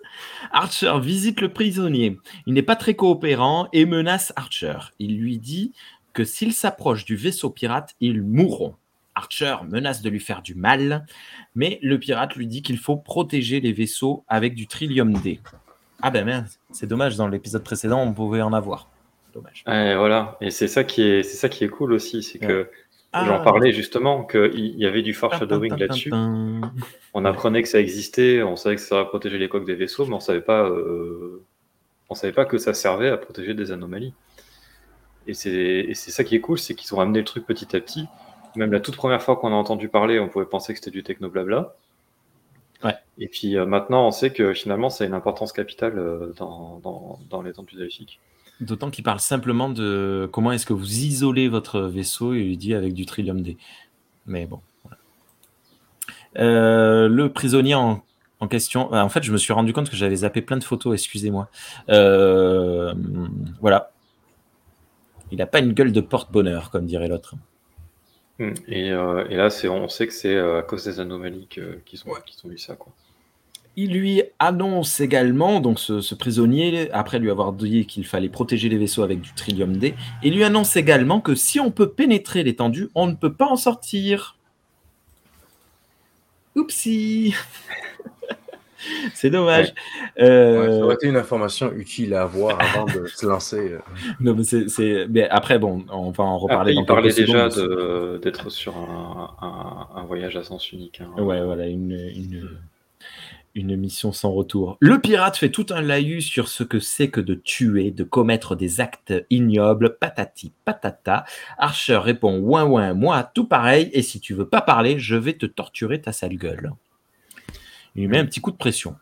Archer 0.51 0.93
visite 1.01 1.41
le 1.41 1.51
prisonnier. 1.51 2.17
Il 2.45 2.54
n'est 2.54 2.62
pas 2.62 2.75
très 2.75 2.95
coopérant 2.95 3.67
et 3.73 3.86
menace 3.86 4.34
Archer. 4.36 4.78
Il 4.99 5.19
lui 5.19 5.38
dit 5.38 5.73
que 6.13 6.23
s'il 6.23 6.54
s'approche 6.54 7.06
du 7.06 7.15
vaisseau 7.15 7.49
pirate, 7.49 7.95
ils 7.99 8.21
mourront. 8.21 8.75
Archer 9.15 9.56
menace 9.69 10.01
de 10.01 10.10
lui 10.10 10.19
faire 10.19 10.41
du 10.41 10.56
mal, 10.56 11.06
mais 11.56 11.80
le 11.82 11.97
pirate 11.97 12.36
lui 12.36 12.47
dit 12.47 12.62
qu'il 12.62 12.78
faut 12.78 12.97
protéger 12.97 13.62
les 13.62 13.71
vaisseaux 13.71 14.25
avec 14.28 14.56
du 14.56 14.67
Trillium 14.67 15.13
D. 15.13 15.39
Ah 16.01 16.12
ben 16.12 16.25
merde, 16.25 16.47
c'est 16.71 16.88
dommage, 16.88 17.15
dans 17.15 17.28
l'épisode 17.28 17.63
précédent, 17.63 18.01
on 18.01 18.13
pouvait 18.13 18.41
en 18.41 18.54
avoir. 18.54 18.89
Dommage. 19.34 19.63
Et 19.67 19.95
voilà, 19.95 20.38
et 20.41 20.51
c'est 20.51 20.67
ça 20.67 20.84
qui 20.84 21.01
est, 21.01 21.23
c'est 21.23 21.38
ça 21.38 21.49
qui 21.49 21.63
est 21.63 21.69
cool 21.69 21.93
aussi, 21.93 22.23
c'est 22.23 22.39
que 22.39 22.69
J'en 23.23 23.36
ah. 23.36 23.39
parlais 23.39 23.71
justement 23.71 24.25
qu'il 24.25 24.75
y 24.78 24.86
avait 24.86 25.01
du 25.01 25.13
foreshadowing 25.13 25.78
là-dessus. 25.78 26.12
On 27.13 27.23
apprenait 27.23 27.62
que 27.62 27.69
ça 27.69 27.80
existait, 27.80 28.43
on 28.43 28.58
savait 28.58 28.75
que 28.75 28.82
ça 28.82 28.89
servait 28.89 29.04
à 29.04 29.06
protéger 29.06 29.38
les 29.38 29.47
coques 29.47 29.65
des 29.65 29.75
vaisseaux, 29.75 30.06
mais 30.06 30.15
on 30.15 30.19
savait 30.19 30.41
pas, 30.41 30.63
euh, 30.63 31.41
on 32.10 32.15
savait 32.15 32.34
pas 32.34 32.43
que 32.43 32.58
ça 32.58 32.73
servait 32.73 33.10
à 33.10 33.15
protéger 33.15 33.54
des 33.54 33.71
anomalies. 33.71 34.13
Et 35.28 35.34
c'est 35.34 35.93
ça 35.93 36.25
qui 36.25 36.36
est 36.36 36.41
cool, 36.41 36.60
c'est 36.60 36.75
qu'ils 36.75 36.93
ont 36.93 36.97
ramené 36.97 37.19
le 37.19 37.25
truc 37.25 37.45
petit 37.45 37.73
à 37.75 37.80
petit. 37.80 38.06
Même 38.58 38.73
la 38.73 38.82
toute 38.82 38.97
première 38.97 39.21
fois 39.21 39.38
qu'on 39.38 39.54
a 39.54 39.56
entendu 39.56 39.88
parler, 39.88 40.19
on 40.19 40.28
pouvait 40.28 40.45
penser 40.45 40.73
que 40.73 40.80
c'était 40.80 40.91
du 40.91 41.04
technoblabla. 41.04 41.73
Ouais. 42.84 42.95
Et 43.17 43.30
puis 43.30 43.58
euh, 43.58 43.65
maintenant, 43.65 44.08
on 44.08 44.12
sait 44.12 44.32
que 44.32 44.54
finalement, 44.54 44.89
ça 44.89 45.06
a 45.06 45.08
une 45.08 45.13
importance 45.13 45.54
capitale 45.54 45.97
euh, 45.97 46.34
dans, 46.38 46.80
dans, 46.84 47.19
dans 47.30 47.41
l'étendue 47.41 47.75
delphique. 47.75 48.19
D'autant 48.62 48.89
qu'il 48.89 49.04
parle 49.04 49.20
simplement 49.20 49.70
de 49.70 50.30
comment 50.32 50.52
est-ce 50.52 50.65
que 50.65 50.74
vous 50.74 51.00
isolez 51.00 51.50
votre 51.50 51.82
vaisseau 51.82 52.34
et 52.34 52.41
il 52.41 52.58
dit 52.58 52.74
avec 52.74 52.94
du 52.94 53.06
Trillium 53.06 53.41
D. 53.41 53.58
Mais 54.26 54.46
bon. 54.46 54.62
Euh, 56.38 57.08
le 57.08 57.30
prisonnier 57.32 57.76
en, 57.76 58.04
question. 58.50 58.94
Euh, 58.94 59.02
en 59.02 59.10
fait, 59.10 59.24
je 59.24 59.32
me 59.32 59.38
suis 59.38 59.54
rendu 59.54 59.74
compte 59.74 59.89
que 59.89 59.96
j'avais 59.96 60.18
zappé 60.18 60.41
plein 60.41 60.58
de 60.58 60.63
photos, 60.63 60.94
excusez-moi. 60.94 61.50
Euh, 61.89 62.94
voilà. 63.60 63.91
Il 65.32 65.39
n'a 65.39 65.48
pas 65.48 65.60
une 65.60 65.74
gueule 65.74 65.91
de 65.91 66.02
porte-bonheur, 66.02 66.70
comme 66.70 66.86
dirait 66.86 67.08
l'autre. 67.08 67.36
Hmm. 68.38 68.54
Et, 68.68 68.91
là, 68.91 69.50
on 69.70 69.88
sait 69.88 70.08
que 70.08 70.13
c'est 70.13 70.38
à 70.38 70.62
cause 70.62 70.84
des 70.86 71.00
anomalies 71.00 71.48
qu'ils 71.48 72.04
ont, 72.06 72.12
ont 72.12 72.52
eu 72.52 72.58
ça. 72.58 72.76
Quoi. 72.76 72.94
Il 73.77 73.93
lui 73.93 74.23
annonce 74.39 75.01
également, 75.01 75.59
donc 75.59 75.79
ce, 75.79 76.15
prisonnier, 76.15 76.89
après 76.91 77.19
lui 77.19 77.29
avoir 77.29 77.51
dit 77.51 77.85
qu'il 77.85 78.05
fallait 78.05 78.29
protéger 78.29 78.69
les 78.69 78.77
vaisseaux 78.77 79.03
avec 79.03 79.19
du 79.19 79.33
Trillium 79.33 79.75
D, 79.75 79.95
il 80.23 80.35
lui 80.35 80.43
annonce 80.43 80.75
également 80.77 81.19
que 81.19 81.35
si 81.35 81.59
on 81.59 81.71
peut 81.71 81.89
pénétrer 81.89 82.43
l'étendue, 82.43 82.89
on 82.95 83.07
ne 83.07 83.13
peut 83.13 83.33
pas 83.33 83.47
en 83.47 83.57
sortir. 83.57 84.38
Oupsie 86.55 87.35
C'est 89.13 89.29
dommage. 89.29 89.73
Euh, 90.19 90.79
ça 90.79 90.85
aurait 90.85 90.95
été 90.95 91.07
une 91.07 91.17
information 91.17 91.71
utile 91.73 92.13
à 92.13 92.23
avoir 92.23 92.61
avant 92.61 92.85
de 92.85 93.07
se 93.07 93.25
lancer. 93.25 93.73
Euh. 93.73 93.79
Non, 94.19 94.35
mais, 94.35 94.43
c'est, 94.43 95.07
mais 95.09 95.27
après, 95.29 95.59
bon, 95.59 95.85
on 95.91 96.11
va 96.11 96.23
en 96.23 96.38
reparler. 96.38 96.73
il 96.73 96.85
parlait 96.85 97.13
déjà 97.13 97.49
d'être 98.21 98.49
sur 98.49 98.75
un, 98.77 100.03
voyage 100.07 100.35
à 100.38 100.43
sens 100.43 100.71
unique. 100.71 101.01
Hein. 101.01 101.21
Ouais, 101.21 101.43
voilà, 101.43 101.65
une, 101.67 101.91
une 102.15 102.47
mission 103.63 104.12
sans 104.12 104.32
retour. 104.32 104.78
Le 104.80 105.00
pirate 105.00 105.38
fait 105.38 105.50
tout 105.50 105.68
un 105.70 105.82
laïus 105.82 106.26
sur 106.26 106.48
ce 106.48 106.63
que 106.63 106.80
c'est 106.80 107.10
que 107.10 107.22
de 107.22 107.36
tuer, 107.36 107.91
de 107.91 108.04
commettre 108.04 108.56
des 108.56 108.82
actes 108.82 109.13
ignobles, 109.30 109.98
patati 109.98 110.52
patata. 110.65 111.26
Archer 111.58 111.98
répond 111.98 112.38
ouin 112.39 112.65
ouin, 112.65 112.94
moi 112.94 113.24
tout 113.24 113.46
pareil, 113.46 113.89
et 113.94 114.02
si 114.02 114.20
tu 114.20 114.34
veux 114.34 114.48
pas 114.48 114.62
parler, 114.62 115.00
je 115.00 115.15
vais 115.15 115.34
te 115.34 115.46
torturer 115.46 116.02
ta 116.02 116.12
sale 116.12 116.36
gueule. 116.36 116.72
Il 117.96 118.02
lui 118.02 118.08
met 118.10 118.20
un 118.20 118.26
petit 118.26 118.41
coup 118.41 118.52
de 118.52 118.58
pression. 118.58 118.96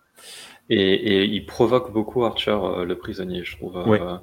Et, 0.69 1.25
il 1.25 1.45
provoque 1.45 1.91
beaucoup 1.91 2.23
Archer, 2.23 2.51
euh, 2.51 2.85
le 2.85 2.97
prisonnier, 2.97 3.43
je 3.43 3.57
trouve. 3.57 3.77
Euh, 3.77 4.17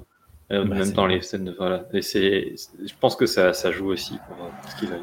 euh, 0.51 0.65
bah, 0.65 0.75
même 0.75 0.91
dans 0.91 1.05
les 1.05 1.21
scènes, 1.21 1.53
voilà. 1.57 1.87
Et 1.93 2.01
je 2.01 2.93
pense 2.99 3.15
que 3.15 3.25
ça, 3.25 3.53
ça 3.53 3.71
joue 3.71 3.87
aussi. 3.87 4.17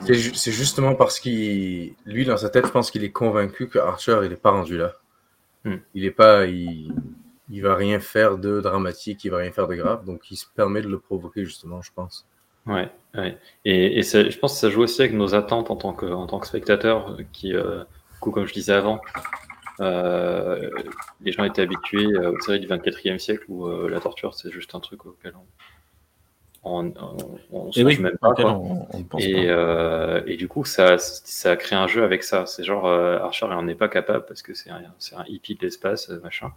C'est 0.04 0.52
justement 0.52 0.94
parce 0.94 1.20
qu'il, 1.20 1.94
lui, 2.04 2.24
dans 2.24 2.36
sa 2.36 2.50
tête, 2.50 2.66
je 2.66 2.72
pense 2.72 2.90
qu'il 2.90 3.04
est 3.04 3.12
convaincu 3.12 3.68
que 3.68 3.78
Archer, 3.78 4.20
il 4.24 4.30
n'est 4.30 4.36
pas 4.36 4.50
rendu 4.50 4.76
là. 4.76 4.92
Hmm. 5.68 5.80
Il 5.94 6.04
est 6.04 6.10
pas, 6.10 6.46
il, 6.46 6.92
il 7.50 7.62
va 7.62 7.74
rien 7.74 8.00
faire 8.00 8.38
de 8.38 8.60
dramatique, 8.60 9.24
il 9.24 9.30
va 9.30 9.38
rien 9.38 9.50
faire 9.52 9.68
de 9.68 9.74
grave, 9.74 10.04
donc 10.04 10.30
il 10.30 10.36
se 10.36 10.46
permet 10.54 10.82
de 10.82 10.88
le 10.88 10.98
provoquer 10.98 11.44
justement, 11.44 11.82
je 11.82 11.90
pense. 11.94 12.26
Ouais, 12.66 12.90
ouais. 13.14 13.38
Et, 13.64 13.98
et 13.98 14.02
je 14.02 14.38
pense 14.38 14.54
que 14.54 14.58
ça 14.58 14.70
joue 14.70 14.82
aussi 14.82 15.00
avec 15.00 15.14
nos 15.14 15.34
attentes 15.34 15.70
en 15.70 15.76
tant 15.76 15.92
que, 15.94 16.06
en 16.06 16.26
tant 16.26 16.38
que 16.38 16.46
spectateur, 16.46 17.16
qui, 17.32 17.54
euh, 17.54 17.84
coup, 18.20 18.30
comme 18.30 18.46
je 18.46 18.52
disais 18.52 18.72
avant, 18.74 19.00
euh, 19.80 20.70
les 21.20 21.32
gens 21.32 21.44
étaient 21.44 21.62
habitués 21.62 22.06
aux 22.18 22.40
séries 22.40 22.60
du 22.60 22.66
24e 22.66 23.18
siècle 23.18 23.44
où 23.48 23.66
euh, 23.66 23.88
la 23.88 24.00
torture 24.00 24.34
c'est 24.34 24.50
juste 24.50 24.74
un 24.74 24.80
truc 24.80 25.06
auquel 25.06 25.34
on, 25.36 25.46
on, 26.64 26.92
oui, 27.76 27.98
même 27.98 28.18
pas. 28.18 28.34
quoi. 28.34 28.52
on, 28.52 28.86
on 28.92 28.98
ne 28.98 29.04
pense 29.04 29.22
Et, 29.24 29.32
pas. 29.32 29.40
euh, 29.40 30.22
et 30.26 30.36
du 30.36 30.48
coup, 30.48 30.64
ça, 30.64 30.96
ça 30.98 31.52
a 31.52 31.56
créé 31.56 31.78
un 31.78 31.86
jeu 31.86 32.02
avec 32.04 32.22
ça. 32.24 32.46
C'est 32.46 32.64
genre, 32.64 32.86
euh, 32.86 33.18
Archer, 33.18 33.46
il 33.48 33.52
en 33.54 33.66
est 33.68 33.74
pas 33.74 33.88
capable 33.88 34.26
parce 34.26 34.42
que 34.42 34.52
c'est 34.54 34.70
un, 34.70 34.82
hippie 35.28 35.54
de 35.54 35.62
l'espace, 35.62 36.10
euh, 36.10 36.20
machin. 36.20 36.52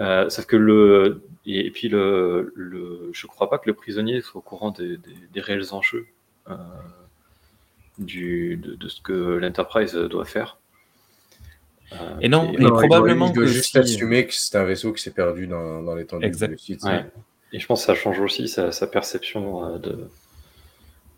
Euh, 0.00 0.28
sauf 0.30 0.46
que 0.46 0.56
le. 0.56 1.22
Et, 1.46 1.66
et 1.66 1.70
puis, 1.70 1.88
le, 1.88 2.52
le, 2.56 3.10
je 3.12 3.26
crois 3.26 3.50
pas 3.50 3.58
que 3.58 3.68
le 3.68 3.74
prisonnier 3.74 4.20
soit 4.22 4.38
au 4.38 4.42
courant 4.42 4.70
des, 4.70 4.96
des, 4.96 5.14
des 5.32 5.40
réels 5.40 5.72
enjeux 5.72 6.06
euh, 6.48 6.54
du, 7.98 8.56
de, 8.56 8.74
de 8.74 8.88
ce 8.88 9.00
que 9.00 9.12
l'Enterprise 9.12 9.94
doit 9.94 10.24
faire. 10.24 10.58
Euh, 11.92 11.96
Et 12.20 12.28
non, 12.28 12.44
et- 12.44 12.46
Non, 12.46 12.52
il 12.58 12.58
doit- 12.68 12.78
probablement 12.78 13.26
il 13.28 13.32
doit 13.34 13.44
que 13.44 13.50
juste 13.50 13.70
si- 13.72 13.78
assumer 13.78 14.26
que 14.26 14.34
c'est 14.34 14.56
un 14.58 14.64
vaisseau 14.64 14.92
qui 14.92 15.02
s'est 15.02 15.10
perdu 15.12 15.46
dans, 15.46 15.82
dans 15.82 15.94
l'étendue 15.94 16.30
du 16.30 16.58
site. 16.58 16.82
Ouais. 16.84 17.04
Et 17.52 17.58
je 17.58 17.66
pense 17.66 17.80
que 17.80 17.86
ça 17.86 17.94
change 17.94 18.20
aussi 18.20 18.48
sa, 18.48 18.86
perception 18.86 19.64
euh, 19.64 19.78
de, 19.78 20.10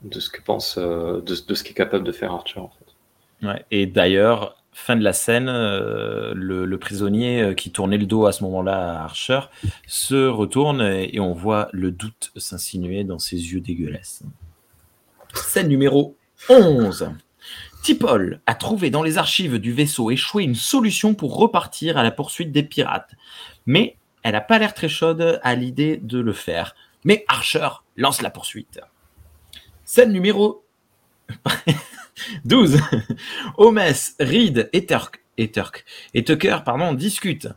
de 0.02 0.20
ce 0.20 0.30
que 0.30 0.40
pense, 0.42 0.76
euh, 0.78 1.20
de, 1.22 1.34
de 1.46 1.54
ce 1.54 1.64
qu'est 1.64 1.74
capable 1.74 2.04
de 2.04 2.12
faire 2.12 2.42
fait. 2.44 3.46
Ouais. 3.46 3.64
Et 3.70 3.86
d'ailleurs, 3.86 4.62
fin 4.72 4.96
de 4.96 5.02
la 5.02 5.12
scène, 5.12 5.48
euh, 5.48 6.32
le, 6.34 6.78
prisonnier 6.78 7.54
qui 7.56 7.72
tournait 7.72 7.98
le 7.98 8.06
dos 8.06 8.26
à 8.26 8.32
ce 8.32 8.44
moment-là 8.44 9.00
à 9.00 9.04
Archer 9.04 9.40
se 9.86 10.28
retourne 10.28 10.82
et, 10.82 11.14
et 11.14 11.20
on 11.20 11.32
voit 11.32 11.68
le 11.72 11.90
doute 11.90 12.32
s'insinuer 12.36 13.04
dans 13.04 13.18
ses 13.18 13.36
yeux 13.36 13.60
dégueulasses. 13.60 14.22
Scène 15.34 15.68
numéro 15.68 16.16
11. 16.48 17.10
Tipol 17.82 18.40
a 18.46 18.54
trouvé 18.54 18.90
dans 18.90 19.02
les 19.02 19.16
archives 19.16 19.58
du 19.58 19.72
vaisseau 19.72 20.10
échoué 20.10 20.44
une 20.44 20.54
solution 20.54 21.14
pour 21.14 21.36
repartir 21.36 21.96
à 21.96 22.02
la 22.02 22.10
poursuite 22.10 22.52
des 22.52 22.62
pirates. 22.62 23.14
Mais 23.66 23.96
elle 24.22 24.32
n'a 24.32 24.40
pas 24.40 24.58
l'air 24.58 24.74
très 24.74 24.88
chaude 24.88 25.40
à 25.42 25.54
l'idée 25.54 25.96
de 25.96 26.18
le 26.18 26.32
faire. 26.32 26.74
Mais 27.04 27.24
Archer 27.28 27.68
lance 27.96 28.22
la 28.22 28.30
poursuite. 28.30 28.80
Scène 29.84 30.12
numéro 30.12 30.64
12. 32.44 32.80
Holmes, 33.56 33.80
Reed 34.18 34.68
et 34.72 34.86
Turk, 34.86 35.22
et 35.38 35.50
Turk 35.50 35.84
et 36.14 36.24
Tucker 36.24 36.58
pardon, 36.64 36.92
discutent. 36.92 37.48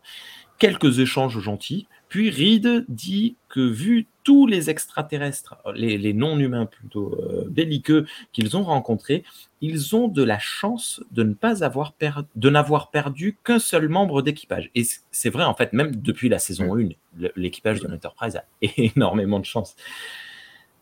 Quelques 0.60 0.99
échanges 0.99 1.39
gentils, 1.39 1.88
puis 2.13 2.30
Reed 2.30 2.86
dit 2.89 3.38
que 3.49 3.60
vu 3.60 4.06
tous 4.23 4.45
les 4.45 4.69
extraterrestres, 4.69 5.56
les, 5.73 5.97
les 5.97 6.13
non-humains 6.13 6.67
plutôt 6.67 7.12
euh, 7.19 7.47
belliqueux 7.49 8.06
qu'ils 8.34 8.56
ont 8.56 8.62
rencontrés, 8.62 9.23
ils 9.62 9.95
ont 9.95 10.08
de 10.10 10.21
la 10.21 10.38
chance 10.38 11.02
de 11.10 11.23
ne 11.23 11.34
pas 11.34 11.63
avoir 11.63 11.93
per- 11.93 12.21
de 12.36 12.49
n'avoir 12.52 12.91
perdu 12.91 13.36
qu'un 13.43 13.58
seul 13.58 13.89
membre 13.89 14.21
d'équipage. 14.21 14.69
Et 14.76 14.84
c'est 15.10 15.32
vrai 15.32 15.43
en 15.43 15.56
fait, 15.56 15.73
même 15.73 15.95
depuis 15.95 16.30
la 16.30 16.38
saison 16.38 16.76
1, 16.76 16.89
le- 17.17 17.32
l'équipage 17.36 17.80
de 17.80 17.88
l'Enterprise 17.88 18.36
a 18.36 18.43
énormément 18.78 19.39
de 19.39 19.45
chance. 19.45 19.76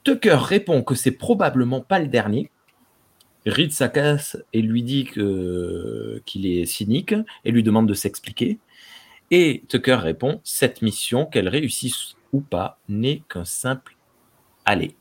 Tucker 0.04 0.36
répond 0.38 0.84
que 0.84 0.96
c'est 0.96 1.12
probablement 1.12 1.80
pas 1.80 2.00
le 2.00 2.08
dernier, 2.08 2.52
Reed 3.46 3.72
s'acasse 3.72 4.38
et 4.52 4.62
lui 4.62 4.84
dit 4.84 5.06
qu'il 5.06 6.46
est 6.46 6.65
cynique 6.65 7.15
et 7.46 7.52
lui 7.52 7.63
demande 7.63 7.88
de 7.88 7.94
s'expliquer. 7.94 8.60
Et 9.32 9.63
Tucker 9.70 9.96
répond 9.96 10.41
Cette 10.44 10.82
mission, 10.82 11.26
qu'elle 11.26 11.48
réussisse 11.50 12.15
ou 12.34 12.41
pas, 12.41 12.78
n'est 12.89 13.22
qu'un 13.30 13.46
simple 13.46 13.96
aller. 14.65 14.96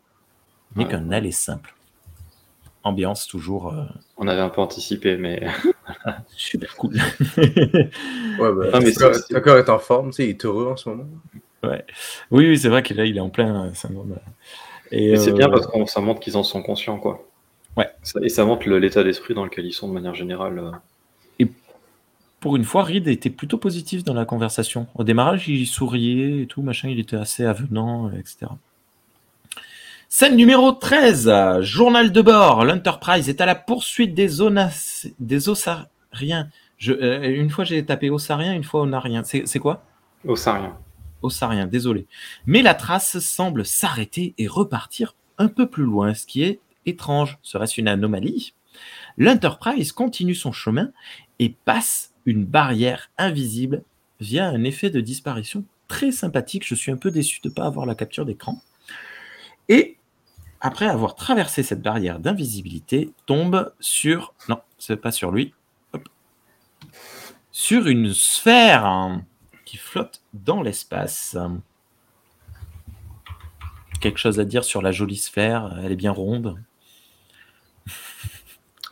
N'est 0.76 0.84
Ouais. 0.84 0.90
qu'un 0.90 1.10
aller 1.10 1.32
simple. 1.32 1.74
Ambiance 2.82 3.26
toujours 3.26 3.72
euh, 3.74 3.84
On 4.16 4.26
avait 4.28 4.40
un 4.40 4.48
peu 4.48 4.60
anticipé, 4.62 5.16
mais 5.16 5.46
super 6.28 6.74
cool. 6.76 6.94
Ouais, 6.94 7.90
bah, 8.38 8.70
Non, 8.72 8.80
mais 8.80 8.92
Tucker, 8.92 9.50
est 9.58 9.68
en 9.68 9.78
forme, 9.78 10.12
il 10.18 10.24
est 10.30 10.44
heureux 10.44 10.68
en 10.68 10.76
ce 10.76 10.88
moment. 10.88 11.04
oui, 11.62 11.78
oui, 12.30 12.58
c'est 12.58 12.68
vrai 12.70 12.82
qu'il 12.82 12.98
est- 13.00 13.10
il 13.10 13.16
est 13.16 13.20
en 13.20 13.28
plein 13.28 13.66
euh, 13.66 13.74
syndrome. 13.74 14.16
Et, 14.92 15.16
c'est 15.16 15.30
euh, 15.30 15.34
bien 15.34 15.50
parce 15.50 15.66
que 15.66 15.84
ça 15.86 16.00
montre 16.00 16.20
qu'ils 16.20 16.36
en 16.38 16.42
sont 16.42 16.62
conscients, 16.62 16.98
quoi. 16.98 17.22
Ouais. 17.76 17.88
Ça- 18.02 18.18
et 18.22 18.28
ça 18.30 18.44
montre 18.44 18.66
l'état 18.68 19.04
d'esprit 19.04 19.34
dans 19.34 19.44
lequel 19.44 19.66
ils 19.66 19.72
sont 19.74 19.88
de 19.88 19.92
manière 19.92 20.14
générale. 20.14 20.72
Pour 22.40 22.56
une 22.56 22.64
fois, 22.64 22.84
Reed 22.84 23.06
était 23.06 23.30
plutôt 23.30 23.58
positif 23.58 24.02
dans 24.02 24.14
la 24.14 24.24
conversation. 24.24 24.86
Au 24.94 25.04
démarrage, 25.04 25.46
il 25.48 25.66
souriait 25.66 26.42
et 26.42 26.46
tout, 26.46 26.62
machin, 26.62 26.88
il 26.88 26.98
était 26.98 27.16
assez 27.16 27.44
avenant, 27.44 28.10
etc. 28.10 28.46
Scène 30.08 30.36
numéro 30.36 30.72
13, 30.72 31.60
journal 31.60 32.10
de 32.10 32.22
bord. 32.22 32.64
L'Enterprise 32.64 33.28
est 33.28 33.40
à 33.40 33.46
la 33.46 33.54
poursuite 33.54 34.14
des, 34.14 34.40
onas, 34.40 35.06
des 35.20 35.48
Ossariens. 35.48 36.48
Je, 36.78 36.92
euh, 36.94 37.28
une 37.28 37.50
fois, 37.50 37.64
j'ai 37.64 37.84
tapé 37.84 38.08
Ossariens, 38.10 38.54
une 38.54 38.64
fois 38.64 38.80
Onariens. 38.80 39.22
C'est 39.22 39.58
quoi? 39.58 39.84
Au 40.24 40.34
Sarien. 40.34 40.76
Ossarien, 41.22 41.66
désolé. 41.66 42.06
Mais 42.46 42.62
la 42.62 42.74
trace 42.74 43.18
semble 43.18 43.66
s'arrêter 43.66 44.34
et 44.38 44.46
repartir 44.46 45.14
un 45.38 45.48
peu 45.48 45.68
plus 45.68 45.84
loin, 45.84 46.14
ce 46.14 46.26
qui 46.26 46.42
est 46.42 46.60
étrange. 46.86 47.38
Serait-ce 47.42 47.80
une 47.80 47.88
anomalie? 47.88 48.54
L'Enterprise 49.18 49.92
continue 49.92 50.34
son 50.34 50.52
chemin 50.52 50.90
et 51.38 51.54
passe 51.64 52.14
une 52.30 52.44
barrière 52.44 53.10
invisible 53.18 53.82
via 54.20 54.48
un 54.48 54.64
effet 54.64 54.90
de 54.90 55.00
disparition 55.00 55.64
très 55.88 56.12
sympathique. 56.12 56.66
Je 56.66 56.74
suis 56.74 56.92
un 56.92 56.96
peu 56.96 57.10
déçu 57.10 57.40
de 57.42 57.48
ne 57.48 57.54
pas 57.54 57.66
avoir 57.66 57.86
la 57.86 57.94
capture 57.94 58.24
d'écran. 58.24 58.62
Et 59.68 59.96
après 60.60 60.86
avoir 60.86 61.14
traversé 61.14 61.62
cette 61.62 61.82
barrière 61.82 62.20
d'invisibilité, 62.20 63.12
tombe 63.26 63.72
sur... 63.80 64.34
Non, 64.48 64.60
c'est 64.78 64.96
pas 64.96 65.10
sur 65.10 65.32
lui. 65.32 65.54
Sur 67.50 67.88
une 67.88 68.12
sphère 68.14 68.86
hein, 68.86 69.24
qui 69.64 69.76
flotte 69.76 70.22
dans 70.32 70.62
l'espace. 70.62 71.36
Quelque 74.00 74.18
chose 74.18 74.38
à 74.38 74.44
dire 74.44 74.64
sur 74.64 74.82
la 74.82 74.92
jolie 74.92 75.16
sphère? 75.16 75.78
Elle 75.82 75.92
est 75.92 75.96
bien 75.96 76.12
ronde. 76.12 76.62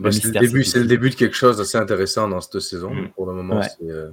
Le 0.01 0.11
c'est 0.13 0.29
le, 0.29 0.41
début, 0.41 0.65
c'est 0.65 0.79
le 0.79 0.87
début 0.87 1.11
de 1.11 1.15
quelque 1.17 1.35
chose 1.37 1.57
d'assez 1.59 1.77
intéressant 1.79 2.29
dans 2.29 2.41
cette 2.41 2.61
saison. 2.61 2.95
Mm. 2.95 3.09
Pour 3.11 3.27
le 3.27 3.33
moment, 3.33 3.57
Ouais. 3.57 3.69
c'est, 3.79 3.91
euh, 3.91 4.11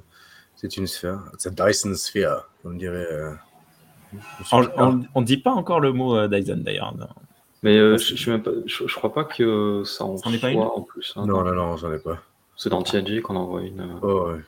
c'est 0.55 0.77
une 0.77 0.87
sphère. 0.87 1.19
C'est 1.37 1.53
Dyson 1.53 1.93
Sphere, 1.95 2.49
on 2.63 2.71
dirait. 2.71 3.07
euh, 3.11 3.31
On 4.51 5.21
ne 5.21 5.25
dit 5.25 5.37
pas 5.37 5.51
encore 5.51 5.79
le 5.79 5.91
mot 5.93 6.17
euh, 6.17 6.27
Dyson 6.27 6.57
d'ailleurs. 6.63 6.95
non. 6.97 7.07
Mais 7.63 7.77
euh, 7.77 7.97
je, 7.97 8.15
je, 8.15 8.23
sais 8.25 8.31
même 8.31 8.43
pas- 8.43 8.51
je- 8.65 8.85
je 8.87 8.95
crois 8.95 9.11
pas 9.13 9.23
que 9.23 9.83
ça 9.85 10.05
en 10.05 10.15
est 10.17 10.19
pas 10.33 10.37
soit 10.39 10.49
une 10.51 10.59
en 10.61 10.81
plus. 10.81 11.13
hein. 11.15 11.25
Non, 11.25 11.43
non, 11.43 11.53
non, 11.53 11.77
j'en 11.77 11.91
ai 11.91 11.97
pas. 11.99 12.19
C'est 12.55 12.69
dans 12.69 12.81
TNG 12.83 13.21
qu'on 13.21 13.35
envoie 13.35 13.61
une. 13.63 13.81
euh, 13.81 13.99
Oh, 14.01 14.31
ouais. 14.31 14.39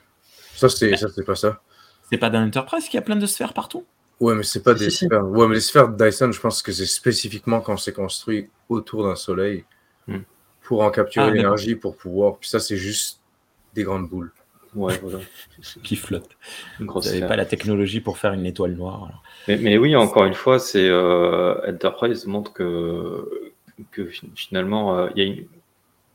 Ça, 0.55 0.69
c'est, 0.69 0.95
ça, 0.95 1.07
c'est 1.09 1.23
pas 1.25 1.35
ça. 1.35 1.61
C'est 2.09 2.17
pas 2.17 2.29
dans 2.29 2.41
Enterprise 2.43 2.87
qui 2.87 2.97
a 2.97 3.01
plein 3.01 3.15
de 3.15 3.25
sphères 3.25 3.53
partout? 3.53 3.85
Ouais, 4.19 4.33
mais 4.35 4.43
c'est 4.43 4.63
pas 4.63 4.75
Si, 4.77 4.83
des 4.85 4.89
si. 4.91 5.05
sphères. 5.05 5.25
Ouais, 5.27 5.47
mais 5.47 5.55
les 5.55 5.61
sphères 5.61 5.89
de 5.89 6.03
Dyson, 6.03 6.31
je 6.31 6.39
pense 6.39 6.61
que 6.61 6.71
c'est 6.71 6.85
spécifiquement 6.85 7.59
quand 7.61 7.77
c'est 7.77 7.93
construit 7.93 8.49
autour 8.69 9.03
d'un 9.03 9.15
soleil 9.15 9.65
Hmm. 10.07 10.19
Pour 10.67 10.81
en 10.83 10.91
capturer 10.91 11.27
Ah, 11.27 11.31
l'énergie 11.31 11.75
pour 11.75 11.95
pouvoir. 11.95 12.37
Puis 12.37 12.49
ça, 12.49 12.59
c'est 12.59 12.77
juste 12.77 13.21
des 13.73 13.83
grandes 13.83 14.09
boules. 14.09 14.31
Ouais, 14.75 14.99
voilà. 15.01 15.19
Qui 15.83 15.95
flottent. 15.95 16.29
Vous 16.79 16.99
n'avez 17.01 17.21
pas 17.21 17.35
la 17.37 17.45
technologie 17.45 18.01
pour 18.01 18.17
faire 18.17 18.33
une 18.33 18.45
étoile 18.45 18.73
noire. 18.73 19.05
alors. 19.05 19.23
Mais, 19.47 19.57
mais 19.57 19.77
oui, 19.77 19.95
encore 19.95 20.25
une 20.25 20.33
fois, 20.33 20.59
c'est 20.59 20.87
euh, 20.87 21.55
Enterprise 21.71 22.25
montre 22.27 22.51
que, 22.53 23.51
que 23.91 24.05
fi- 24.07 24.29
finalement, 24.35 24.97
euh, 24.97 25.07
il 25.15 25.23
y 25.23 25.25
a 25.25 25.33
une, 25.33 25.47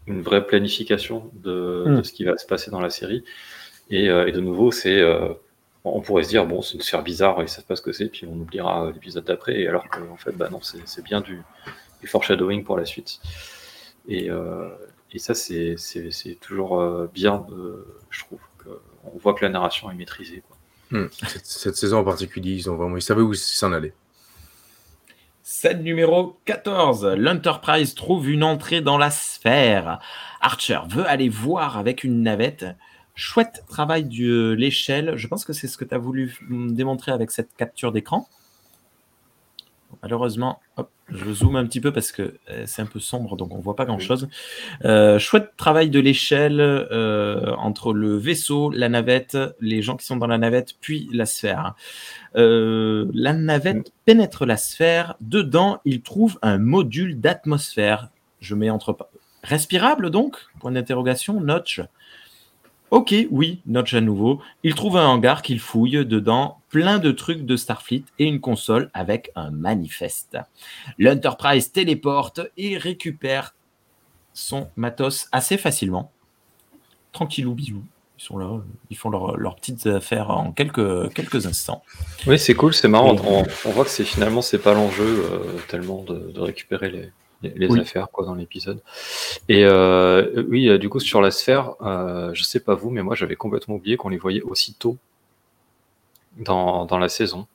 une 0.07 0.21
vraie 0.23 0.47
planification 0.47 1.31
de, 1.35 1.85
Mm. 1.87 1.97
de 1.99 2.03
ce 2.03 2.13
qui 2.13 2.25
va 2.25 2.37
se 2.37 2.47
passer 2.47 2.71
dans 2.71 2.81
la 2.81 2.91
série. 2.91 3.25
Et, 3.91 4.09
euh, 4.11 4.27
et 4.27 4.33
de 4.33 4.41
nouveau, 4.41 4.71
c'est 4.71 5.01
euh, 5.01 5.33
on 5.85 6.01
pourrait 6.03 6.23
se 6.25 6.29
dire 6.29 6.45
bon, 6.47 6.61
c'est 6.63 6.75
une 6.75 6.83
sphère 6.83 7.03
bizarre, 7.03 7.43
ils 7.43 7.49
savent 7.49 7.65
pas 7.65 7.75
ce 7.77 7.83
que 7.83 7.93
c'est, 7.93 8.07
puis 8.07 8.27
on 8.31 8.35
oubliera 8.35 8.91
l'épisode 8.93 9.25
d'après. 9.25 9.61
Et 9.61 9.67
alors 9.67 9.89
qu'en 9.89 10.17
fait, 10.17 10.33
bah 10.33 10.49
non, 10.51 10.61
c'est 10.61 10.87
c'est 10.87 11.03
bien 11.03 11.21
du, 11.23 11.41
du 12.01 12.07
foreshadowing 12.07 12.63
pour 12.65 12.77
la 12.77 12.85
suite. 12.85 13.19
Et, 14.09 14.31
euh, 14.31 14.69
et 15.13 15.19
ça, 15.19 15.35
c'est 15.35 15.77
c'est- 15.77 16.11
c'est 16.11 16.35
toujours 16.37 16.81
euh, 16.81 17.09
bien, 17.13 17.45
de- 17.49 17.87
je 18.11 18.21
trouve. 18.25 18.39
que 18.59 18.69
on 19.05 19.19
voit 19.19 19.35
que 19.35 19.45
la 19.45 19.51
narration 19.51 19.91
est 19.91 19.95
maîtrisée. 19.95 20.43
Quoi. 20.47 20.57
Hmm. 21.01 21.09
Cette, 21.27 21.47
cette 21.47 21.77
saison 21.77 21.99
en 21.99 22.05
particulier, 22.05 22.53
ils 22.53 22.71
ont 22.71 22.77
vraiment, 22.77 22.97
ils 22.97 23.03
savaient 23.03 23.23
où 23.23 23.35
s'en 23.35 23.73
allaient. 23.73 23.95
Scène 25.43 25.83
numéro 25.83 26.39
14. 26.45 27.05
L'Enterprise 27.17 27.95
trouve 27.97 28.31
une 28.31 28.45
entrée 28.45 28.81
dans 28.81 28.99
la 28.99 29.11
sphère. 29.11 29.99
Archer 30.41 30.79
veut 30.89 31.05
aller 31.07 31.29
voir 31.29 31.77
avec 31.79 32.05
une 32.05 32.23
navette. 32.23 32.65
Chouette 33.17 33.65
travail 33.69 34.05
de 34.05 34.53
l'échelle. 34.57 35.17
Je 35.17 35.27
pense 35.27 35.45
que 35.45 35.53
c'est 35.53 35.67
ce 35.67 35.77
que 35.77 35.85
tu 35.85 35.95
as 35.95 35.99
voulu 35.99 36.37
démontrer 36.49 37.11
avec 37.11 37.33
cette 37.33 37.53
capture 37.57 37.91
d'écran. 37.91 38.29
Malheureusement, 40.03 40.61
hop, 40.77 40.91
je 41.15 41.33
zoome 41.33 41.57
un 41.57 41.67
petit 41.67 41.81
peu 41.81 41.93
parce 41.93 42.13
que 42.13 42.35
euh, 42.51 42.65
c'est 42.67 42.83
un 42.83 42.87
peu 42.87 43.01
sombre, 43.01 43.37
donc 43.37 43.55
on 43.55 43.59
voit 43.59 43.77
pas 43.77 43.85
grand-chose. 43.85 44.29
Euh, 44.85 45.19
chouette 45.19 45.53
travail 45.57 45.91
de 45.91 46.01
l'échelle 46.01 46.61
euh, 46.61 47.55
entre 47.57 47.93
le 47.93 48.17
vaisseau, 48.17 48.71
la 48.71 48.89
navette, 48.89 49.37
les 49.61 49.83
gens 49.83 49.97
qui 49.97 50.07
sont 50.07 50.17
dans 50.17 50.27
la 50.27 50.39
navette, 50.39 50.75
puis 50.81 51.09
la 51.13 51.27
sphère. 51.27 51.75
Euh, 52.37 53.11
la 53.15 53.33
navette 53.33 53.93
pénètre 54.05 54.47
la 54.47 54.57
sphère. 54.57 55.17
Dedans, 55.21 55.81
il 55.85 56.03
trouve 56.03 56.39
un 56.43 56.59
module 56.59 57.21
d'atmosphère. 57.21 58.09
Je 58.41 58.55
mets 58.55 58.71
entre 58.71 58.97
respirable 59.43 60.11
donc? 60.11 60.37
Point 60.61 60.73
d'interrogation. 60.73 61.41
Notch. 61.41 61.81
Ok, 62.93 63.15
oui, 63.31 63.63
notch 63.65 63.95
à 63.95 64.03
nouveau. 64.03 64.43
Il 64.65 64.75
trouve 64.75 64.99
un 64.99 65.07
hangar 65.07 65.41
qu'il 65.41 65.61
fouille 65.61 66.05
dedans, 66.05 66.59
plein 66.69 66.99
de 66.99 67.11
trucs 67.11 67.47
de 67.47 67.57
Starfleet 67.57 68.05
et 68.19 68.27
une 68.27 68.39
console 68.39 68.91
avec 68.93 69.31
un 69.35 69.51
manifeste. 69.51 70.37
L'Enterprise 70.99 71.73
téléporte 71.73 72.43
et 72.59 72.77
récupère 72.77 73.55
son 74.35 74.69
matos 74.77 75.27
assez 75.33 75.57
facilement. 75.57 76.13
Tranquillou 77.13 77.55
bisous. 77.55 77.83
Ils 78.19 78.23
sont 78.23 78.37
là, 78.37 78.61
ils 78.91 78.97
font 78.99 79.09
leurs 79.09 79.39
leurs 79.39 79.57
petites 79.57 79.87
affaires 79.87 80.29
en 80.29 80.53
quelques, 80.53 81.15
quelques 81.15 81.47
instants. 81.47 81.83
Oui, 82.27 82.39
c'est 82.39 82.55
cool, 82.55 82.75
c'est 82.75 82.89
marrant. 82.89 83.17
On, 83.25 83.43
on 83.65 83.71
voit 83.71 83.85
que 83.85 83.91
c'est 83.91 84.05
finalement 84.05 84.43
c'est 84.43 84.59
pas 84.59 84.75
l'enjeu 84.75 85.25
euh, 85.33 85.59
tellement 85.69 86.03
de, 86.03 86.31
de 86.31 86.41
récupérer 86.41 86.91
les, 86.91 87.11
les, 87.43 87.51
les 87.51 87.67
Oui. 87.69 87.81
affaires 87.81 88.09
quoi 88.11 88.25
dans 88.25 88.35
l'épisode. 88.35 88.81
Et 89.49 89.65
euh, 89.65 90.45
oui, 90.49 90.69
euh, 90.69 90.79
du 90.79 90.89
coup 90.89 91.01
sur 91.01 91.21
la 91.21 91.31
sphère, 91.31 91.75
euh, 91.83 92.33
je 92.35 92.43
sais 92.43 92.61
pas 92.61 92.75
vous, 92.75 92.91
mais 92.91 93.03
moi 93.03 93.15
j'avais 93.15 93.37
complètement 93.37 93.75
oublié 93.77 93.97
qu'on 93.97 94.09
les 94.09 94.19
voyait 94.19 94.43
aussitôt 94.43 94.97
dans, 96.39 96.85
dans 96.87 96.99
la 96.99 97.09
saison. 97.09 97.47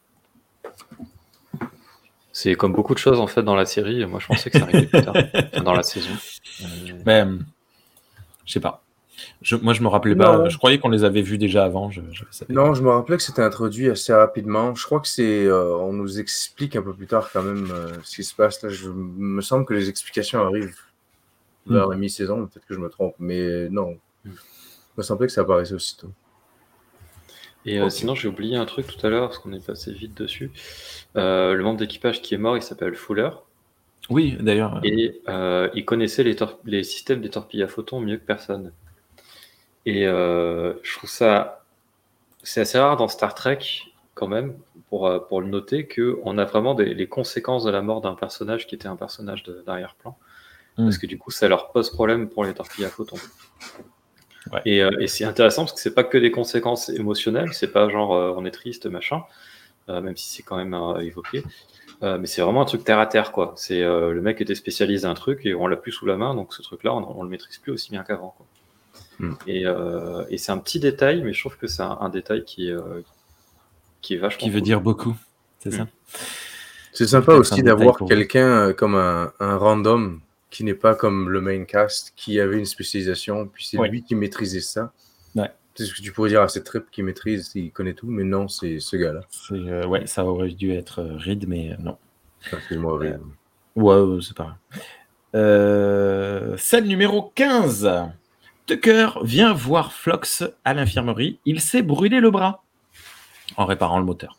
C'est 2.31 2.53
comme 2.55 2.73
beaucoup 2.73 2.93
de 2.93 2.99
choses 2.99 3.19
en 3.19 3.25
fait 3.27 3.41
dans 3.41 3.55
la 3.55 3.65
série. 3.65 4.05
Moi 4.05 4.19
je 4.19 4.27
pensais 4.27 4.49
que 4.51 4.59
ça 4.59 4.65
arrivait 4.65 4.85
plus 4.85 5.01
tard 5.03 5.15
dans 5.63 5.73
la 5.73 5.83
saison. 5.83 6.11
Euh, 6.61 6.65
Ben, 7.03 7.39
je 8.45 8.53
sais 8.53 8.59
pas. 8.59 8.83
Je, 9.41 9.55
moi, 9.55 9.73
je 9.73 9.81
me 9.81 9.87
rappelais 9.87 10.15
pas. 10.15 10.47
Je 10.49 10.57
croyais 10.57 10.79
qu'on 10.79 10.89
les 10.89 11.03
avait 11.03 11.21
vus 11.21 11.37
déjà 11.37 11.63
avant. 11.65 11.89
Je, 11.91 12.01
je 12.11 12.23
Non, 12.49 12.73
je 12.73 12.83
me 12.83 12.89
rappelais 12.89 13.17
que 13.17 13.23
c'était 13.23 13.41
introduit 13.41 13.89
assez 13.89 14.13
rapidement. 14.13 14.75
Je 14.75 14.85
crois 14.85 14.99
que 14.99 15.07
c'est. 15.07 15.45
euh, 15.45 15.75
on 15.77 15.93
nous 15.93 16.19
explique 16.19 16.75
un 16.75 16.81
peu 16.81 16.93
plus 16.93 17.07
tard 17.07 17.29
quand 17.31 17.43
même 17.43 17.69
euh, 17.71 17.89
ce 18.03 18.15
qui 18.17 18.23
se 18.23 18.35
passe. 18.35 18.61
Là, 18.63 18.69
je 18.69 18.89
me 18.89 19.41
semble 19.41 19.65
que 19.65 19.73
les 19.73 19.89
explications 19.89 20.41
arrivent 20.45 20.75
vers 21.65 21.87
Mm. 21.87 21.91
la 21.91 21.97
mi-saison. 21.97 22.45
Peut-être 22.47 22.65
que 22.65 22.73
je 22.73 22.79
me 22.79 22.89
trompe, 22.89 23.15
mais 23.19 23.69
non. 23.69 23.97
Mm. 24.25 24.29
Il 24.29 24.31
me 24.99 25.03
semblait 25.03 25.27
que 25.27 25.33
ça 25.33 25.41
apparaissait 25.41 25.73
aussitôt. 25.75 26.09
Et 27.65 27.79
euh, 27.79 27.89
sinon, 27.89 28.15
j'ai 28.15 28.29
oublié 28.29 28.55
un 28.55 28.65
truc 28.65 28.87
tout 28.87 29.05
à 29.05 29.09
l'heure 29.09 29.27
parce 29.27 29.39
qu'on 29.39 29.51
est 29.51 29.65
passé 29.65 29.91
vite 29.91 30.15
dessus. 30.15 30.51
Euh, 31.17 31.53
le 31.53 31.63
membre 31.63 31.79
d'équipage 31.79 32.21
qui 32.21 32.33
est 32.33 32.37
mort, 32.37 32.55
il 32.55 32.61
s'appelle 32.63 32.95
Fuller. 32.95 33.29
Oui, 34.09 34.37
d'ailleurs. 34.39 34.79
Et 34.83 35.21
euh, 35.27 35.67
il 35.73 35.83
connaissait 35.83 36.23
les 36.63 36.83
systèmes 36.83 37.19
des 37.19 37.29
torpilles 37.29 37.63
à 37.63 37.67
photons 37.67 37.99
mieux 37.99 38.15
que 38.17 38.25
personne. 38.25 38.71
Et 39.87 40.05
euh, 40.05 40.73
je 40.83 40.97
trouve 40.97 41.09
ça. 41.09 41.63
C'est 42.43 42.59
assez 42.59 42.77
rare 42.77 42.97
dans 42.97 43.07
Star 43.07 43.33
Trek, 43.33 43.59
quand 44.15 44.27
même, 44.27 44.53
pour, 44.89 45.07
euh, 45.07 45.19
pour 45.19 45.39
le 45.39 45.47
noter, 45.47 45.87
qu'on 45.87 46.37
a 46.37 46.43
vraiment 46.43 46.75
des, 46.75 46.93
les 46.93 47.07
conséquences 47.07 47.63
de 47.63 47.71
la 47.71 47.81
mort 47.81 48.01
d'un 48.01 48.13
personnage 48.13 48.67
qui 48.67 48.75
était 48.75 48.89
un 48.89 48.97
personnage 48.97 49.43
d'arrière-plan. 49.65 50.17
Mm. 50.77 50.83
Parce 50.83 50.97
que 50.97 51.07
du 51.07 51.17
coup, 51.17 51.31
ça 51.31 51.47
leur 51.47 51.71
pose 51.71 51.89
problème 51.89 52.27
pour 52.27 52.43
les 52.43 52.53
torpilles 52.53 52.83
à 52.83 52.89
photons. 52.89 53.15
Ouais. 54.51 54.61
Et, 54.65 54.83
euh, 54.83 54.91
et 54.99 55.07
c'est 55.07 55.23
intéressant 55.23 55.63
parce 55.63 55.73
que 55.73 55.79
c'est 55.79 55.95
pas 55.95 56.03
que 56.03 56.17
des 56.17 56.31
conséquences 56.31 56.89
émotionnelles, 56.89 57.53
c'est 57.53 57.71
pas 57.71 57.87
genre 57.87 58.13
euh, 58.13 58.33
on 58.35 58.43
est 58.43 58.51
triste, 58.51 58.87
machin, 58.87 59.23
euh, 59.87 60.01
même 60.01 60.17
si 60.17 60.27
c'est 60.27 60.43
quand 60.43 60.57
même 60.57 60.75
évoqué. 60.99 61.43
Mais 62.01 62.27
c'est 62.27 62.41
vraiment 62.41 62.61
un 62.61 62.65
truc 62.65 62.83
terre 62.83 62.99
à 62.99 63.07
terre, 63.07 63.31
quoi. 63.31 63.53
C'est 63.55 63.81
le 63.81 64.21
mec 64.21 64.41
était 64.41 64.53
spécialisé 64.53 65.07
un 65.07 65.15
truc 65.15 65.45
et 65.45 65.55
on 65.55 65.65
l'a 65.65 65.77
plus 65.77 65.93
sous 65.93 66.05
la 66.05 66.17
main, 66.17 66.35
donc 66.35 66.53
ce 66.53 66.61
truc-là, 66.61 66.93
on, 66.93 67.19
on 67.19 67.23
le 67.23 67.29
maîtrise 67.29 67.57
plus 67.57 67.71
aussi 67.71 67.89
bien 67.89 68.03
qu'avant. 68.03 68.35
Et, 69.47 69.65
euh, 69.65 70.23
et 70.29 70.37
c'est 70.37 70.51
un 70.51 70.57
petit 70.59 70.79
détail, 70.79 71.21
mais 71.23 71.33
je 71.33 71.39
trouve 71.39 71.57
que 71.57 71.67
c'est 71.67 71.81
un, 71.81 71.97
un 72.01 72.09
détail 72.09 72.43
qui, 72.45 72.69
est, 72.69 72.73
euh, 72.73 73.01
qui 74.01 74.13
est 74.13 74.17
vachement. 74.17 74.39
Qui 74.39 74.49
veut 74.49 74.59
cool. 74.59 74.65
dire 74.65 74.81
beaucoup. 74.81 75.15
C'est 75.59 75.69
Mm. 75.69 75.77
ça 75.77 75.87
C'est 76.93 77.07
sympa 77.07 77.33
aussi 77.33 77.63
d'avoir 77.63 77.97
quelqu'un 78.07 78.69
euh, 78.69 78.73
comme 78.73 78.95
un, 78.95 79.31
un 79.39 79.57
random 79.57 80.19
qui 80.49 80.63
n'est 80.63 80.73
pas 80.75 80.95
comme 80.95 81.29
le 81.29 81.41
main 81.41 81.63
cast, 81.65 82.13
qui 82.15 82.39
avait 82.39 82.57
une 82.57 82.65
spécialisation, 82.65 83.47
puis 83.47 83.65
c'est 83.65 83.77
Ouais. 83.77 83.89
lui 83.89 84.03
qui 84.03 84.15
maîtrisait 84.15 84.61
ça. 84.61 84.93
Ouais. 85.35 85.51
C'est 85.75 85.85
ce 85.85 85.93
que 85.93 86.01
tu 86.01 86.11
pourrais 86.11 86.29
dire 86.29 86.41
à 86.41 86.47
cette 86.47 86.63
trip 86.63 86.85
qui 86.91 87.03
maîtrise, 87.03 87.51
il 87.55 87.71
connaît 87.71 87.93
tout, 87.93 88.07
mais 88.07 88.23
non, 88.23 88.47
c'est 88.47 88.79
ce 88.79 88.95
gars-là. 88.97 89.21
Euh, 89.51 89.85
Ouais, 89.87 90.07
ça 90.07 90.25
aurait 90.25 90.49
dû 90.49 90.71
être 90.73 91.01
euh, 91.01 91.17
Reed, 91.17 91.47
mais 91.47 91.71
euh, 91.73 91.75
non. 91.79 91.97
Enfin, 92.45 92.57
c'est 92.69 92.77
moi, 92.77 92.97
oui. 92.97 93.07
Ouais, 93.75 93.99
ouais, 93.99 94.19
c'est 94.21 94.35
pas 94.35 94.43
grave. 94.43 94.81
Euh, 95.35 96.57
scène 96.57 96.85
numéro 96.87 97.31
15. 97.35 97.87
Tucker 98.67 99.11
vient 99.23 99.53
voir 99.53 99.93
Flox 99.93 100.43
à 100.65 100.73
l'infirmerie. 100.73 101.39
Il 101.45 101.61
s'est 101.61 101.81
brûlé 101.81 102.19
le 102.19 102.31
bras 102.31 102.65
en 103.55 103.65
réparant 103.65 103.97
le 103.97 104.03
moteur. 104.03 104.37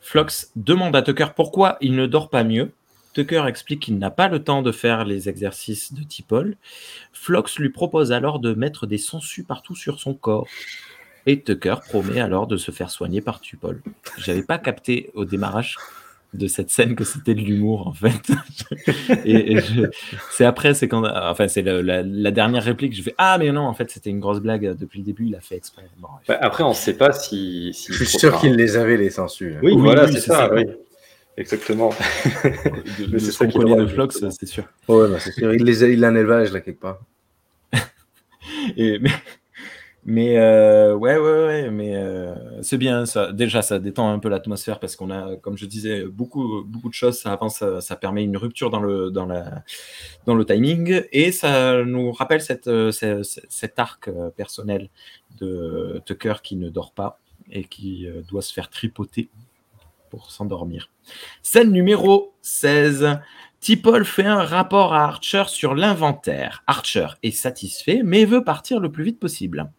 Flox 0.00 0.50
demande 0.56 0.96
à 0.96 1.02
Tucker 1.02 1.28
pourquoi 1.36 1.76
il 1.82 1.94
ne 1.94 2.06
dort 2.06 2.30
pas 2.30 2.44
mieux. 2.44 2.72
Tucker 3.12 3.44
explique 3.46 3.82
qu'il 3.82 3.98
n'a 3.98 4.10
pas 4.10 4.28
le 4.28 4.42
temps 4.42 4.62
de 4.62 4.72
faire 4.72 5.04
les 5.04 5.28
exercices 5.28 5.92
de 5.92 6.02
Tipol. 6.02 6.56
Flox 7.12 7.58
lui 7.58 7.68
propose 7.68 8.10
alors 8.10 8.38
de 8.38 8.54
mettre 8.54 8.86
des 8.86 8.96
sangsues 8.96 9.44
partout 9.44 9.76
sur 9.76 10.00
son 10.00 10.14
corps. 10.14 10.48
Et 11.26 11.42
Tucker 11.42 11.76
promet 11.86 12.20
alors 12.20 12.46
de 12.46 12.56
se 12.56 12.70
faire 12.70 12.88
soigner 12.88 13.20
par 13.20 13.38
Tupol. 13.42 13.82
J'avais 14.16 14.44
pas 14.44 14.56
capté 14.56 15.10
au 15.12 15.26
démarrage 15.26 15.76
de 16.34 16.46
cette 16.46 16.68
scène 16.70 16.94
que 16.94 17.04
c'était 17.04 17.34
de 17.34 17.40
l'humour 17.40 17.86
en 17.86 17.92
fait. 17.94 18.30
et 19.24 19.56
c'est 20.30 20.44
après, 20.44 20.74
c'est 20.74 20.86
quand, 20.88 21.02
enfin 21.06 21.48
c'est 21.48 21.62
la, 21.62 22.02
la 22.02 22.30
dernière 22.30 22.62
réplique, 22.62 22.94
je 22.94 23.02
fais 23.02 23.14
ah 23.18 23.38
mais 23.38 23.50
non 23.50 23.62
en 23.62 23.72
fait 23.74 23.90
c'était 23.90 24.10
une 24.10 24.20
grosse 24.20 24.40
blague 24.40 24.76
depuis 24.76 24.98
le 24.98 25.04
début, 25.06 25.26
il 25.26 25.34
a 25.34 25.40
fait 25.40 25.56
exprès. 25.56 25.84
Bon. 25.98 26.08
Bah, 26.28 26.36
après, 26.40 26.64
on 26.64 26.70
ne 26.70 26.74
sait 26.74 26.94
pas 26.98 27.12
si. 27.12 27.70
si 27.72 27.92
Je 27.92 28.04
suis 28.04 28.18
sûr 28.18 28.38
qu'il 28.40 28.54
les 28.56 28.76
avait, 28.76 28.96
les 28.98 29.10
censures. 29.10 29.56
Oui, 29.62 29.72
Oui, 29.72 29.80
voilà, 29.80 30.04
oui, 30.04 30.12
c'est 30.12 30.20
ça, 30.20 30.48
ça. 30.48 30.54
oui. 30.54 30.64
Exactement. 31.38 31.90
de, 32.44 33.18
c'est 33.18 33.26
ce 33.26 33.30
ça 33.32 33.46
qu'on 33.46 33.52
connaît 33.60 33.70
de 33.70 33.76
drôle, 33.84 33.88
Flox, 33.88 34.14
justement. 34.16 34.30
c'est 34.32 34.46
sûr. 34.46 34.64
Ouais, 34.88 35.08
bah, 35.08 35.18
c'est 35.20 35.30
sûr. 35.32 35.54
Il, 35.54 35.64
les 35.64 35.84
a, 35.84 35.88
il 35.88 36.04
a 36.04 36.08
un 36.08 36.14
élevage, 36.16 36.52
là, 36.52 36.60
quelque 36.60 36.80
part. 36.80 36.98
Et- 38.76 38.98
mais 38.98 39.10
mais 40.10 40.38
euh, 40.38 40.94
ouais, 40.94 41.18
ouais, 41.18 41.44
ouais, 41.46 41.70
mais 41.70 41.94
euh, 41.94 42.34
c'est 42.62 42.78
bien. 42.78 43.04
Déjà, 43.34 43.60
ça 43.60 43.78
détend 43.78 44.10
un 44.10 44.18
peu 44.18 44.30
l'atmosphère 44.30 44.80
parce 44.80 44.96
qu'on 44.96 45.10
a, 45.10 45.36
comme 45.36 45.58
je 45.58 45.66
disais, 45.66 46.04
beaucoup, 46.06 46.62
beaucoup 46.64 46.88
de 46.88 46.94
choses. 46.94 47.18
Ça 47.18 47.30
avance, 47.34 47.56
ça, 47.58 47.82
ça 47.82 47.94
permet 47.94 48.24
une 48.24 48.38
rupture 48.38 48.70
dans 48.70 48.80
le, 48.80 49.10
timing 50.46 51.02
et 51.12 51.30
ça 51.30 51.84
nous 51.84 52.10
rappelle 52.12 52.40
cette, 52.40 52.68
euh, 52.68 52.90
ce- 52.90 53.22
ce- 53.22 53.40
cet 53.50 53.78
arc 53.78 54.08
euh, 54.08 54.30
personnel 54.30 54.88
de 55.40 56.00
Tucker 56.06 56.36
qui 56.42 56.56
ne 56.56 56.70
dort 56.70 56.92
pas 56.92 57.20
et 57.52 57.64
qui 57.64 58.06
euh, 58.06 58.22
doit 58.30 58.40
se 58.42 58.54
faire 58.54 58.70
tripoter 58.70 59.28
pour 60.08 60.30
s'endormir. 60.30 60.88
Scène 61.42 61.70
numéro 61.70 62.32
16. 62.40 63.18
Tipol 63.60 64.06
fait 64.06 64.24
un 64.24 64.42
rapport 64.42 64.94
à 64.94 65.04
Archer 65.04 65.44
sur 65.48 65.74
l'inventaire. 65.74 66.62
Archer 66.66 67.08
est 67.22 67.30
satisfait, 67.32 68.00
mais 68.02 68.24
veut 68.24 68.42
partir 68.42 68.80
le 68.80 68.90
plus 68.90 69.04
vite 69.04 69.20
possible. 69.20 69.70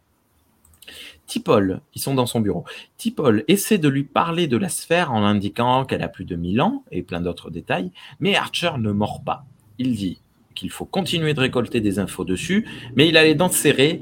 Tipol, 1.30 1.82
ils 1.94 2.02
sont 2.02 2.16
dans 2.16 2.26
son 2.26 2.40
bureau. 2.40 2.66
Tipol 2.98 3.44
essaie 3.48 3.78
de 3.78 3.88
lui 3.88 4.04
parler 4.04 4.48
de 4.48 4.58
la 4.58 4.68
sphère 4.68 5.14
en 5.14 5.24
indiquant 5.24 5.86
qu'elle 5.86 6.02
a 6.02 6.10
plus 6.10 6.26
de 6.26 6.36
1000 6.36 6.60
ans 6.60 6.84
et 6.92 7.04
plein 7.04 7.22
d'autres 7.22 7.52
détails, 7.52 7.92
mais 8.20 8.36
Archer 8.36 8.72
ne 8.80 8.92
mord 8.92 9.24
pas. 9.24 9.46
Il 9.78 9.96
dit 9.96 10.22
qu'il 10.56 10.72
faut 10.72 10.86
continuer 10.86 11.36
de 11.36 11.40
récolter 11.40 11.82
des 11.82 12.00
infos 12.00 12.26
dessus, 12.26 12.68
mais 12.96 13.08
il 13.08 13.16
a 13.16 13.24
les 13.24 13.36
dents 13.36 13.50
serrées. 13.50 14.02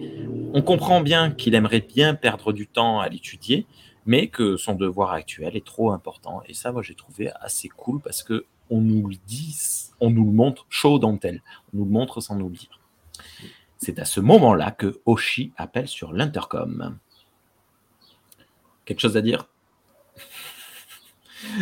On 0.53 0.61
comprend 0.61 1.01
bien 1.01 1.29
qu'il 1.29 1.53
aimerait 1.53 1.81
bien 1.81 2.15
perdre 2.15 2.53
du 2.53 2.65
temps 2.65 3.01
à 3.01 3.09
l'étudier, 3.09 3.67
mais 4.05 4.27
que 4.27 4.55
son 4.55 4.75
devoir 4.75 5.11
actuel 5.11 5.57
est 5.57 5.65
trop 5.65 5.91
important. 5.91 6.41
Et 6.47 6.53
ça, 6.53 6.71
moi, 6.71 6.81
j'ai 6.81 6.95
trouvé 6.95 7.29
assez 7.41 7.67
cool 7.67 7.99
parce 7.99 8.23
que 8.23 8.45
on 8.69 8.79
nous 8.79 9.05
le 9.05 9.17
dit, 9.27 9.53
on 9.99 10.09
nous 10.11 10.25
le 10.25 10.31
montre 10.31 10.65
chaud 10.69 10.97
dentelle. 10.97 11.41
On 11.73 11.79
nous 11.79 11.85
le 11.85 11.91
montre 11.91 12.21
sans 12.21 12.35
nous 12.35 12.47
le 12.47 12.55
dire. 12.55 12.79
C'est 13.77 13.99
à 13.99 14.05
ce 14.05 14.21
moment-là 14.21 14.71
que 14.71 15.01
Oshi 15.05 15.51
appelle 15.57 15.89
sur 15.89 16.13
l'intercom. 16.13 16.97
Quelque 18.87 19.01
chose 19.01 19.17
à 19.17 19.21
dire? 19.21 19.49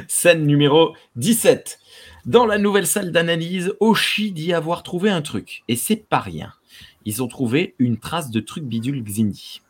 Scène 0.07 0.45
numéro 0.45 0.95
17. 1.15 1.79
Dans 2.27 2.45
la 2.45 2.59
nouvelle 2.59 2.85
salle 2.85 3.11
d'analyse, 3.11 3.73
Oshi 3.79 4.31
dit 4.31 4.53
avoir 4.53 4.83
trouvé 4.83 5.09
un 5.09 5.23
truc. 5.23 5.63
Et 5.67 5.75
c'est 5.75 5.95
pas 5.95 6.19
rien. 6.19 6.53
Ils 7.03 7.23
ont 7.23 7.27
trouvé 7.27 7.73
une 7.79 7.97
trace 7.97 8.29
de 8.29 8.39
truc 8.39 8.63
bidule 8.65 9.03
Xindi. 9.03 9.61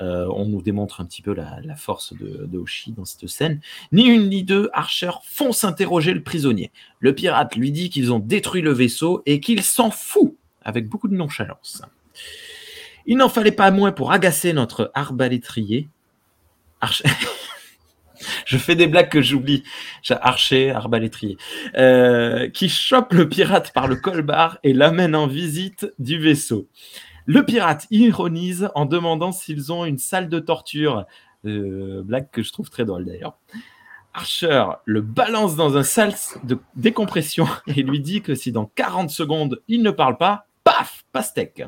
Euh, 0.00 0.28
on 0.32 0.44
nous 0.44 0.62
démontre 0.62 1.00
un 1.00 1.04
petit 1.04 1.20
peu 1.20 1.34
la, 1.34 1.74
force 1.74 2.14
de, 2.14 2.56
Oshi 2.56 2.92
dans 2.92 3.04
cette 3.04 3.28
scène. 3.28 3.60
Ni 3.90 4.06
une 4.06 4.28
ni 4.28 4.44
deux, 4.44 4.70
Archer 4.72 5.10
fonce 5.24 5.64
interroger 5.64 6.14
le 6.14 6.22
prisonnier. 6.22 6.70
Le 7.00 7.12
pirate 7.12 7.56
lui 7.56 7.72
dit 7.72 7.90
qu'ils 7.90 8.12
ont 8.12 8.20
détruit 8.20 8.62
le 8.62 8.72
vaisseau 8.72 9.22
et 9.26 9.40
qu'il 9.40 9.64
s'en 9.64 9.90
fout 9.90 10.36
avec 10.62 10.88
beaucoup 10.88 11.08
de 11.08 11.16
nonchalance. 11.16 11.82
Il 13.06 13.16
n'en 13.16 13.28
fallait 13.28 13.50
pas 13.50 13.72
moins 13.72 13.90
pour 13.90 14.12
agacer 14.12 14.52
notre 14.52 14.92
arbalétrier. 14.94 15.88
Je 18.46 18.58
fais 18.58 18.74
des 18.74 18.86
blagues 18.86 19.10
que 19.10 19.22
j'oublie. 19.22 19.62
Archer, 20.10 20.70
arbalétrier. 20.70 21.36
Euh, 21.76 22.48
qui 22.48 22.68
chope 22.68 23.12
le 23.12 23.28
pirate 23.28 23.72
par 23.72 23.88
le 23.88 23.96
colbar 23.96 24.58
et 24.62 24.72
l'amène 24.72 25.14
en 25.14 25.26
visite 25.26 25.92
du 25.98 26.18
vaisseau. 26.18 26.68
Le 27.26 27.44
pirate 27.44 27.86
ironise 27.90 28.70
en 28.74 28.86
demandant 28.86 29.32
s'ils 29.32 29.72
ont 29.72 29.84
une 29.84 29.98
salle 29.98 30.28
de 30.28 30.38
torture. 30.38 31.04
Euh, 31.44 32.02
blague 32.02 32.30
que 32.30 32.42
je 32.42 32.52
trouve 32.52 32.70
très 32.70 32.84
drôle 32.84 33.04
d'ailleurs. 33.04 33.38
Archer 34.14 34.64
le 34.84 35.00
balance 35.02 35.54
dans 35.54 35.76
un 35.76 35.82
sas 35.82 36.38
de 36.42 36.58
décompression 36.74 37.46
et 37.66 37.82
lui 37.82 38.00
dit 38.00 38.22
que 38.22 38.34
si 38.34 38.50
dans 38.50 38.64
40 38.64 39.10
secondes 39.10 39.62
il 39.68 39.82
ne 39.82 39.90
parle 39.90 40.16
pas, 40.16 40.46
paf, 40.64 41.04
pastèque. 41.12 41.62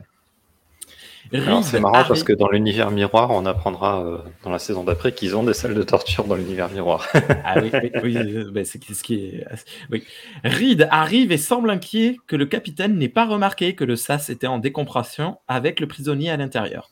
C'est 1.63 1.81
marrant 1.81 2.05
parce 2.07 2.25
que 2.25 2.33
dans 2.33 2.49
l'univers 2.49 2.91
miroir, 2.91 3.31
on 3.31 3.47
apprendra 3.47 4.05
euh, 4.05 4.19
dans 4.43 4.51
la 4.51 4.59
saison 4.59 4.83
d'après 4.83 5.13
qu'ils 5.13 5.37
ont 5.37 5.45
des 5.45 5.55
salles 5.55 5.75
de 5.75 5.83
torture 5.83 6.25
dans 6.25 6.35
l'univers 6.35 6.69
miroir. 6.71 7.07
ah 7.45 7.61
oui, 7.61 7.71
oui, 8.03 8.45
bah, 8.53 8.65
c'est 8.65 8.83
ce 8.93 9.03
qui 9.03 9.27
est. 9.27 9.47
Oui. 9.91 10.05
Reed 10.43 10.89
arrive 10.91 11.31
et 11.31 11.39
semble 11.39 11.71
inquiet 11.71 12.17
que 12.27 12.35
le 12.35 12.47
capitaine 12.47 12.97
n'ait 12.99 13.09
pas 13.09 13.27
remarqué 13.27 13.75
que 13.75 13.85
le 13.85 13.95
SAS 13.95 14.29
était 14.29 14.49
en 14.49 14.59
décompression 14.59 15.39
avec 15.47 15.79
le 15.79 15.87
prisonnier 15.87 16.31
à 16.31 16.37
l'intérieur. 16.37 16.91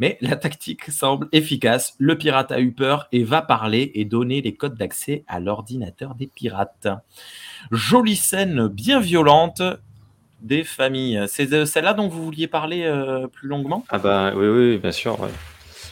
Mais 0.00 0.18
la 0.20 0.34
tactique 0.34 0.90
semble 0.90 1.28
efficace. 1.30 1.94
Le 1.98 2.18
pirate 2.18 2.50
a 2.50 2.60
eu 2.60 2.72
peur 2.72 3.06
et 3.12 3.22
va 3.22 3.42
parler 3.42 3.92
et 3.94 4.04
donner 4.04 4.42
les 4.42 4.54
codes 4.54 4.76
d'accès 4.76 5.24
à 5.28 5.38
l'ordinateur 5.38 6.16
des 6.16 6.26
pirates. 6.26 6.88
Jolie 7.70 8.16
scène 8.16 8.66
bien 8.66 8.98
violente 8.98 9.62
des 10.44 10.62
familles. 10.62 11.24
C'est 11.26 11.66
celle-là 11.66 11.94
dont 11.94 12.06
vous 12.06 12.22
vouliez 12.22 12.46
parler 12.46 12.84
euh, 12.84 13.26
plus 13.26 13.48
longuement? 13.48 13.84
Ah 13.88 13.98
bah 13.98 14.32
oui, 14.36 14.46
oui, 14.46 14.78
bien 14.78 14.92
sûr. 14.92 15.18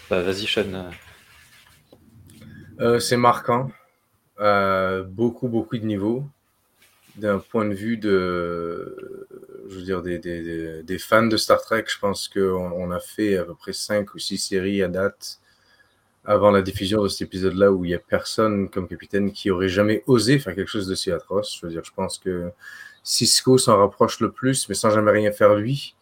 Bah, 0.08 0.20
vas-y, 0.20 0.46
Sean. 0.46 0.90
Euh, 2.80 3.00
c'est 3.00 3.16
marquant. 3.16 3.70
Euh, 4.40 5.02
beaucoup, 5.04 5.48
beaucoup 5.48 5.78
de 5.78 5.84
niveaux. 5.84 6.24
D'un 7.16 7.38
point 7.38 7.66
de 7.66 7.74
vue 7.74 7.96
de, 7.96 9.26
je 9.68 9.76
veux 9.76 9.82
dire, 9.82 10.02
des, 10.02 10.18
des, 10.18 10.82
des, 10.82 10.98
fans 10.98 11.26
de 11.26 11.36
Star 11.36 11.60
Trek, 11.60 11.84
je 11.86 11.98
pense 11.98 12.28
qu'on 12.28 12.40
on 12.40 12.90
a 12.90 13.00
fait 13.00 13.36
à 13.36 13.44
peu 13.44 13.54
près 13.54 13.74
5 13.74 14.14
ou 14.14 14.18
6 14.18 14.38
séries 14.38 14.82
à 14.82 14.88
date 14.88 15.38
avant 16.24 16.50
la 16.50 16.62
diffusion 16.62 17.02
de 17.02 17.08
cet 17.08 17.22
épisode-là 17.22 17.72
où 17.72 17.84
il 17.84 17.88
n'y 17.88 17.94
a 17.94 17.98
personne 17.98 18.68
comme 18.70 18.88
capitaine 18.88 19.32
qui 19.32 19.50
aurait 19.50 19.68
jamais 19.68 20.02
osé 20.06 20.38
faire 20.38 20.54
quelque 20.54 20.70
chose 20.70 20.86
de 20.86 20.94
si 20.94 21.10
atroce. 21.10 21.58
Je 21.60 21.66
veux 21.66 21.72
dire, 21.72 21.84
je 21.84 21.92
pense 21.92 22.18
que 22.18 22.50
Cisco 23.02 23.58
s'en 23.58 23.78
rapproche 23.78 24.20
le 24.20 24.30
plus, 24.30 24.68
mais 24.68 24.74
sans 24.74 24.90
jamais 24.90 25.10
rien 25.10 25.32
faire 25.32 25.54
lui. 25.54 25.94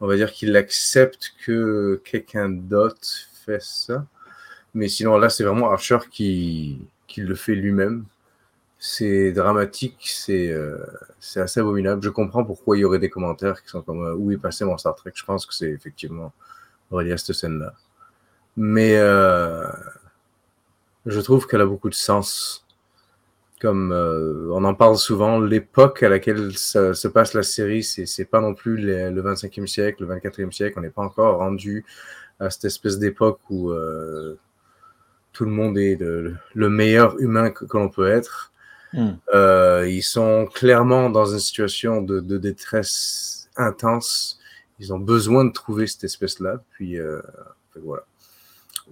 On 0.00 0.06
va 0.06 0.16
dire 0.16 0.32
qu'il 0.32 0.56
accepte 0.56 1.32
que 1.44 2.00
quelqu'un 2.04 2.48
d'autre 2.48 3.06
fait 3.44 3.62
ça. 3.62 4.06
Mais 4.74 4.88
sinon, 4.88 5.18
là, 5.18 5.28
c'est 5.28 5.44
vraiment 5.44 5.70
Archer 5.70 5.98
qui, 6.10 6.80
qui 7.06 7.22
le 7.22 7.34
fait 7.34 7.54
lui-même. 7.54 8.04
C'est 8.78 9.32
dramatique, 9.32 9.98
c'est 10.04 10.48
euh, 10.50 10.78
assez 11.36 11.60
abominable. 11.60 12.02
Je 12.02 12.10
comprends 12.10 12.44
pourquoi 12.44 12.76
il 12.76 12.80
y 12.80 12.84
aurait 12.84 13.00
des 13.00 13.10
commentaires 13.10 13.62
qui 13.62 13.70
sont 13.70 13.82
comme 13.82 14.04
euh, 14.04 14.14
Où 14.14 14.30
est 14.30 14.36
passé 14.36 14.64
mon 14.64 14.78
Star 14.78 14.94
Trek 14.94 15.12
Je 15.14 15.24
pense 15.24 15.46
que 15.46 15.54
c'est 15.54 15.70
effectivement 15.70 16.32
relié 16.90 17.12
à 17.12 17.18
cette 17.18 17.34
scène-là. 17.34 17.74
Mais 18.56 18.96
euh, 18.96 19.66
je 21.06 21.20
trouve 21.20 21.46
qu'elle 21.46 21.60
a 21.60 21.66
beaucoup 21.66 21.88
de 21.88 21.94
sens 21.94 22.64
comme 23.60 23.92
euh, 23.92 24.48
on 24.52 24.64
en 24.64 24.74
parle 24.74 24.96
souvent, 24.96 25.40
l'époque 25.40 26.02
à 26.02 26.08
laquelle 26.08 26.56
se 26.56 27.08
passe 27.08 27.34
la 27.34 27.42
série, 27.42 27.82
c'est 27.82 28.24
pas 28.24 28.40
non 28.40 28.54
plus 28.54 28.76
le 28.76 29.22
25e 29.22 29.66
siècle, 29.66 30.04
le 30.04 30.14
24e 30.14 30.52
siècle. 30.52 30.78
On 30.78 30.82
n'est 30.82 30.90
pas 30.90 31.02
encore 31.02 31.38
rendu 31.38 31.84
à 32.38 32.50
cette 32.50 32.66
espèce 32.66 32.98
d'époque 32.98 33.40
où 33.50 33.70
euh, 33.70 34.38
tout 35.32 35.44
le 35.44 35.50
monde 35.50 35.76
est 35.76 35.98
le, 36.00 36.68
meilleur 36.68 37.18
humain 37.18 37.50
que, 37.50 37.64
l'on 37.74 37.88
peut 37.88 38.08
être. 38.08 38.52
Hmm. 38.92 39.12
Euh, 39.34 39.86
ils 39.88 40.02
sont 40.02 40.46
clairement 40.46 41.10
dans 41.10 41.26
une 41.26 41.40
situation 41.40 42.00
de, 42.00 42.38
détresse 42.38 43.50
intense. 43.56 44.38
Ils 44.78 44.92
ont 44.92 45.00
besoin 45.00 45.44
de 45.44 45.52
trouver 45.52 45.88
cette 45.88 46.04
espèce-là. 46.04 46.62
Puis 46.70 46.96
voilà. 47.82 48.04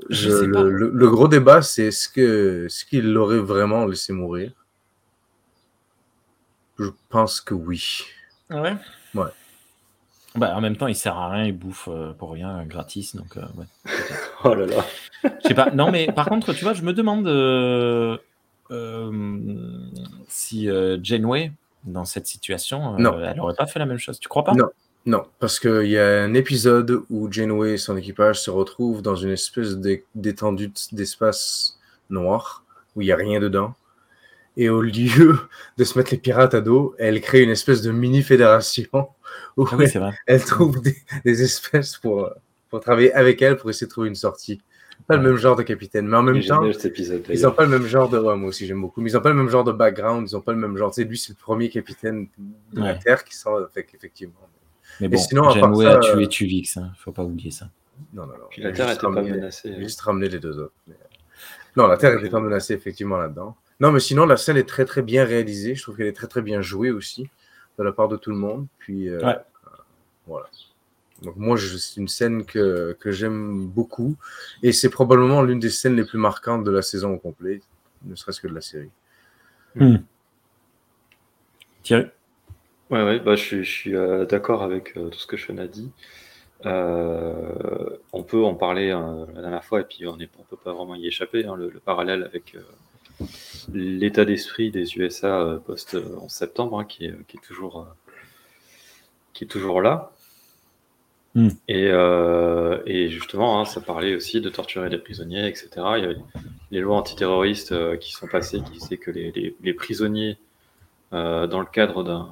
Le, 0.08 1.08
gros 1.08 1.28
débat, 1.28 1.62
c'est 1.62 1.86
est-ce 1.86 2.08
que 2.08 2.66
ce 2.68 2.84
qu'il 2.84 3.12
l'aurait 3.12 3.38
vraiment 3.38 3.86
laissé 3.86 4.12
mourir 4.12 4.52
Je 6.78 6.90
pense 7.08 7.40
que 7.40 7.54
oui. 7.54 8.02
Ah 8.50 8.62
ouais? 8.62 8.76
Ouais. 9.14 9.30
Bah, 10.34 10.54
en 10.54 10.60
même 10.60 10.76
temps, 10.76 10.86
il 10.86 10.94
sert 10.94 11.16
à 11.16 11.30
rien, 11.30 11.44
il 11.46 11.56
bouffe 11.56 11.88
euh, 11.90 12.12
pour 12.12 12.32
rien, 12.32 12.64
gratis, 12.66 13.16
donc 13.16 13.36
euh, 13.36 13.42
ouais. 13.56 13.64
oh 14.44 14.54
là 14.54 14.66
là. 14.66 14.84
Je 15.24 15.48
sais 15.48 15.54
pas. 15.54 15.70
Non, 15.70 15.90
mais 15.90 16.12
par 16.12 16.28
contre, 16.28 16.52
tu 16.52 16.62
vois, 16.62 16.74
je 16.74 16.82
me 16.82 16.92
demande 16.92 17.26
euh, 17.26 18.18
si 20.28 20.68
Janeway, 21.02 21.52
dans 21.84 22.04
cette 22.04 22.26
situation, 22.26 22.96
elle 22.98 23.40
aurait 23.40 23.54
pas 23.54 23.66
fait 23.66 23.78
la 23.78 23.86
même 23.86 23.98
chose. 23.98 24.20
Tu 24.20 24.28
crois 24.28 24.44
pas? 24.44 24.52
Non. 24.54 24.68
Non, 25.06 25.24
parce 25.38 25.60
qu'il 25.60 25.86
y 25.86 25.98
a 25.98 26.24
un 26.24 26.34
épisode 26.34 27.04
où 27.10 27.30
Janeway 27.30 27.74
et 27.74 27.78
son 27.78 27.96
équipage 27.96 28.40
se 28.40 28.50
retrouvent 28.50 29.02
dans 29.02 29.14
une 29.14 29.30
espèce 29.30 29.76
d'étendue 30.16 30.72
d'espace 30.90 31.78
noir 32.10 32.64
où 32.96 33.02
il 33.02 33.04
n'y 33.04 33.12
a 33.12 33.16
rien 33.16 33.38
dedans. 33.38 33.74
Et 34.56 34.68
au 34.68 34.82
lieu 34.82 35.38
de 35.76 35.84
se 35.84 35.96
mettre 35.96 36.10
les 36.10 36.18
pirates 36.18 36.54
à 36.54 36.60
dos, 36.60 36.96
elle 36.98 37.20
crée 37.20 37.42
une 37.42 37.50
espèce 37.50 37.82
de 37.82 37.92
mini-fédération 37.92 39.08
où 39.56 39.64
ah 39.70 39.76
elle, 39.78 40.12
elle, 40.26 40.44
trouve 40.44 40.82
des, 40.82 41.42
espèces 41.42 41.98
pour, 41.98 42.28
pour 42.68 42.80
travailler 42.80 43.12
avec 43.12 43.40
elle 43.42 43.56
pour 43.56 43.70
essayer 43.70 43.86
de 43.86 43.92
trouver 43.92 44.08
une 44.08 44.16
sortie. 44.16 44.60
Pas 45.06 45.16
le 45.16 45.22
même 45.22 45.36
genre 45.36 45.54
de 45.54 45.62
capitaine, 45.62 46.08
mais 46.08 46.16
en 46.16 46.22
même 46.22 46.42
temps, 46.42 46.64
ils 46.64 47.42
n'ont 47.42 47.52
pas 47.52 47.64
le 47.64 47.68
même 47.68 47.86
genre 47.86 48.08
de. 48.08 48.18
Ouais, 48.18 48.34
moi 48.34 48.48
aussi, 48.48 48.66
j'aime 48.66 48.80
beaucoup. 48.80 49.00
Mais 49.00 49.10
ils 49.10 49.14
n'ont 49.14 49.20
pas 49.20 49.28
le 49.28 49.36
même 49.36 49.50
genre 49.50 49.62
de 49.62 49.70
background, 49.70 50.28
ils 50.28 50.34
n'ont 50.34 50.40
pas 50.40 50.52
le 50.52 50.58
même 50.58 50.76
genre. 50.76 50.90
Tu 50.90 51.02
sais, 51.02 51.08
lui, 51.08 51.16
c'est 51.18 51.32
le 51.32 51.38
premier 51.38 51.68
capitaine 51.68 52.26
de 52.72 52.80
la 52.80 52.94
Terre 52.94 53.22
qui 53.22 53.36
sort. 53.36 53.68
Fait 53.72 53.86
effectivement. 53.94 54.48
Mais 55.00 55.08
bon, 55.08 55.18
sinon, 55.18 55.50
Janeway 55.50 55.86
a 55.86 55.98
tué 55.98 56.28
Tuvix, 56.28 56.76
hein. 56.76 56.92
faut 56.98 57.12
pas 57.12 57.22
oublier 57.24 57.50
ça. 57.50 57.70
Non, 58.12 58.26
non, 58.26 58.34
non. 58.34 58.44
Puis 58.50 58.62
la 58.62 58.72
Terre 58.72 58.88
n'était 58.88 59.00
pas 59.00 59.10
menacée. 59.10 59.74
Juste 59.78 60.00
ramener 60.00 60.28
les 60.28 60.38
deux 60.38 60.58
autres. 60.58 60.74
Non, 61.76 61.86
la 61.86 61.96
Terre 61.96 62.14
n'était 62.14 62.30
pas 62.30 62.40
menacée 62.40 62.74
effectivement 62.74 63.18
là-dedans. 63.18 63.56
Non, 63.80 63.92
mais 63.92 64.00
sinon, 64.00 64.24
la 64.24 64.36
scène 64.36 64.56
est 64.56 64.68
très 64.68 64.84
très 64.86 65.02
bien 65.02 65.24
réalisée. 65.24 65.74
Je 65.74 65.82
trouve 65.82 65.96
qu'elle 65.96 66.06
est 66.06 66.16
très 66.16 66.26
très 66.26 66.42
bien 66.42 66.62
jouée 66.62 66.90
aussi 66.90 67.28
de 67.78 67.84
la 67.84 67.92
part 67.92 68.08
de 68.08 68.16
tout 68.16 68.30
le 68.30 68.36
monde. 68.36 68.66
Puis 68.78 69.08
euh, 69.08 69.20
ouais. 69.20 69.36
voilà. 70.26 70.46
Donc 71.22 71.36
moi, 71.36 71.56
c'est 71.58 72.00
une 72.00 72.08
scène 72.08 72.44
que, 72.44 72.96
que 72.98 73.10
j'aime 73.10 73.66
beaucoup. 73.66 74.16
Et 74.62 74.72
c'est 74.72 74.90
probablement 74.90 75.42
l'une 75.42 75.60
des 75.60 75.70
scènes 75.70 75.96
les 75.96 76.04
plus 76.04 76.18
marquantes 76.18 76.64
de 76.64 76.70
la 76.70 76.82
saison 76.82 77.14
au 77.14 77.18
complet, 77.18 77.62
ne 78.04 78.14
serait-ce 78.14 78.40
que 78.40 78.48
de 78.48 78.54
la 78.54 78.60
série. 78.60 78.90
Hmm. 79.74 79.96
Thierry? 81.82 82.06
Ouais, 82.90 83.02
ouais, 83.02 83.18
bah, 83.18 83.34
je 83.34 83.62
suis, 83.62 83.96
euh, 83.96 84.26
d'accord 84.26 84.62
avec 84.62 84.96
euh, 84.96 85.08
tout 85.08 85.18
ce 85.18 85.26
que 85.26 85.36
Sean 85.36 85.58
a 85.58 85.66
dit. 85.66 85.90
Euh, 86.64 87.96
on 88.12 88.22
peut 88.22 88.44
en 88.44 88.54
parler 88.54 88.88
la 88.90 89.40
dernière 89.40 89.64
fois 89.64 89.80
et 89.80 89.84
puis 89.84 90.06
on 90.06 90.16
ne 90.16 90.26
peut 90.26 90.56
pas 90.56 90.72
vraiment 90.72 90.94
y 90.94 91.06
échapper. 91.06 91.44
Hein, 91.44 91.56
le, 91.56 91.70
parallèle 91.84 92.22
avec 92.22 92.56
l'état 93.72 94.24
d'esprit 94.24 94.70
des 94.70 94.96
USA 94.96 95.60
post 95.66 95.96
11 95.96 96.30
septembre, 96.30 96.78
hein, 96.78 96.84
qui, 96.84 97.06
est, 97.06 97.26
qui, 97.26 97.36
est, 97.36 97.40
toujours, 97.40 97.86
qui 99.32 99.44
est 99.44 99.48
toujours 99.48 99.82
là. 99.82 100.12
Hmm. 101.34 101.48
Et, 101.68 101.88
et 102.86 103.10
justement, 103.10 103.60
hein, 103.60 103.64
ça 103.64 103.80
parlait 103.80 104.14
aussi 104.14 104.40
de 104.40 104.48
torturer 104.48 104.88
les 104.88 104.98
prisonniers, 104.98 105.46
etc. 105.48 105.68
Il 105.98 106.04
y 106.04 106.06
a 106.06 106.14
les 106.70 106.80
lois 106.80 106.96
antiterroristes 106.96 107.98
qui 107.98 108.12
sont 108.12 108.28
passées 108.28 108.60
qui 108.62 108.78
disaient 108.78 108.96
que 108.96 109.10
les, 109.10 109.32
les, 109.32 109.56
les 109.60 109.74
prisonniers, 109.74 110.38
dans 111.10 111.60
le 111.60 111.70
cadre 111.70 112.02
d'un 112.02 112.30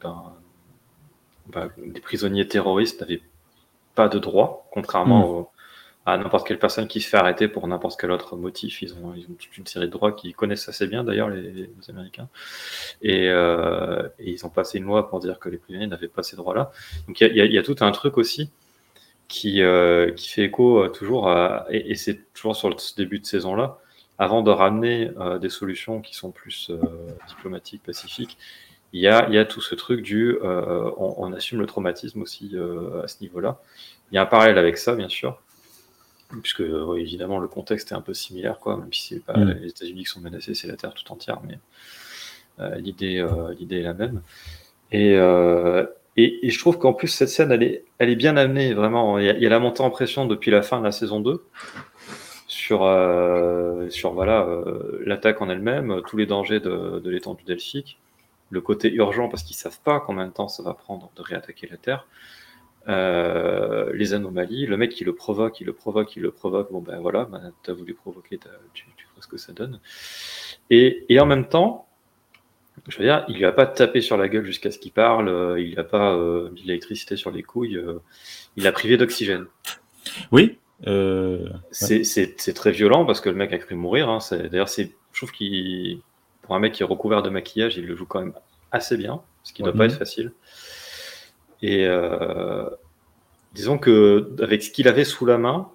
bah, 0.00 1.68
des 1.76 2.00
prisonniers 2.00 2.48
terroristes 2.48 3.00
n'avaient 3.00 3.22
pas 3.94 4.08
de 4.08 4.18
droit, 4.18 4.68
contrairement 4.72 5.40
hmm. 5.40 5.46
à 6.06 6.16
n'importe 6.16 6.46
quelle 6.46 6.58
personne 6.58 6.88
qui 6.88 7.00
se 7.00 7.08
fait 7.08 7.16
arrêter 7.16 7.48
pour 7.48 7.66
n'importe 7.68 8.00
quel 8.00 8.10
autre 8.10 8.36
motif. 8.36 8.82
Ils 8.82 8.94
ont, 8.94 9.12
toute 9.38 9.56
une 9.56 9.66
série 9.66 9.86
de 9.86 9.92
droits 9.92 10.12
qu'ils 10.12 10.34
connaissent 10.34 10.68
assez 10.68 10.86
bien, 10.86 11.04
d'ailleurs, 11.04 11.28
les, 11.28 11.70
Américains. 11.88 12.28
Euh, 13.04 14.08
et, 14.18 14.32
ils 14.32 14.46
ont 14.46 14.50
passé 14.50 14.78
une 14.78 14.84
loi 14.84 15.08
pour 15.08 15.20
dire 15.20 15.38
que 15.38 15.48
les 15.48 15.58
prisonniers 15.58 15.86
n'avaient 15.86 16.08
pas 16.08 16.22
ces 16.22 16.36
droits-là. 16.36 16.70
Donc 17.06 17.20
il 17.20 17.36
y, 17.36 17.58
a 17.58 17.62
tout 17.62 17.76
un 17.80 17.92
truc 17.92 18.18
aussi 18.18 18.50
qui, 19.28 19.62
euh, 19.62 20.12
qui 20.12 20.28
fait 20.28 20.44
écho 20.44 20.82
euh, 20.82 20.88
toujours 20.88 21.28
à, 21.28 21.66
et, 21.70 21.94
c'est 21.94 22.32
toujours 22.32 22.56
sur 22.56 22.80
ce 22.80 22.96
début 22.96 23.20
de 23.20 23.26
saison-là, 23.26 23.78
avant 24.18 24.42
de 24.42 24.50
ramener 24.50 25.10
des 25.40 25.48
solutions 25.48 26.00
qui 26.00 26.14
sont 26.14 26.30
plus 26.30 26.70
diplomatiques, 27.28 27.82
pacifiques, 27.82 28.38
il 28.94 29.00
y 29.00 29.08
a, 29.08 29.44
tout 29.44 29.60
ce 29.60 29.74
truc 29.74 30.02
du 30.02 30.38
euh, 30.44 30.88
on, 30.98 31.32
assume 31.32 31.58
le 31.58 31.66
traumatisme 31.66 32.22
aussi 32.22 32.52
euh, 32.54 33.02
à 33.02 33.08
ce 33.08 33.20
niveau-là. 33.22 33.60
Il 34.10 34.14
y 34.14 34.18
a 34.18 34.22
un 34.22 34.26
parallèle 34.26 34.56
avec 34.56 34.78
ça, 34.78 34.94
bien 34.94 35.08
sûr, 35.08 35.42
puisque 36.40 36.62
évidemment 36.96 37.40
le 37.40 37.48
contexte 37.48 37.90
est 37.90 37.96
un 37.96 38.00
peu 38.00 38.14
similaire, 38.14 38.60
quoi, 38.60 38.76
même 38.76 38.92
si 38.92 39.14
c'est 39.14 39.24
pas 39.24 39.36
les 39.36 39.70
États-Unis 39.70 40.04
qui 40.04 40.10
sont 40.10 40.20
menacés, 40.20 40.54
c'est 40.54 40.68
la 40.68 40.76
Terre 40.76 40.94
tout 40.94 41.10
entière, 41.12 41.40
mais 41.44 41.58
euh, 42.60 42.76
l'idée, 42.76 43.26
l'idée 43.58 43.80
est 43.80 43.82
la 43.82 43.94
même. 43.94 44.22
Et, 44.92 45.14
et, 46.16 46.50
je 46.50 46.58
trouve 46.60 46.78
qu'en 46.78 46.92
plus 46.92 47.08
cette 47.08 47.30
scène, 47.30 47.50
elle 47.50 47.64
est, 47.64 47.84
elle 47.98 48.10
est 48.10 48.16
bien 48.16 48.36
amenée, 48.36 48.74
vraiment. 48.74 49.18
Il 49.18 49.24
y, 49.24 49.46
a, 49.46 49.48
la 49.48 49.58
montée 49.58 49.80
en 49.80 49.90
pression 49.90 50.24
depuis 50.24 50.52
la 50.52 50.62
fin 50.62 50.78
de 50.78 50.84
la 50.84 50.92
saison 50.92 51.18
2 51.18 51.44
sur, 52.46 52.78
sur 53.90 54.12
voilà 54.12 54.46
l'attaque 55.04 55.42
en 55.42 55.50
elle-même, 55.50 56.00
tous 56.06 56.16
les 56.16 56.26
dangers 56.26 56.60
de, 56.60 57.00
de 57.00 57.10
l'étendue 57.10 57.42
delphique 57.42 57.98
le 58.54 58.60
côté 58.60 58.92
urgent 58.92 59.28
parce 59.28 59.42
qu'ils 59.42 59.56
savent 59.56 59.80
pas 59.80 60.00
combien 60.00 60.26
de 60.26 60.32
temps 60.32 60.48
ça 60.48 60.62
va 60.62 60.74
prendre 60.74 61.10
de 61.16 61.22
réattaquer 61.22 61.66
la 61.70 61.76
Terre. 61.76 62.06
Euh, 62.86 63.90
les 63.94 64.14
anomalies, 64.14 64.66
le 64.66 64.76
mec 64.76 64.92
qui 64.92 65.04
le 65.04 65.14
provoque, 65.14 65.60
il 65.60 65.66
le 65.66 65.72
provoque, 65.72 66.16
il 66.16 66.22
le 66.22 66.30
provoque, 66.30 66.70
bon 66.70 66.80
ben 66.80 67.00
voilà, 67.00 67.24
ben, 67.24 67.52
tu 67.62 67.70
as 67.70 67.74
voulu 67.74 67.94
provoquer, 67.94 68.38
tu, 68.74 68.84
vois 69.14 69.22
ce 69.22 69.26
que 69.26 69.38
ça 69.38 69.52
donne. 69.52 69.80
Et, 70.70 71.06
en 71.18 71.26
même 71.26 71.48
temps, 71.48 71.88
Je 72.88 72.98
veux 72.98 73.04
dire, 73.04 73.24
il 73.28 73.36
lui 73.38 73.46
a 73.46 73.52
pas 73.52 73.66
tapé 73.66 74.00
sur 74.00 74.16
la 74.16 74.28
gueule 74.28 74.44
jusqu'à 74.44 74.70
ce 74.70 74.78
qu'il 74.78 74.92
parle, 74.92 75.28
euh, 75.28 75.60
il 75.60 75.78
a 75.78 75.84
pas 75.84 76.14
euh, 76.14 76.50
mis 76.50 76.62
de 76.62 76.66
l'électricité 76.68 77.16
sur 77.16 77.30
les 77.30 77.42
couilles, 77.42 77.80
il 78.56 78.66
a 78.66 78.72
privé 78.72 78.96
d'oxygène. 78.96 79.46
Oui. 80.30 80.58
euh, 80.86 81.48
C'est 81.70 82.54
très 82.54 82.72
violent 82.72 83.04
parce 83.06 83.20
que 83.20 83.30
le 83.30 83.36
mec 83.36 83.52
a 83.52 83.58
cru 83.58 83.74
mourir. 83.74 84.08
hein. 84.10 84.18
D'ailleurs, 84.50 84.68
je 84.68 85.18
trouve 85.18 85.32
qu'il, 85.32 86.02
pour 86.44 86.54
un 86.54 86.58
mec 86.60 86.72
qui 86.72 86.82
est 86.82 86.86
recouvert 86.86 87.22
de 87.22 87.30
maquillage, 87.30 87.76
il 87.76 87.86
le 87.86 87.96
joue 87.96 88.06
quand 88.06 88.20
même 88.20 88.34
assez 88.70 88.96
bien, 88.96 89.20
ce 89.42 89.52
qui 89.52 89.62
ne 89.62 89.70
doit 89.70 89.76
pas 89.76 89.86
être 89.86 89.98
facile. 89.98 90.32
Et 91.62 91.86
euh, 91.86 92.68
disons 93.54 93.78
que 93.78 94.30
avec 94.40 94.62
ce 94.62 94.70
qu'il 94.70 94.86
avait 94.88 95.04
sous 95.04 95.26
la 95.26 95.38
main, 95.38 95.70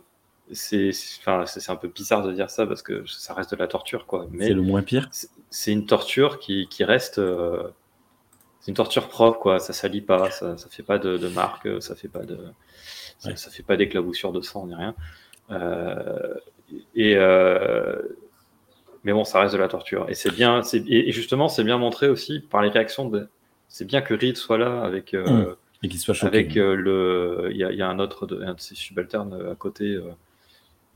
c'est 0.51 0.91
enfin, 1.25 1.45
un 1.67 1.75
peu 1.75 1.87
bizarre 1.87 2.23
de 2.23 2.31
dire 2.33 2.49
ça 2.49 2.65
parce 2.65 2.81
que 2.81 3.03
ça 3.07 3.33
reste 3.33 3.51
de 3.51 3.55
la 3.57 3.67
torture, 3.67 4.05
quoi. 4.05 4.27
Mais 4.31 4.47
c'est 4.47 4.53
le 4.53 4.61
moins 4.61 4.81
pire. 4.81 5.07
c'est- 5.11 5.29
c'est 5.51 5.71
une 5.71 5.85
torture 5.85 6.39
qui, 6.39 6.67
qui 6.69 6.83
reste. 6.83 7.19
euh, 7.19 7.63
c'est 8.61 8.69
une 8.69 8.75
torture 8.75 9.07
propre, 9.07 9.39
quoi. 9.39 9.59
Ça 9.59 9.73
salit 9.73 10.01
pas, 10.01 10.29
ça, 10.31 10.57
ça 10.57 10.67
fait 10.69 10.83
pas 10.83 10.97
de, 10.99 11.17
de 11.17 11.27
marque, 11.29 11.67
ça 11.81 11.95
fait 11.95 12.07
pas 12.09 12.23
de, 12.23 12.37
ça, 13.19 13.29
Ouais. 13.29 13.35
ça 13.35 13.49
fait 13.49 13.63
pas 13.63 13.77
d'éclaboussure 13.77 14.31
de 14.33 14.41
sang 14.41 14.67
ni 14.67 14.75
rien. 14.75 14.95
Euh, 15.51 16.35
et 16.95 17.15
euh, 17.15 17.99
mais 19.03 19.13
bon, 19.13 19.23
ça 19.23 19.39
reste 19.39 19.53
de 19.53 19.59
la 19.59 19.67
torture. 19.67 20.05
Et 20.09 20.15
c'est 20.15 20.31
bien. 20.33 20.61
c'est- 20.63 20.83
Et 20.87 21.11
justement, 21.11 21.47
c'est 21.47 21.63
bien 21.63 21.77
montré 21.77 22.07
aussi 22.09 22.39
par 22.39 22.61
les 22.61 22.69
réactions. 22.69 23.07
De, 23.09 23.27
c'est 23.67 23.85
bien 23.85 24.01
que 24.01 24.13
Reed 24.13 24.37
soit 24.37 24.57
là 24.57 24.81
avec. 24.83 25.13
euh, 25.13 25.25
Mm. 25.25 25.55
Et 25.83 25.87
qu'il 25.87 25.99
soit 25.99 26.13
choqué. 26.13 26.37
avec 26.37 26.57
euh, 26.57 26.75
le, 26.75 27.47
il 27.51 27.57
y, 27.57 27.63
a- 27.63 27.71
il 27.71 27.77
y 27.77 27.81
a 27.81 27.87
un 27.87 27.99
autre 27.99 28.25
de, 28.27 28.41
un 28.43 28.53
de 28.53 28.59
ses 28.59 28.75
subalternes 28.75 29.33
euh, 29.33 29.53
à 29.53 29.55
côté 29.55 29.85
euh, 29.93 30.03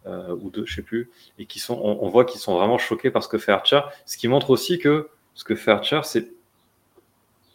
euh, 0.07 0.35
ou 0.41 0.49
deux, 0.49 0.65
je 0.65 0.75
sais 0.75 0.81
plus, 0.81 1.09
et 1.39 1.45
qui 1.45 1.59
sont, 1.59 1.79
on, 1.81 1.99
on 2.03 2.09
voit 2.09 2.25
qu'ils 2.25 2.41
sont 2.41 2.57
vraiment 2.57 2.77
choqués 2.77 3.09
par 3.09 3.23
ce 3.23 3.29
que 3.29 3.37
fait 3.37 3.53
Archer, 3.53 3.79
ce 4.05 4.17
qui 4.17 4.27
montre 4.27 4.49
aussi 4.49 4.79
que 4.79 5.07
ce 5.35 5.45
que 5.45 5.55
fait 5.55 5.71
Archer, 5.71 6.01
c'est 6.03 6.29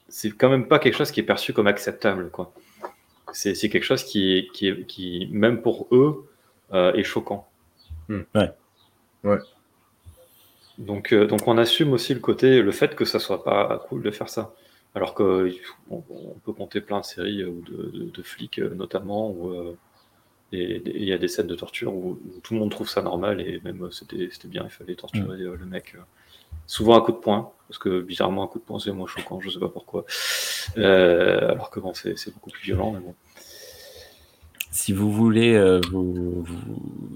c'est 0.09 0.31
quand 0.31 0.49
même 0.49 0.67
pas 0.69 0.79
quelque 0.79 0.95
chose 0.97 1.11
qui 1.11 1.21
est 1.21 1.25
perçu 1.25 1.53
comme 1.53 1.67
acceptable, 1.67 2.31
quoi. 2.31 2.53
C'est 3.33 3.53
quelque 3.69 3.85
chose 3.85 4.05
qui 4.05 4.39
est, 4.39 4.49
qui 4.53 4.69
est, 4.69 4.87
qui 4.87 5.29
même 5.31 5.61
pour 5.61 5.87
eux 5.93 6.27
euh, 6.73 6.95
est 6.95 7.03
choquant. 7.05 7.47
Hmm. 8.09 8.23
Ouais. 8.35 8.51
Ouais. 9.25 9.37
Donc, 10.79 11.13
euh, 11.13 11.27
donc 11.27 11.47
on 11.49 11.59
assume 11.59 11.93
aussi 11.93 12.15
le 12.15 12.21
côté, 12.21 12.63
le 12.63 12.71
fait 12.73 12.95
que 12.95 13.05
ça 13.05 13.19
soit 13.19 13.43
pas 13.45 13.85
cool 13.89 14.03
de 14.03 14.11
faire 14.11 14.29
ça. 14.29 14.55
Alors 14.95 15.15
qu'on 15.15 15.51
on 15.91 16.01
peut 16.45 16.53
compter 16.53 16.81
plein 16.81 17.01
de 17.01 17.05
séries 17.05 17.43
euh, 17.43 17.53
de, 17.69 17.91
de- 17.99 18.11
de 18.11 18.23
flics 18.23 18.59
euh, 18.59 18.75
notamment 18.75 19.31
où 19.31 19.51
euh, 19.51 19.77
il 20.53 21.05
y 21.05 21.13
a 21.13 21.19
des 21.19 21.29
scènes 21.29 21.47
de 21.47 21.55
torture 21.55 21.95
où, 21.95 22.19
tout 22.43 22.55
le 22.55 22.61
monde 22.61 22.71
trouve 22.71 22.89
ça 22.89 23.03
normal 23.03 23.41
et 23.43 23.61
même 23.65 23.89
c'était 23.93 24.31
bien, 24.49 24.63
il 24.65 24.71
fallait 24.71 24.95
torturer 24.95 25.37
le 25.37 25.67
mec. 25.67 25.95
souvent 26.67 26.97
à 26.99 27.03
coup 27.05 27.13
de 27.13 27.19
poing, 27.19 27.53
parce 27.69 27.79
que 27.79 28.01
bizarrement 28.01 28.45
un 28.45 28.47
coup 28.47 28.59
de 28.59 28.65
poing 28.65 28.79
c'est 28.79 28.93
moins 28.93 29.07
choquant, 29.07 29.41
je 29.41 29.51
sais 29.51 29.59
pas 29.61 29.69
pourquoi. 29.69 30.07
Alors 30.77 31.71
que 31.71 31.81
bon, 31.81 31.93
c'est 31.95 32.33
beaucoup 32.33 32.51
plus 32.51 32.63
violent, 32.63 32.93
mais 32.93 33.01
bon. 33.01 33.15
Si 34.71 34.93
vous 34.93 35.11
voulez, 35.11 35.55
euh, 35.55 35.81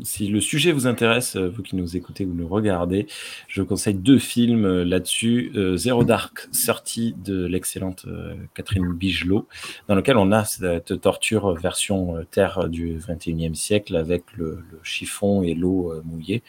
si 0.04 0.28
le 0.28 0.40
sujet 0.40 0.72
vous 0.72 0.86
intéresse, 0.86 1.36
euh, 1.36 1.48
vous 1.48 1.62
qui 1.62 1.76
nous 1.76 1.96
écoutez 1.98 2.24
ou 2.24 2.32
nous 2.32 2.48
regardez, 2.48 3.06
je 3.46 3.60
vous 3.60 3.66
conseille 3.66 3.94
deux 3.94 4.18
films 4.18 4.64
euh, 4.64 4.84
là-dessus. 4.84 5.52
Euh, 5.54 5.76
Zero 5.76 6.02
Dark 6.02 6.48
sorti 6.50 7.14
de 7.24 7.44
l'excellente 7.44 8.06
Catherine 8.54 8.90
Bigelow, 8.92 9.46
dans 9.86 9.94
lequel 9.94 10.16
on 10.16 10.32
a 10.32 10.44
cette 10.44 11.00
torture 11.00 11.52
version 11.52 12.24
terre 12.30 12.68
du 12.68 12.96
21e 12.96 13.54
siècle 13.54 13.96
avec 13.96 14.24
le, 14.36 14.64
chiffon 14.82 15.42
et 15.42 15.54
l'eau 15.54 15.92
mouillée, 16.04 16.42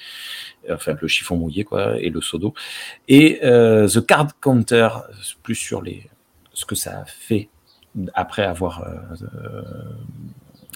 enfin 0.70 0.96
le 1.00 1.08
chiffon 1.08 1.36
mouillé 1.36 1.64
quoi, 1.64 2.00
et 2.00 2.10
le 2.10 2.22
seau 2.22 2.38
d'eau. 2.38 2.54
Et 3.08 3.40
The 3.42 4.06
Card 4.06 4.40
Counter, 4.40 4.90
plus 5.44 5.56
sur 5.56 5.82
les, 5.82 6.10
ce 6.54 6.66
que 6.66 6.76
ça 6.76 7.02
a 7.02 7.06
fait 7.06 7.50
après 8.14 8.44
avoir 8.44 8.86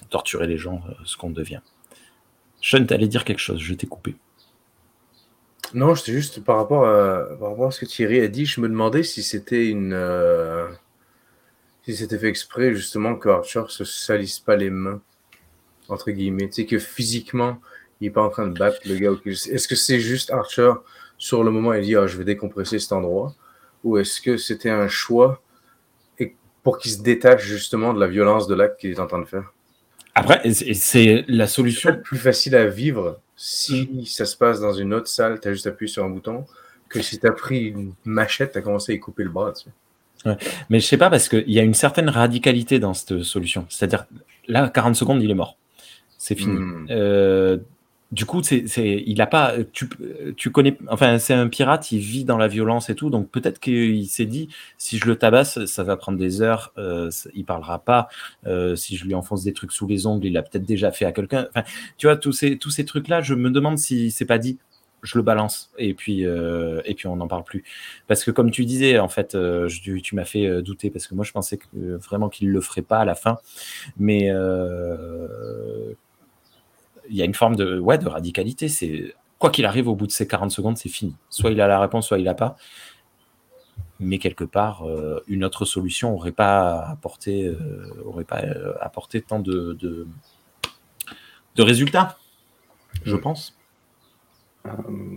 torturer 0.10 0.48
les 0.48 0.58
gens, 0.58 0.82
euh, 0.90 0.94
ce 1.06 1.18
qu'on 1.18 1.30
devient. 1.30 1.62
Sean, 2.62 2.86
t'allais 2.86 3.08
dire 3.08 3.24
quelque 3.24 3.40
chose, 3.40 3.60
je 3.60 3.74
t'ai 3.74 3.88
coupé. 3.88 4.16
Non, 5.74 5.96
c'était 5.96 6.14
juste 6.14 6.44
par 6.44 6.58
rapport, 6.58 6.88
à, 6.88 7.26
par 7.40 7.50
rapport 7.50 7.68
à 7.68 7.72
ce 7.72 7.82
que 7.82 7.86
Thierry 7.86 8.22
a 8.22 8.28
dit, 8.28 8.46
je 8.46 8.62
me 8.62 8.70
demandais 8.70 9.04
si 9.04 9.22
c'était 9.22 9.68
une. 9.68 9.94
euh, 9.94 10.68
si 11.84 11.96
c'était 11.96 12.18
fait 12.18 12.28
exprès, 12.28 12.74
justement, 12.74 13.16
que 13.16 13.30
Archer 13.30 13.64
se 13.70 13.84
salisse 13.86 14.40
pas 14.40 14.56
les 14.56 14.70
mains, 14.70 15.02
entre 15.88 16.12
guillemets. 16.12 16.48
Tu 16.48 16.54
sais, 16.54 16.66
que 16.66 16.80
physiquement, 16.80 17.62
il 18.02 18.08
est 18.08 18.12
pas 18.12 18.24
en 18.24 18.30
train 18.30 18.48
de 18.48 18.58
battre 18.58 18.80
le 18.86 18.96
gars. 18.96 19.12
Est-ce 19.26 19.68
que 19.68 19.76
c'est 19.76 20.00
juste 20.00 20.32
Archer, 20.32 20.74
sur 21.18 21.44
le 21.44 21.52
moment, 21.52 21.74
il 21.74 21.84
dit 21.84 21.96
ah, 21.96 22.08
je 22.08 22.18
vais 22.18 22.26
décompresser 22.26 22.80
cet 22.80 22.92
endroit? 22.92 23.34
Ou 23.84 23.98
est-ce 23.98 24.22
que 24.22 24.38
c'était 24.38 24.70
un 24.70 24.88
choix 24.88 25.42
pour 26.64 26.78
qu'il 26.78 26.92
se 26.92 27.02
détache 27.02 27.44
justement 27.46 27.94
de 27.94 28.00
la 28.00 28.08
violence 28.08 28.48
de 28.48 28.56
l'acte 28.56 28.80
qu'il 28.82 28.92
est 28.92 29.00
en 29.00 29.08
train 29.08 29.20
de 29.20 29.26
faire? 29.26 29.54
Après, 30.18 30.52
c'est- 30.52 31.26
la 31.28 31.48
solution. 31.48 31.96
plus 32.04 32.18
facile 32.18 32.56
à 32.56 32.66
vivre 32.68 33.20
si 33.36 34.06
ça 34.06 34.26
se 34.26 34.36
passe 34.36 34.60
dans 34.60 34.74
une 34.74 34.94
autre 34.94 35.08
salle, 35.08 35.40
tu 35.40 35.48
as 35.48 35.54
juste 35.54 35.68
appuyé 35.68 35.92
sur 35.92 36.04
un 36.04 36.10
bouton, 36.10 36.46
que 36.90 37.02
si 37.02 37.20
tu 37.20 37.28
as 37.28 37.32
pris 37.32 37.68
une 37.68 37.94
machette, 38.04 38.54
tu 38.54 38.58
as 38.58 38.62
commencé 38.62 38.94
à 38.94 38.96
y 38.96 39.00
couper 39.00 39.24
le 39.24 39.30
bras. 39.30 39.54
Tu 39.54 39.66
sais. 40.26 40.38
Mais 40.70 40.80
je 40.80 40.86
sais 40.88 40.98
pas, 40.98 41.10
parce 41.10 41.30
qu'il 41.30 41.50
y 41.52 41.60
a 41.60 41.64
une 41.64 41.76
certaine 41.76 42.10
radicalité 42.10 42.80
dans 42.80 42.94
cette 42.94 43.22
solution. 43.24 43.66
C'est-à-dire, 43.70 44.06
là, 44.48 44.70
40 44.70 44.96
secondes, 44.96 45.22
il 45.22 45.30
est 45.30 45.36
mort. 45.36 45.58
C'est 46.18 46.36
fini. 46.36 46.56
Hmm. 46.58 46.88
Euh, 46.90 47.58
du 48.14 48.26
coup, 48.26 48.42
c'est, 48.42 48.64
il 49.06 49.22
a 49.22 49.28
pas. 49.28 49.54
Tu, 49.74 49.90
tu 50.38 50.50
connais. 50.52 50.78
Enfin, 50.90 51.20
c'est 51.20 51.34
un 51.34 51.50
pirate, 51.50 51.92
il 51.92 52.00
vit 52.00 52.24
dans 52.24 52.38
la 52.38 52.48
violence 52.48 52.90
et 52.90 52.96
tout. 52.96 53.10
Donc 53.10 53.30
peut-être 53.30 53.60
qu'il 53.60 54.08
s'est 54.08 54.26
dit 54.26 54.48
si 54.78 54.98
je 54.98 55.06
le 55.08 55.18
tabasse, 55.18 55.66
ça 55.66 55.84
va 55.84 55.98
prendre 55.98 56.18
des 56.18 56.42
heures. 56.42 56.72
Euh, 56.78 57.10
il 57.36 57.44
parlera 57.44 57.80
pas. 57.80 58.08
Euh, 58.46 58.76
si 58.78 58.96
je 58.96 59.04
lui 59.06 59.14
enfonce 59.14 59.44
des 59.44 59.52
trucs 59.54 59.74
sous 59.74 59.88
les 59.88 60.06
ongles, 60.08 60.26
il 60.26 60.34
l'a 60.34 60.42
peut-être 60.42 60.66
déjà 60.66 60.92
fait 60.92 61.04
à 61.06 61.12
quelqu'un. 61.12 61.48
Enfin, 61.50 61.64
tu 61.98 62.08
vois, 62.08 62.16
tous 62.16 62.32
ces, 62.32 62.58
tous 62.58 62.70
ces 62.70 62.86
trucs-là, 62.86 63.22
je 63.22 63.34
me 63.34 63.50
demande 63.52 63.78
si 63.78 64.10
c'est 64.12 64.26
pas 64.26 64.38
dit. 64.38 64.58
Je 65.04 65.16
le 65.18 65.24
balance 65.24 65.72
et 65.78 65.94
puis 65.94 66.26
euh, 66.26 66.82
et 66.86 66.96
puis 66.96 67.06
on 67.08 67.18
n'en 67.18 67.28
parle 67.28 67.44
plus 67.44 67.64
parce 68.08 68.24
que 68.24 68.32
comme 68.32 68.50
tu 68.50 68.66
disais 68.66 68.98
en 68.98 69.08
fait 69.08 69.36
euh, 69.36 69.68
je- 69.70 69.80
tu, 69.80 70.02
tu 70.02 70.16
m'as 70.16 70.26
fait 70.26 70.48
euh, 70.48 70.64
douter 70.64 70.90
parce 70.90 71.06
que 71.06 71.14
moi 71.14 71.24
je 71.24 71.32
pensais 71.32 71.58
que, 71.58 71.66
euh, 71.78 71.98
vraiment 71.98 72.30
qu'il 72.30 72.50
le 72.50 72.60
ferait 72.62 72.82
pas 72.82 72.98
à 72.98 73.06
la 73.06 73.14
fin 73.14 73.38
mais 73.98 74.32
euh, 74.32 75.94
il 77.10 77.16
y 77.16 77.22
a 77.22 77.26
une 77.26 77.34
forme 77.34 77.56
de, 77.56 77.80
ouais, 77.80 77.98
de 77.98 78.08
radicalité. 78.08 78.68
C'est 78.68 79.14
quoi 79.40 79.50
qu'il 79.50 79.66
arrive 79.66 79.88
au 79.88 79.96
bout 79.96 80.08
de 80.08 80.12
ces 80.12 80.28
40 80.28 80.52
secondes, 80.52 80.78
c'est 80.78 80.90
fini. 80.90 81.16
Soit 81.30 81.52
il 81.52 81.62
a 81.62 81.68
la 81.68 81.80
réponse, 81.80 82.08
soit 82.08 82.18
il 82.20 82.26
n'a 82.26 82.34
pas. 82.34 82.58
Mais 84.00 84.20
quelque 84.20 84.44
part, 84.44 84.88
euh, 84.88 85.24
une 85.28 85.44
autre 85.44 85.66
solution 85.66 86.14
aurait 86.14 86.32
pas 86.32 86.80
apporté, 86.82 87.48
euh, 87.48 88.04
aurait 88.06 88.26
pas 88.26 88.44
euh, 88.44 88.74
apporté 88.80 89.22
tant 89.22 89.40
de, 89.40 89.74
de, 89.74 90.08
de 91.56 91.64
résultats, 91.64 92.18
je 93.04 93.16
pense. 93.16 93.58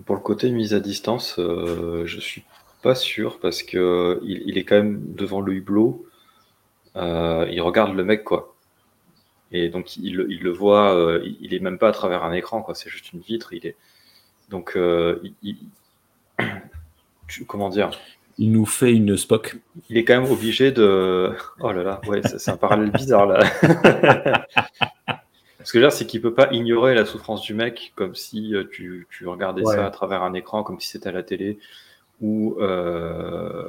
Pour 0.07 0.14
le 0.14 0.22
côté 0.22 0.51
mise 0.51 0.74
à 0.74 0.80
distance, 0.80 1.36
euh, 1.38 2.07
je 2.07 2.20
suis 2.20 2.45
pas 2.82 2.95
sûr 2.95 3.41
parce 3.41 3.62
que 3.62 4.20
il, 4.22 4.45
il 4.47 4.57
est 4.57 4.64
quand 4.64 4.76
même 4.76 5.14
devant 5.14 5.41
le 5.41 5.55
hublot. 5.55 6.07
Il 6.95 7.61
regarde 7.61 7.95
le 7.95 8.05
mec 8.05 8.24
quoi. 8.24 8.57
Et 9.53 9.68
donc 9.68 9.96
il, 9.96 10.16
le- 10.16 10.30
il 10.30 10.42
le 10.42 10.51
voit. 10.51 10.94
euh, 10.94 11.26
il, 11.40 11.53
est 11.55 11.59
même 11.61 11.78
pas 11.78 11.88
à 11.88 11.92
travers 11.92 12.22
un 12.24 12.32
écran 12.32 12.62
quoi. 12.62 12.74
C'est 12.74 12.88
juste 12.90 13.12
une 13.12 13.20
vitre. 13.20 13.53
Il 13.53 13.66
est 13.66 13.76
donc 14.48 14.76
euh, 14.76 15.20
il- 15.42 15.57
comment 17.46 17.68
dire? 17.68 17.90
Il 18.38 18.53
nous 18.53 18.64
fait 18.64 18.92
une 18.92 19.16
Spock. 19.16 19.57
Il 19.90 19.98
est 19.98 20.05
quand 20.05 20.20
même 20.20 20.30
obligé 20.30 20.72
de. 20.72 21.32
Oh 21.61 21.72
là 21.72 21.82
là, 21.82 22.01
ouais, 22.07 22.22
c'est 22.22 22.51
un 22.51 22.57
parallèle 22.57 22.90
bizarre 22.90 23.26
là. 23.26 23.40
Ce 25.62 25.72
que 25.72 25.78
je 25.78 25.84
veux 25.84 25.90
dire, 25.90 25.92
c'est 25.92 26.07
qu'il 26.07 26.22
peut 26.22 26.32
pas 26.32 26.48
ignorer 26.53 26.94
la 26.94 27.05
souffrance 27.05 27.42
du 27.42 27.53
mec 27.53 27.92
comme 27.94 28.14
si 28.14 28.55
euh, 28.55 28.64
tu, 28.72 29.07
tu 29.11 29.26
regardais 29.26 29.62
Ouais. 29.62 29.74
ça 29.74 29.84
à 29.86 29.90
travers 29.90 30.22
un 30.22 30.32
écran, 30.32 30.62
comme 30.62 30.80
si 30.80 30.88
c'était 30.88 31.11
à 31.11 31.12
la 31.12 31.22
télé, 31.22 31.59
ou, 32.22 32.57
euh, 32.61 33.68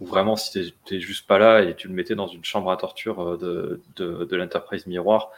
ou 0.00 0.06
vraiment 0.06 0.36
si 0.36 0.72
t'es- 0.84 1.00
juste 1.00 1.26
pas 1.26 1.38
là 1.38 1.62
et 1.62 1.74
tu 1.74 1.88
le 1.88 1.94
mettais 1.94 2.14
dans 2.14 2.28
une 2.28 2.44
chambre 2.44 2.70
à 2.70 2.76
torture 2.76 3.20
euh, 3.20 3.36
de, 3.36 3.80
de, 3.96 4.24
de 4.24 4.36
l'Enterprise 4.36 4.86
Miroir 4.86 5.30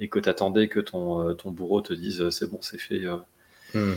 et 0.00 0.08
que 0.08 0.18
t'attendais 0.18 0.68
que 0.68 0.80
ton, 0.80 1.28
euh, 1.28 1.34
ton 1.34 1.50
bourreau 1.50 1.80
te 1.80 1.92
dise 1.92 2.20
euh, 2.22 2.30
c'est 2.30 2.50
bon, 2.50 2.58
c'est 2.60 2.78
fait. 2.78 3.02
Hmm. 3.74 3.94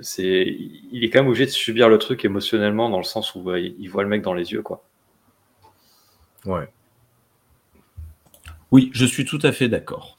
c'est, 0.00 0.56
il 0.92 1.04
est 1.04 1.10
quand 1.10 1.20
même 1.20 1.28
obligé 1.28 1.46
de 1.46 1.50
subir 1.50 1.88
le 1.88 1.98
truc 1.98 2.24
émotionnellement 2.24 2.88
dans 2.88 2.98
le 2.98 3.04
sens 3.04 3.34
où 3.34 3.54
il 3.56 3.74
il 3.78 3.88
voit 3.88 4.02
le 4.02 4.08
mec 4.08 4.22
dans 4.22 4.34
les 4.34 4.52
yeux, 4.52 4.62
quoi. 4.62 4.84
Ouais. 6.44 6.68
Oui, 8.70 8.90
je 8.92 9.04
suis 9.04 9.24
tout 9.24 9.38
à 9.42 9.52
fait 9.52 9.68
d'accord. 9.68 10.18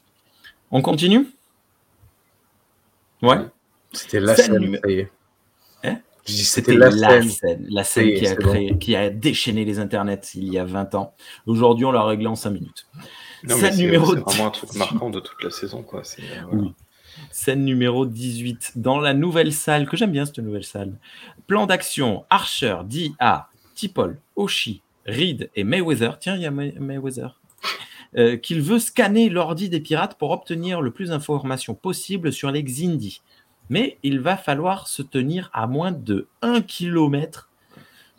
On 0.70 0.82
continue? 0.82 1.26
Ouais. 3.22 3.38
C'était 3.92 4.20
la 4.20 4.34
Scène 4.34 4.78
C'était 6.26 6.74
la, 6.74 6.90
la 6.90 7.08
scène. 7.22 7.30
scène, 7.30 7.66
la 7.70 7.84
scène 7.84 8.14
qui, 8.14 8.26
a 8.26 8.30
c'est 8.30 8.42
bon. 8.42 8.48
créé, 8.50 8.78
qui 8.78 8.96
a 8.96 9.10
déchaîné 9.10 9.64
les 9.64 9.78
internets 9.78 10.20
il 10.34 10.52
y 10.52 10.58
a 10.58 10.64
20 10.64 10.94
ans. 10.94 11.14
Aujourd'hui, 11.46 11.84
on 11.84 11.92
l'a 11.92 12.04
réglé 12.04 12.26
en 12.26 12.34
5 12.34 12.50
minutes. 12.50 12.86
Non, 13.44 13.56
Scène 13.56 13.72
c'est 13.74 13.82
numéro 13.82 14.14
c'est 14.14 14.20
vraiment 14.20 14.46
un 14.46 14.50
10. 14.50 14.58
truc 14.58 14.74
marquant 14.74 15.10
de 15.10 15.20
toute 15.20 15.42
la 15.42 15.50
saison, 15.50 15.82
quoi. 15.82 16.00
Euh, 16.00 16.22
voilà. 16.48 16.62
Oui. 16.64 16.72
Scène 17.30 17.64
numéro 17.64 18.06
18. 18.06 18.72
Dans 18.76 18.98
la 18.98 19.14
nouvelle 19.14 19.52
salle, 19.52 19.88
que 19.88 19.96
j'aime 19.96 20.12
bien 20.12 20.26
cette 20.26 20.38
nouvelle 20.38 20.64
salle. 20.64 20.98
Plan 21.46 21.66
d'action. 21.66 22.24
Archer 22.30 22.76
dit 22.84 23.14
à 23.18 23.48
T'Pol, 23.74 24.18
Oshi, 24.36 24.82
Reed 25.06 25.50
et 25.54 25.64
Mayweather, 25.64 26.18
tiens, 26.18 26.34
il 26.36 26.42
y 26.42 26.46
a 26.46 26.50
May- 26.50 26.74
Mayweather, 26.80 27.38
euh, 28.16 28.36
qu'il 28.36 28.60
veut 28.62 28.78
scanner 28.78 29.28
l'ordi 29.28 29.68
des 29.68 29.80
pirates 29.80 30.18
pour 30.18 30.30
obtenir 30.30 30.80
le 30.80 30.90
plus 30.90 31.10
d'informations 31.10 31.74
possible 31.74 32.32
sur 32.32 32.50
les 32.50 32.62
Xindi. 32.62 33.20
Mais 33.68 33.98
il 34.02 34.20
va 34.20 34.36
falloir 34.36 34.88
se 34.88 35.02
tenir 35.02 35.50
à 35.52 35.66
moins 35.66 35.92
de 35.92 36.28
1 36.42 36.62
km 36.62 37.50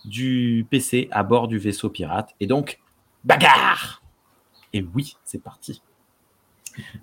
du 0.05 0.65
PC 0.69 1.07
à 1.11 1.23
bord 1.23 1.47
du 1.47 1.57
vaisseau 1.57 1.89
pirate. 1.89 2.35
Et 2.39 2.47
donc, 2.47 2.79
bagarre 3.23 4.01
Et 4.73 4.85
oui, 4.93 5.17
c'est 5.23 5.41
parti. 5.41 5.81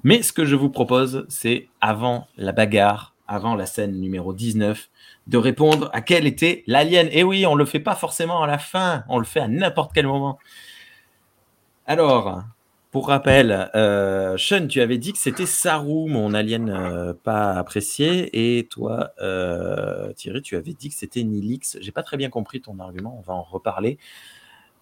Mais 0.03 0.23
ce 0.23 0.33
que 0.33 0.45
je 0.45 0.57
vous 0.57 0.71
propose, 0.71 1.27
c'est 1.29 1.69
avant 1.81 2.29
la 2.37 2.53
bagarre, 2.53 3.15
avant 3.27 3.55
la 3.55 3.67
scène 3.67 4.01
numéro 4.01 4.33
19, 4.33 4.89
de 5.27 5.39
répondre 5.39 5.91
à 5.93 6.01
quel 6.01 6.27
était 6.27 6.63
l'alien. 6.67 7.09
Et 7.11 7.23
oui, 7.23 7.47
on 7.47 7.55
ne 7.55 7.59
le 7.59 7.65
fait 7.65 7.81
pas 7.81 7.97
forcément 7.97 8.43
à 8.43 8.47
la 8.47 8.59
fin, 8.59 9.05
on 9.09 9.19
le 9.19 9.25
fait 9.25 9.41
à 9.41 9.49
n'importe 9.49 9.93
quel 9.93 10.07
moment. 10.07 10.39
Alors, 11.87 12.45
pour 12.95 13.09
rappel, 13.09 13.73
euh, 13.75 14.37
Sean, 14.39 14.69
tu 14.69 14.81
avais 14.81 14.99
dit 14.99 15.13
que 15.13 15.19
c'était 15.19 15.47
Saru, 15.47 16.09
mon 16.09 16.33
alien 16.33 16.71
euh, 16.71 17.13
pas 17.13 17.55
apprécié, 17.55 18.59
et 18.59 18.69
toi, 18.69 19.11
euh, 19.21 20.13
Thierry, 20.13 20.43
tu 20.43 20.55
avais 20.55 20.75
dit 20.75 20.91
que 20.91 20.95
c'était 20.95 21.25
Nilix. 21.25 21.77
J'ai 21.81 21.91
pas 21.91 22.05
très 22.05 22.17
bien 22.17 22.31
compris 22.31 22.61
ton 22.61 22.79
argument, 22.79 23.19
on 23.19 23.23
va 23.23 23.35
en 23.35 23.43
reparler. 23.43 23.99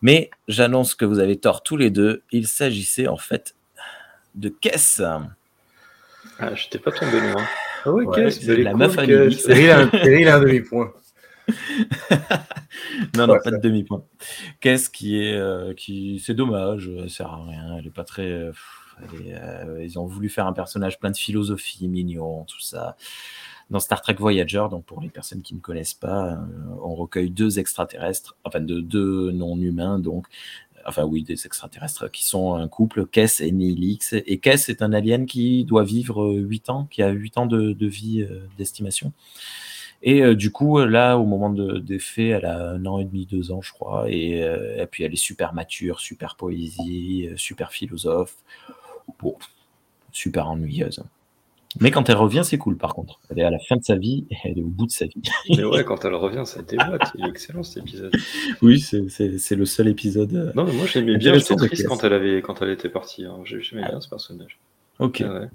Mais 0.02 0.28
j'annonce 0.46 0.94
que 0.94 1.06
vous 1.06 1.20
avez 1.20 1.38
tort 1.38 1.62
tous 1.62 1.78
les 1.78 1.88
deux. 1.88 2.22
Il 2.32 2.46
s'agissait 2.46 3.08
en 3.08 3.16
fait 3.16 3.54
de 4.34 4.50
Kess. 4.50 5.00
Ah, 6.38 6.54
j'étais 6.54 6.80
pas 6.80 6.90
tombé 6.90 7.18
loin. 7.18 7.46
Ah 7.86 7.92
ouais, 7.92 8.04
Ouais, 8.04 8.28
la 8.58 8.72
cool, 8.72 8.78
meuf 8.78 8.98
à 8.98 9.00
a 9.00 9.04
un, 9.04 9.30
Cyril 9.30 10.28
a 10.28 10.36
un 10.36 10.40
demi-point. 10.40 10.92
Non, 13.16 13.26
non, 13.26 13.34
Ouais, 13.34 13.40
pas 13.42 13.50
de 13.50 13.57
ça. 13.57 13.61
demi-point. 13.61 14.05
Qu'est-ce 14.61 14.90
qui 14.90 15.18
est. 15.18 15.34
euh, 15.34 15.74
qui... 15.74 16.20
C'est 16.24 16.34
dommage, 16.34 16.90
elle 16.98 17.11
sert 17.11 17.28
à 17.32 17.44
rien, 17.44 17.76
elle 17.78 17.86
est 17.86 17.90
pas 17.90 18.05
très. 18.05 18.30
euh, 18.30 18.50
pff, 18.50 18.96
elle 19.03 19.26
est, 19.28 19.34
euh, 19.34 19.84
ils 19.84 19.98
ont 19.98 20.07
voulu 20.07 20.28
faire 20.28 20.46
un 20.46 20.53
personnage 20.53 20.98
plein 20.98 21.11
de 21.11 21.16
philosophie, 21.16 21.88
mignon, 21.88 22.44
tout 22.44 22.61
ça. 22.61 22.96
Dans 23.70 23.80
Star 23.80 24.03
Trek 24.03 24.14
Voyager, 24.18 24.66
donc 24.70 24.84
pour 24.84 25.00
les 25.00 25.09
personnes 25.09 25.42
qui 25.42 25.55
ne 25.55 25.61
connaissent 25.61 25.94
pas, 25.94 26.32
euh, 26.34 26.36
on 26.82 26.94
recueille 26.94 27.30
deux 27.30 27.59
extraterrestres, 27.59 28.36
enfin 28.44 28.61
de, 28.61 28.80
deux 28.80 29.30
non-humains, 29.32 29.98
donc. 29.98 30.26
Enfin, 30.84 31.05
oui, 31.05 31.22
des 31.22 31.46
extraterrestres 31.46 32.11
qui 32.11 32.24
sont 32.24 32.55
un 32.55 32.66
couple, 32.66 33.07
Kess 33.07 33.40
et 33.40 33.53
Nihilix. 33.53 34.14
Et 34.14 34.40
Kess 34.40 34.68
est 34.68 34.82
un 34.82 34.92
alien 34.92 35.26
qui 35.26 35.64
doit 35.64 35.84
vivre 35.84 36.34
8 36.34 36.70
ans, 36.70 36.86
qui 36.90 37.05
a 37.05 37.11
8 37.11 37.38
ans 37.38 37.46
de, 37.46 37.72
de 37.72 37.86
vie 37.86 38.22
euh, 38.22 38.40
d'estimation. 38.59 39.12
Et 40.05 40.22
euh, 40.22 40.34
du 40.34 40.50
coup, 40.50 40.78
là, 40.80 41.16
au 41.16 41.24
moment 41.24 41.50
de- 41.50 41.78
des 41.78 41.98
faits, 42.00 42.30
elle 42.38 42.44
a 42.46 42.70
un 42.70 42.84
an 42.86 42.98
et 42.98 43.05
demi, 43.05 43.24
deux 43.26 43.53
ans, 43.53 43.62
je 43.62 43.72
crois. 43.72 44.07
Et, 44.11 44.42
euh, 44.42 44.82
et 44.82 44.86
puis, 44.86 45.05
elle 45.05 45.12
est 45.12 45.16
super 45.16 45.55
mature, 45.55 46.00
super 46.00 46.34
poésie, 46.36 47.28
euh, 47.30 47.36
super 47.36 47.70
philosophe. 47.72 48.34
Bon, 49.20 49.36
super 50.11 50.48
ennuyeuse. 50.50 51.03
Mais 51.80 51.90
quand 51.90 52.11
elle 52.11 52.16
revient, 52.16 52.42
c'est 52.44 52.59
cool, 52.59 52.76
par 52.76 52.94
contre. 52.94 53.18
Elle 53.30 53.38
est 53.38 53.44
à 53.44 53.50
la 53.50 53.59
fin 53.59 53.76
de 53.76 53.82
sa 53.82 53.96
vie 53.96 54.26
et 54.30 54.36
elle 54.44 54.59
est 54.59 54.62
au 54.62 54.66
bout 54.66 54.84
de 54.86 54.90
sa 54.90 55.07
vie. 55.07 55.22
Mais 55.48 55.64
ouais, 55.64 55.84
quand 55.84 56.05
elle 56.05 56.14
revient, 56.14 56.42
ça 56.44 56.61
déboîte. 56.62 57.12
Il 57.14 57.24
est 57.24 57.28
excellent 57.30 57.62
cet 57.62 57.78
épisode. 57.84 58.12
oui, 58.61 58.78
c'est- 58.80 59.55
le 59.57 59.64
seul 59.64 59.88
épisode. 59.88 60.53
Non, 60.55 60.64
mais 60.64 60.72
moi 60.72 60.84
je 60.86 60.98
l'aimais 60.98 61.16
bien. 61.16 61.32
J'étais 61.34 61.55
triste 61.57 61.86
quand 61.88 62.05
elle, 62.05 62.12
avait, 62.12 62.42
quand 62.42 62.61
elle 62.61 62.70
était 62.70 62.90
partie. 62.90 63.24
hein. 63.24 63.38
J'ai- 63.44 63.62
J'aimais 63.62 63.86
bien 63.88 64.00
ce 64.03 64.09
personnage. 64.09 64.59
Ok. 64.98 65.22
Ah 65.26 65.32
ouais. 65.32 65.48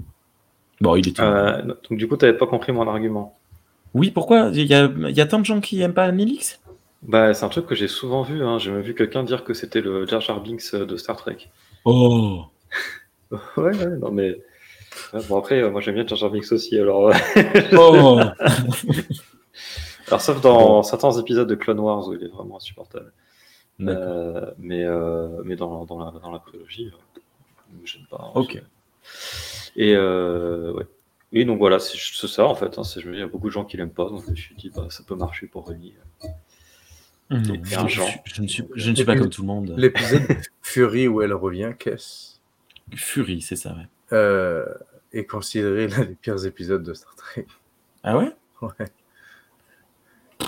Bon, 0.81 0.95
il 0.95 1.07
est. 1.07 1.19
Euh, 1.19 1.61
donc 1.63 1.99
du 1.99 2.07
coup, 2.07 2.17
t'avais 2.17 2.35
pas 2.37 2.47
compris 2.47 2.71
mon 2.71 2.87
argument. 2.87 3.37
Oui, 3.93 4.11
pourquoi? 4.11 4.49
Il 4.53 4.65
y, 4.65 4.73
a, 4.73 4.85
il 4.85 5.15
y 5.17 5.21
a 5.21 5.25
tant 5.25 5.39
de 5.39 5.45
gens 5.45 5.59
qui 5.61 5.81
aiment 5.81 5.93
pas 5.93 6.11
Nilix 6.11 6.59
Bah, 7.03 7.33
c'est 7.33 7.45
un 7.45 7.49
truc 7.49 7.65
que 7.65 7.75
j'ai 7.75 7.87
souvent 7.87 8.21
vu. 8.21 8.43
Hein. 8.43 8.59
J'ai 8.59 8.71
même 8.71 8.81
vu 8.81 8.93
quelqu'un 8.95 9.23
dire 9.23 9.43
que 9.43 9.53
c'était 9.53 9.81
le 9.81 10.05
Jar 10.07 10.21
Jar 10.21 10.41
Binks 10.41 10.73
euh, 10.73 10.85
de 10.85 10.97
Star 10.97 11.15
Trek. 11.17 11.49
Oh 11.85 12.43
Ouais, 13.31 13.37
ouais, 13.57 13.97
non 13.99 14.11
mais. 14.11 14.41
Ouais, 15.13 15.21
bon, 15.27 15.37
après, 15.37 15.61
euh, 15.61 15.69
moi 15.71 15.81
j'aime 15.81 15.95
bien 15.95 16.05
Jar 16.07 16.17
Jar 16.17 16.29
Binks 16.29 16.51
aussi. 16.51 16.77
Alors, 16.77 17.09
euh, 17.09 17.13
Oh 17.77 18.19
alors 20.07 20.21
sauf 20.21 20.39
dans 20.41 20.83
certains 20.83 21.11
épisodes 21.19 21.49
de 21.49 21.55
Clone 21.55 21.79
Wars 21.79 22.07
où 22.07 22.13
il 22.13 22.23
est 22.23 22.29
vraiment 22.29 22.57
insupportable. 22.57 23.11
Euh, 23.81 24.51
mais, 24.57 24.83
euh, 24.83 25.27
mais 25.43 25.55
dans, 25.55 25.85
dans 25.85 25.99
la, 26.03 26.11
dans 26.19 26.31
la 26.31 26.39
prélogie, 26.39 26.91
j'aime 27.83 28.05
pas. 28.09 28.17
hein, 28.21 28.31
Ok. 28.35 28.61
Et 29.75 29.95
ouais. 29.97 30.85
Et 31.33 31.43
donc 31.45 31.57
voilà, 31.59 31.79
c'est 31.79 31.97
c'est 31.97 32.27
ça 32.27 32.45
en 32.45 32.55
fait. 32.55 32.77
Hein, 32.79 32.83
je 32.83 32.99
me 33.07 33.11
dis, 33.13 33.17
il 33.17 33.21
y 33.21 33.23
a 33.23 33.27
beaucoup 33.27 33.47
de 33.47 33.51
gens 33.53 33.65
qui 33.65 33.75
l'aiment 33.77 33.89
pas, 33.91 34.09
donc 34.09 34.23
je 34.25 34.31
me 34.31 34.35
suis 34.35 34.55
dit, 34.55 34.69
bah, 34.73 34.87
ça 34.89 35.03
peut 35.03 35.15
marcher 35.15 35.47
pour 35.47 35.67
Rémi. 35.67 35.93
Non, 37.29 37.39
Et 37.53 37.59
je, 37.63 38.09
je- 38.23 38.41
ne 38.41 38.47
suis, 38.47 38.63
je 38.75 38.89
ne 38.91 38.95
suis 38.95 39.03
pas 39.05 39.17
comme 39.17 39.29
tout 39.29 39.41
le 39.41 39.47
monde. 39.47 39.73
L'épisode 39.77 40.21
Fury 40.61 41.07
où 41.09 41.21
elle 41.21 41.33
revient, 41.33 41.73
qu'est-ce? 41.77 42.37
Fury, 42.95 43.41
c'est 43.41 43.57
ça, 43.57 43.71
ouais. 43.75 43.87
euh, 44.13 44.65
est 45.11 45.25
considéré 45.25 45.87
l'un 45.89 46.05
des 46.05 46.15
pires 46.15 46.45
épisodes 46.45 46.83
de 46.83 46.93
Star 46.93 47.13
Trek. 47.15 47.45
Ah 48.03 48.17
ouais? 48.17 48.31
Ouais. 48.61 48.69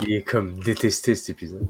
Il 0.03 0.13
est 0.13 0.23
comme 0.23 0.59
détesté 0.61 1.15
cet 1.15 1.29
épisode. 1.31 1.67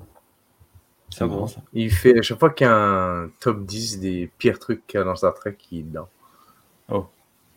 C'est 1.09 1.25
bon 1.25 1.47
ça. 1.47 1.61
Il 1.73 1.91
fait, 1.91 2.19
à 2.19 2.21
chaque 2.21 2.37
fois 2.39 2.51
qu'il 2.51 2.65
y 2.67 2.69
a 2.69 2.75
un 2.75 3.29
top 3.39 3.65
10 3.65 3.99
des 3.99 4.29
pires 4.37 4.59
trucs 4.59 4.85
qu'il 4.85 4.99
y 4.99 5.01
a 5.01 5.03
dans 5.03 5.15
Star 5.15 5.33
Trek, 5.33 5.57
il 5.71 5.79
est 5.79 5.83
dedans. 5.83 6.07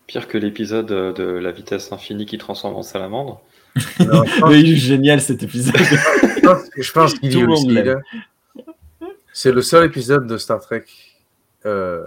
Pire 0.06 0.28
que 0.28 0.36
l'épisode 0.38 0.90
euh, 0.92 1.12
de 1.12 1.22
la 1.24 1.52
vitesse 1.52 1.92
infinie 1.92 2.26
qui 2.26 2.38
transforme 2.38 2.74
en 2.74 2.82
salamandre. 2.82 3.40
Non, 4.00 4.24
je 4.24 4.40
pense- 4.40 4.50
Mais 4.50 4.60
il 4.60 4.72
est 4.72 4.76
génial 4.76 5.20
cet 5.20 5.42
épisode. 5.42 5.76
je 6.76 6.92
pense, 6.92 7.14
qu'il 7.14 7.46
monde 7.46 7.52
aussi. 7.52 7.78
C'est 9.32 9.52
le 9.52 9.62
seul 9.62 9.86
épisode 9.86 10.26
de 10.26 10.36
Star 10.36 10.60
Trek 10.60 10.84
euh, 11.64 12.04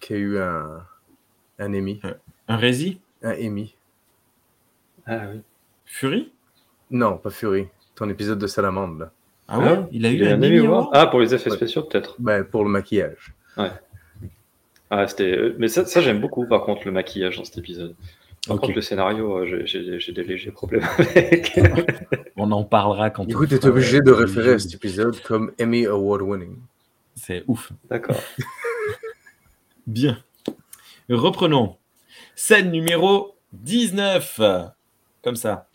qui 0.00 0.14
a 0.14 0.16
eu 0.16 0.38
un, 0.38 0.82
un 1.58 1.74
Emmy. 1.74 2.00
Un 2.48 2.56
Rési 2.56 3.00
Un 3.22 3.32
Emmy. 3.34 3.74
Ah 5.06 5.20
oui. 5.32 5.40
Fury? 5.86 6.32
Non, 6.90 7.16
pas 7.18 7.30
Fury. 7.30 7.68
Ton 7.94 8.08
épisode 8.08 8.38
de 8.38 8.46
Salamandre, 8.46 8.98
là. 9.00 9.10
Ah 9.46 9.58
ouais? 9.60 9.80
Il 9.92 10.04
a 10.04 10.10
eu 10.10 10.26
un 10.26 10.36
Emmy 10.42 10.60
Ah, 10.92 11.06
pour 11.06 11.20
les 11.20 11.32
effets 11.34 11.50
Ouais. 11.50 11.56
spéciaux 11.56 11.82
peut-être. 11.82 12.16
Ben, 12.18 12.44
pour 12.44 12.64
le 12.64 12.70
maquillage. 12.70 13.32
Ah, 14.90 15.06
c'était. 15.06 15.36
euh, 15.36 15.54
Mais 15.58 15.68
ça, 15.68 15.84
ça 15.86 16.00
j'aime 16.00 16.20
beaucoup 16.20 16.46
par 16.46 16.62
contre 16.64 16.82
le 16.86 16.92
maquillage 16.92 17.36
dans 17.36 17.44
cet 17.44 17.58
épisode. 17.58 17.94
Par 18.46 18.58
contre, 18.58 18.74
le 18.74 18.80
scénario, 18.80 19.38
euh, 19.38 19.46
j'ai- 19.46 19.66
j'ai 19.66 20.00
j'ai 20.00 20.12
des 20.12 20.24
légers 20.24 20.50
problèmes 20.52 20.86
avec. 20.98 21.58
On 22.36 22.50
en 22.52 22.64
parlera 22.64 23.10
quand 23.10 23.24
Du 23.26 23.34
on 23.34 23.38
coup, 23.38 23.46
tu 23.46 23.54
es 23.56 23.66
obligé 23.66 24.00
de 24.00 24.10
référer 24.12 24.52
à 24.54 24.58
cet 24.58 24.72
épisode 24.74 25.20
comme 25.22 25.52
Emmy 25.60 25.86
Award 25.86 26.22
winning. 26.22 26.56
C'est 27.14 27.42
ouf. 27.48 27.72
D'accord. 27.90 28.16
Bien. 29.86 30.18
Reprenons. 31.10 31.76
Scène 32.36 32.70
numéro 32.70 33.34
19. 33.52 34.40
Comme 35.22 35.36
ça. 35.36 35.68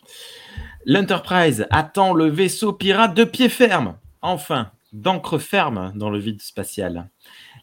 L'Enterprise 0.86 1.66
attend 1.70 2.14
le 2.14 2.28
vaisseau 2.28 2.72
pirate 2.72 3.14
de 3.14 3.24
pied 3.24 3.48
ferme. 3.48 3.96
Enfin, 4.22 4.70
d'encre 4.92 5.38
ferme 5.38 5.92
dans 5.94 6.10
le 6.10 6.18
vide 6.18 6.40
spatial. 6.42 7.08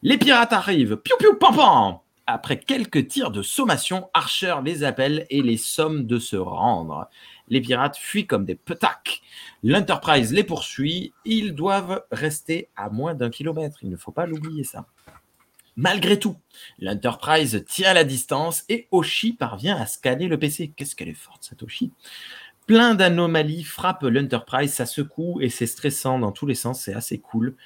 Les 0.04 0.18
pirates 0.18 0.52
arrivent. 0.52 0.98
Piou 0.98 1.16
piou 1.18 1.36
pam 1.36 1.56
pam. 1.56 1.98
Après 2.26 2.58
quelques 2.60 3.08
tirs 3.08 3.30
de 3.30 3.44
sommation, 3.44 4.10
Archer 4.16 4.56
les 4.66 4.84
appelle 4.84 5.28
et 5.30 5.44
les 5.44 5.58
somme 5.58 6.08
de 6.08 6.18
se 6.18 6.36
rendre. 6.36 7.08
Les 7.50 7.62
pirates 7.62 7.98
fuient 7.98 8.26
comme 8.26 8.46
des 8.46 8.56
petacs. 8.56 9.22
L'Enterprise 9.62 10.34
les 10.34 10.44
poursuit. 10.44 11.14
Ils 11.24 11.54
doivent 11.54 12.04
rester 12.12 12.68
à 12.76 12.90
moins 12.90 13.14
d'un 13.14 13.30
kilomètre. 13.30 13.84
Il 13.84 13.92
ne 13.92 13.98
faut 13.98 14.12
pas 14.12 14.26
l'oublier 14.26 14.64
ça. 14.64 14.88
Malgré 15.76 16.18
tout, 16.18 16.36
l'Enterprise 16.80 17.64
tient 17.68 17.94
la 17.94 18.04
distance 18.04 18.64
et 18.70 18.88
Oshi 18.90 19.34
parvient 19.34 19.78
à 19.78 19.86
scanner 19.86 20.28
le 20.28 20.40
PC. 20.40 20.74
Qu'est-ce 20.76 20.96
qu'elle 20.96 21.10
est 21.10 21.14
forte, 21.14 21.44
cette 21.44 21.62
Oshi 21.62 21.92
Plein 22.72 22.96
d'anomalies 22.96 23.66
frappent 23.66 24.04
l'Enterprise, 24.04 24.72
ça 24.72 24.86
secoue 24.86 25.42
et 25.42 25.50
c'est 25.50 25.66
stressant 25.66 26.20
dans 26.20 26.32
tous 26.32 26.46
les 26.46 26.56
sens, 26.56 26.80
c'est 26.80 26.94
assez 26.94 27.20
cool. 27.20 27.58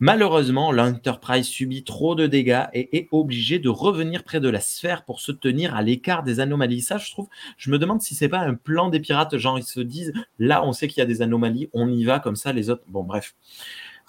Malheureusement, 0.00 0.70
l'Enterprise 0.70 1.46
subit 1.46 1.82
trop 1.82 2.14
de 2.14 2.26
dégâts 2.26 2.66
et 2.74 2.98
est 2.98 3.08
obligée 3.10 3.58
de 3.58 3.70
revenir 3.70 4.22
près 4.22 4.38
de 4.38 4.50
la 4.50 4.60
sphère 4.60 5.06
pour 5.06 5.22
se 5.22 5.32
tenir 5.32 5.74
à 5.74 5.80
l'écart 5.80 6.22
des 6.22 6.40
anomalies. 6.40 6.82
Ça, 6.82 6.98
je 6.98 7.10
trouve, 7.10 7.28
je 7.56 7.70
me 7.70 7.78
demande 7.78 8.02
si 8.02 8.14
c'est 8.14 8.28
pas 8.28 8.40
un 8.40 8.52
plan 8.52 8.90
des 8.90 9.00
pirates, 9.00 9.34
genre 9.38 9.58
ils 9.58 9.64
se 9.64 9.80
disent, 9.80 10.12
là 10.38 10.62
on 10.62 10.74
sait 10.74 10.88
qu'il 10.88 10.98
y 10.98 11.04
a 11.04 11.06
des 11.06 11.22
anomalies, 11.22 11.70
on 11.72 11.90
y 11.90 12.04
va 12.04 12.20
comme 12.20 12.36
ça, 12.36 12.52
les 12.52 12.68
autres. 12.68 12.84
Bon, 12.86 13.02
bref. 13.02 13.34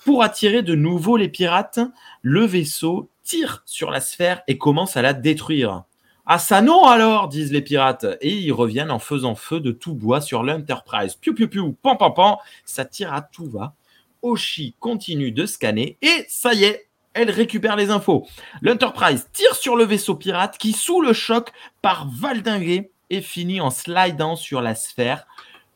Pour 0.03 0.21
attirer 0.21 0.63
de 0.63 0.75
nouveau 0.75 1.15
les 1.15 1.29
pirates, 1.29 1.79
le 2.23 2.43
vaisseau 2.43 3.09
tire 3.23 3.63
sur 3.65 3.89
la 3.89 4.01
sphère 4.01 4.41
et 4.49 4.57
commence 4.57 4.97
à 4.97 5.01
la 5.01 5.13
détruire. 5.13 5.85
Ah 6.33 6.39
ça 6.39 6.61
non 6.61 6.85
alors, 6.85 7.27
disent 7.27 7.51
les 7.51 7.61
pirates, 7.61 8.05
et 8.21 8.33
ils 8.33 8.53
reviennent 8.53 8.89
en 8.89 8.99
faisant 8.99 9.35
feu 9.35 9.59
de 9.59 9.73
tout 9.73 9.95
bois 9.95 10.21
sur 10.21 10.43
l'Enterprise. 10.43 11.15
Piu 11.15 11.33
piu 11.33 11.49
piu, 11.49 11.73
pan 11.73 11.97
pan 11.97 12.11
pan, 12.11 12.39
ça 12.63 12.85
tire 12.85 13.13
à 13.13 13.21
tout 13.21 13.49
va. 13.49 13.73
Oshi 14.21 14.73
continue 14.79 15.33
de 15.33 15.45
scanner 15.45 15.97
et 16.01 16.25
ça 16.29 16.53
y 16.53 16.63
est, 16.63 16.87
elle 17.13 17.31
récupère 17.31 17.75
les 17.75 17.89
infos. 17.89 18.25
L'Enterprise 18.61 19.27
tire 19.33 19.55
sur 19.55 19.75
le 19.75 19.83
vaisseau 19.83 20.15
pirate 20.15 20.57
qui, 20.57 20.71
sous 20.71 21.01
le 21.01 21.11
choc, 21.11 21.51
part 21.81 22.07
valdinguer 22.09 22.91
et 23.09 23.19
finit 23.19 23.59
en 23.59 23.69
slidant 23.69 24.37
sur 24.37 24.61
la 24.61 24.73
sphère. 24.73 25.27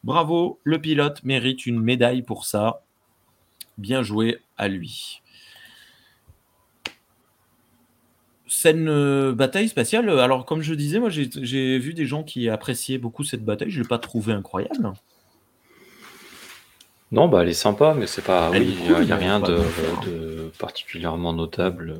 Bravo, 0.05 0.61
le 0.63 0.79
pilote 0.79 1.21
mérite 1.25 1.65
une 1.65 1.81
médaille 1.81 2.21
pour 2.21 2.45
ça. 2.45 2.81
Bien 3.77 4.03
joué 4.03 4.39
à 4.57 4.69
lui. 4.69 5.21
Scène 8.55 8.87
euh, 8.87 9.33
bataille 9.33 9.67
spatiale. 9.67 10.09
Alors, 10.17 10.45
comme 10.45 10.61
je 10.61 10.73
disais, 10.73 10.97
moi, 10.99 11.09
j'ai 11.09 11.77
vu 11.77 11.93
des 11.93 12.05
gens 12.05 12.23
qui 12.23 12.47
appréciaient 12.47 12.97
beaucoup 12.97 13.25
cette 13.25 13.43
bataille. 13.43 13.69
Je 13.69 13.79
ne 13.79 13.83
l'ai 13.83 13.87
pas 13.89 13.97
trouvé 13.99 14.31
incroyable. 14.31 14.93
Non, 17.11 17.27
bah 17.27 17.43
elle 17.43 17.49
est 17.49 17.53
sympa, 17.53 17.93
mais 17.93 18.07
c'est 18.07 18.21
pas. 18.23 18.51
Elle 18.53 18.61
Oui, 18.63 18.77
il 18.79 18.93
cool, 18.93 19.05
n'y 19.05 19.11
a 19.11 19.17
rien 19.17 19.41
pas 19.41 19.47
de, 19.49 20.51
particulièrement 20.57 21.33
notable. 21.33 21.99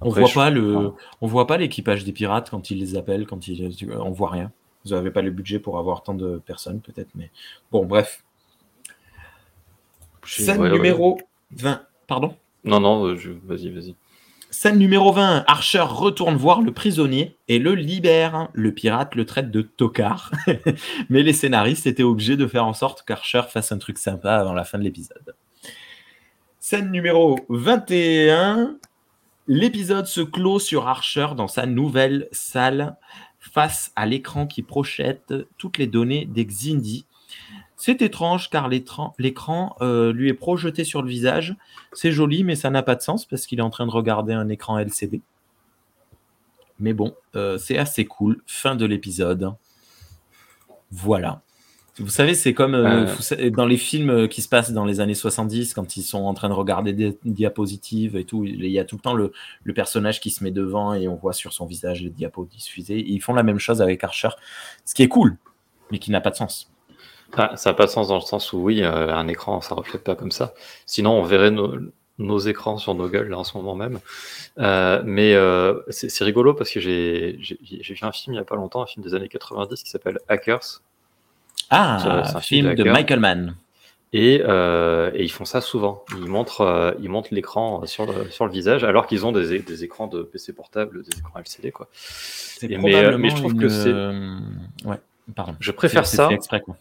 On 0.00 0.08
voit 0.08 0.24
je- 0.24 0.34
pas 0.34 0.48
le, 0.48 0.92
on 1.20 1.26
voit 1.26 1.46
pas 1.46 1.58
l'équipage 1.58 2.04
des 2.04 2.12
pirates 2.12 2.48
quand 2.48 2.70
ils 2.70 2.78
les 2.78 2.96
appellent, 2.96 3.26
quand 3.26 3.46
ils, 3.46 3.70
on 3.92 4.12
voit 4.12 4.30
rien. 4.30 4.50
Vous 4.86 4.92
n'avez 4.92 5.10
pas 5.10 5.20
le 5.20 5.30
budget 5.30 5.58
pour 5.58 5.78
avoir 5.78 6.02
tant 6.02 6.14
de 6.14 6.38
personnes, 6.38 6.80
peut-être, 6.80 7.10
mais 7.14 7.30
bon, 7.70 7.84
bref. 7.84 8.24
Scène 10.24 10.58
ouais, 10.58 10.70
ouais. 10.70 10.72
numéro 10.72 11.20
20. 11.50 11.82
Pardon? 12.06 12.34
Non, 12.64 12.80
non, 12.80 13.04
euh, 13.04 13.16
je... 13.16 13.30
vas-y, 13.44 13.68
vas-y. 13.68 13.94
Scène 14.54 14.78
numéro 14.78 15.12
20. 15.12 15.44
Archer 15.48 15.80
retourne 15.80 16.36
voir 16.36 16.62
le 16.62 16.72
prisonnier 16.72 17.36
et 17.48 17.58
le 17.58 17.74
libère. 17.74 18.50
Le 18.52 18.72
pirate 18.72 19.16
le 19.16 19.26
traite 19.26 19.50
de 19.50 19.62
tocard. 19.62 20.30
Mais 21.08 21.24
les 21.24 21.32
scénaristes 21.32 21.88
étaient 21.88 22.04
obligés 22.04 22.36
de 22.36 22.46
faire 22.46 22.64
en 22.64 22.72
sorte 22.72 23.02
qu'Archer 23.02 23.42
fasse 23.50 23.72
un 23.72 23.78
truc 23.78 23.98
sympa 23.98 24.36
avant 24.36 24.52
la 24.52 24.62
fin 24.62 24.78
de 24.78 24.84
l'épisode. 24.84 25.34
Scène 26.60 26.92
numéro 26.92 27.36
21. 27.48 28.78
L'épisode 29.48 30.06
se 30.06 30.20
clôt 30.20 30.60
sur 30.60 30.86
Archer 30.86 31.26
dans 31.36 31.48
sa 31.48 31.66
nouvelle 31.66 32.28
salle 32.30 32.96
face 33.40 33.90
à 33.96 34.06
l'écran 34.06 34.46
qui 34.46 34.62
projette 34.62 35.34
toutes 35.58 35.78
les 35.78 35.88
données 35.88 36.26
des 36.26 36.46
Xindi. 36.46 37.06
C'est 37.76 38.02
étrange 38.02 38.50
car 38.50 38.68
l'écran 38.68 39.76
euh, 39.80 40.12
lui 40.12 40.28
est 40.28 40.34
projeté 40.34 40.84
sur 40.84 41.02
le 41.02 41.08
visage. 41.08 41.56
C'est 41.92 42.12
joli, 42.12 42.44
mais 42.44 42.54
ça 42.54 42.70
n'a 42.70 42.82
pas 42.82 42.94
de 42.94 43.02
sens 43.02 43.24
parce 43.26 43.46
qu'il 43.46 43.58
est 43.58 43.62
en 43.62 43.70
train 43.70 43.86
de 43.86 43.90
regarder 43.90 44.32
un 44.32 44.48
écran 44.48 44.78
LCD. 44.78 45.22
Mais 46.78 46.92
bon, 46.92 47.14
euh, 47.36 47.58
c'est 47.58 47.78
assez 47.78 48.04
cool. 48.04 48.42
Fin 48.46 48.76
de 48.76 48.84
l'épisode. 48.86 49.52
Voilà. 50.90 51.42
Vous 51.98 52.08
savez, 52.08 52.34
c'est 52.34 52.54
comme 52.54 52.74
euh, 52.74 53.06
Euh. 53.32 53.50
dans 53.50 53.66
les 53.66 53.76
films 53.76 54.26
qui 54.28 54.42
se 54.42 54.48
passent 54.48 54.72
dans 54.72 54.84
les 54.84 54.98
années 54.98 55.14
70, 55.14 55.74
quand 55.74 55.96
ils 55.96 56.02
sont 56.02 56.24
en 56.24 56.34
train 56.34 56.48
de 56.48 56.54
regarder 56.54 56.92
des 56.92 57.16
diapositives 57.24 58.16
et 58.16 58.24
tout, 58.24 58.44
il 58.44 58.66
y 58.66 58.80
a 58.80 58.84
tout 58.84 58.96
le 58.96 59.00
temps 59.00 59.14
le, 59.14 59.30
le 59.62 59.74
personnage 59.74 60.20
qui 60.20 60.30
se 60.30 60.42
met 60.42 60.50
devant 60.50 60.94
et 60.94 61.06
on 61.06 61.14
voit 61.14 61.32
sur 61.32 61.52
son 61.52 61.66
visage 61.66 62.02
les 62.02 62.10
diapos 62.10 62.46
diffusées. 62.46 63.04
Ils 63.06 63.20
font 63.20 63.34
la 63.34 63.44
même 63.44 63.60
chose 63.60 63.80
avec 63.80 64.02
Archer, 64.02 64.30
ce 64.84 64.94
qui 64.94 65.04
est 65.04 65.08
cool, 65.08 65.36
mais 65.92 65.98
qui 66.00 66.10
n'a 66.10 66.20
pas 66.20 66.30
de 66.30 66.36
sens. 66.36 66.73
Ah, 67.36 67.56
ça 67.56 67.70
n'a 67.70 67.74
pas 67.74 67.86
de 67.86 67.90
sens 67.90 68.08
dans 68.08 68.16
le 68.16 68.20
sens 68.20 68.52
où, 68.52 68.58
oui, 68.58 68.82
euh, 68.82 69.12
un 69.14 69.28
écran, 69.28 69.60
ça 69.60 69.74
reflète 69.74 70.02
pas 70.04 70.14
comme 70.14 70.30
ça. 70.30 70.54
Sinon, 70.86 71.12
on 71.12 71.22
verrait 71.22 71.50
nos, 71.50 71.74
nos 72.18 72.38
écrans 72.38 72.76
sur 72.78 72.94
nos 72.94 73.08
gueules, 73.08 73.28
là, 73.28 73.38
en 73.38 73.44
ce 73.44 73.56
moment 73.56 73.74
même. 73.74 73.98
Euh, 74.58 75.02
mais 75.04 75.34
euh, 75.34 75.80
c'est 75.90 76.22
rigolo 76.24 76.54
parce 76.54 76.70
que 76.70 76.78
j'ai 76.80 77.36
j'ai- 77.40 77.58
j'ai 77.62 77.94
vu 77.94 78.00
un 78.02 78.12
film 78.12 78.34
il 78.34 78.36
y 78.36 78.40
a 78.40 78.44
pas 78.44 78.54
longtemps, 78.56 78.82
un 78.82 78.86
film 78.86 79.04
des 79.04 79.14
années 79.14 79.28
90 79.28 79.82
qui 79.82 79.90
s'appelle 79.90 80.18
Hackers. 80.28 80.80
Ah, 81.70 81.98
C'est- 82.00 82.30
c'est 82.30 82.36
un 82.36 82.40
film 82.40 82.74
film 82.74 82.84
de. 82.84 82.90
Michael 82.90 83.20
Mann. 83.20 83.56
Et, 84.16 84.36
et 84.36 85.22
ils 85.24 85.32
font 85.32 85.44
ça 85.44 85.60
souvent. 85.60 86.04
Ils 86.16 86.28
montrent, 86.28 86.94
ils 87.00 87.08
montrent 87.08 87.34
l'écran 87.34 87.84
sur 87.84 88.06
le, 88.06 88.30
sur 88.30 88.46
le 88.46 88.52
visage 88.52 88.84
alors 88.84 89.08
qu'ils 89.08 89.26
ont 89.26 89.32
des, 89.32 89.82
écrans 89.82 90.06
de 90.06 90.22
PC 90.22 90.52
portable, 90.52 91.02
des 91.02 91.18
écrans 91.18 91.36
LCD. 91.40 91.72
Quoi. 91.72 91.88
C'est 91.92 92.70
Et 92.70 92.78
mais, 92.78 93.18
mais 93.18 93.30
je 93.30 93.34
trouve 93.34 93.54
une, 93.54 93.60
que 93.60 93.68
c'est. 93.68 94.88
Ouais, 94.88 95.00
pardon. 95.34 95.56
Je 95.58 95.72
préfère 95.72 96.06
ça. 96.06 96.28
fait 96.28 96.34
exprès, 96.34 96.60
quoi. 96.60 96.76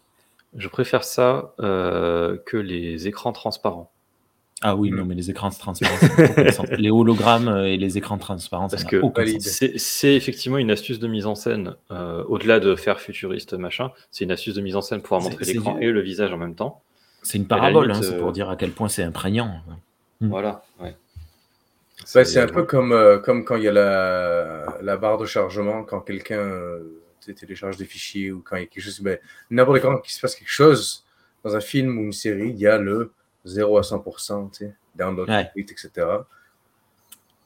Je 0.55 0.67
préfère 0.67 1.03
ça 1.03 1.53
euh, 1.59 2.37
que 2.45 2.57
les 2.57 3.07
écrans 3.07 3.31
transparents. 3.31 3.89
Ah 4.65 4.75
oui, 4.77 4.91
Mm. 4.91 4.95
non, 4.95 5.05
mais 5.05 5.15
les 5.15 5.29
écrans 5.29 5.49
transparents, 5.49 5.93
les 6.77 6.89
hologrammes 6.89 7.49
euh, 7.49 7.65
et 7.67 7.75
les 7.75 7.97
écrans 7.97 8.17
transparents, 8.17 8.69
Parce 8.69 8.85
que 8.85 9.01
c'est 9.77 10.15
effectivement 10.15 10.57
une 10.57 10.71
astuce 10.71 10.99
de 10.99 11.07
mise 11.07 11.25
en 11.25 11.35
scène, 11.35 11.75
euh, 11.91 12.23
au-delà 12.29 12.59
de 12.61 12.75
faire 12.75 13.01
futuriste 13.01 13.53
machin, 13.53 13.91
c'est 14.09 14.23
une 14.23 14.31
astuce 14.31 14.53
de 14.53 14.61
mise 14.61 14.75
en 14.77 14.81
scène 14.81 14.99
pour 15.01 15.17
pouvoir 15.17 15.21
montrer 15.21 15.45
l'écran 15.45 15.73
du- 15.75 15.83
et 15.83 15.91
le 15.91 15.99
visage 16.01 16.31
en 16.31 16.37
même 16.37 16.55
temps. 16.55 16.81
C'est 17.23 17.37
une 17.37 17.47
parabole, 17.47 17.91
hein, 17.91 18.01
c'est 18.01 18.17
pour 18.17 18.31
dire 18.31 18.49
à 18.49 18.55
quel 18.55 18.71
point 18.71 18.87
c'est 18.87 19.03
imprégnant. 19.03 19.51
Mm. 20.21 20.29
Voilà, 20.29 20.63
ouais. 20.79 20.95
Ouais, 22.15 22.25
c'est 22.25 22.39
un 22.39 22.47
peu 22.47 22.63
comme, 22.63 22.91
euh, 22.91 23.17
comme 23.17 23.43
quand 23.45 23.55
il 23.55 23.63
y 23.63 23.67
a 23.67 23.71
la, 23.71 24.77
la 24.81 24.97
barre 24.97 25.17
de 25.17 25.25
chargement, 25.25 25.83
quand 25.83 25.99
quelqu'un 26.01 26.49
télécharge 27.31 27.77
des 27.77 27.85
fichiers 27.85 28.31
ou 28.31 28.41
quand 28.41 28.55
il 28.57 28.61
y 28.61 28.63
a 28.63 28.67
quelque 28.67 28.83
chose. 28.83 28.99
Ben, 29.01 29.17
N'importe 29.49 29.81
quand 29.81 29.97
qu'il 29.99 30.11
se 30.13 30.19
passe 30.19 30.35
quelque 30.35 30.49
chose 30.51 31.05
dans 31.43 31.55
un 31.55 31.61
film 31.61 31.97
ou 31.97 32.03
une 32.03 32.13
série, 32.13 32.49
il 32.49 32.57
y 32.57 32.67
a 32.67 32.77
le 32.77 33.11
0 33.45 33.77
à 33.77 33.81
100%, 33.81 34.51
tu 34.51 34.57
sais, 34.65 34.75
download 34.95 35.29
Ouais. 35.29 35.51
etc. 35.55 35.89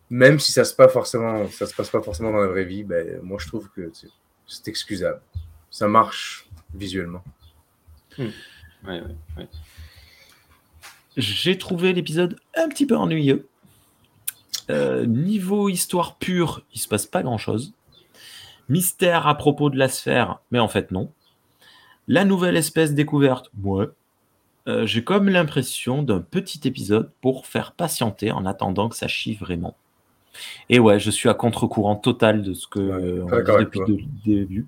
Même 0.10 0.40
si 0.40 0.52
ça 0.52 0.64
se 0.64 0.74
passe 0.74 0.92
forcément, 0.94 1.48
ça 1.50 1.66
se 1.66 1.76
passe 1.76 1.90
pas 1.90 2.02
forcément 2.02 2.32
dans 2.32 2.40
la 2.40 2.48
vraie 2.48 2.64
vie, 2.66 2.84
ben, 2.84 3.20
moi 3.22 3.38
je 3.42 3.48
trouve 3.48 3.70
que 3.72 3.82
tu 3.90 4.08
sais, 4.08 4.08
c'est 4.48 4.68
excusable. 4.70 5.22
Ça 5.70 5.88
marche 5.88 6.48
visuellement. 6.74 7.24
Ouais, 8.18 8.32
ouais, 8.84 9.02
ouais. 9.38 9.48
J'ai 11.18 11.58
trouvé 11.58 11.94
l'épisode 11.94 12.40
un 12.56 12.70
petit 12.70 12.86
peu 12.86 12.96
ennuyeux. 12.96 13.48
Euh, 14.70 15.06
niveau 15.06 15.70
histoire 15.70 16.18
pure, 16.18 16.64
il 16.74 16.80
se 16.80 16.88
passe 16.88 17.06
pas 17.06 17.24
grand 17.24 17.38
chose. 17.38 17.74
Mystère 18.70 19.28
à 19.28 19.36
propos 19.36 19.70
de 19.70 19.78
la 19.78 19.90
sphère, 19.90 20.40
mais 20.52 20.60
en 20.60 20.68
fait 20.68 20.92
non. 20.92 21.12
La 22.08 22.26
nouvelle 22.26 22.58
espèce 22.58 22.94
découverte, 22.94 23.52
ouais. 23.64 23.88
Euh, 24.68 24.86
J'ai 24.86 25.04
comme 25.04 25.30
l'impression 25.30 26.04
d'un 26.04 26.20
petit 26.20 26.68
épisode 26.68 27.12
pour 27.22 27.48
faire 27.48 27.72
patienter 27.72 28.32
en 28.32 28.46
attendant 28.46 28.90
que 28.90 28.96
ça 28.96 29.08
chie 29.08 29.36
vraiment. 29.36 29.76
Et 30.70 30.80
ouais, 30.80 31.00
je 31.00 31.10
suis 31.10 31.30
à 31.30 31.34
contre-courant 31.34 31.96
total 31.96 32.42
de 32.42 32.54
ce 32.54 32.68
que 32.68 32.80
Ouais, 32.80 33.04
euh, 33.04 33.24
on 33.24 33.58
dit 33.58 33.66
depuis 33.66 33.80
le 33.88 34.04
début. 34.26 34.68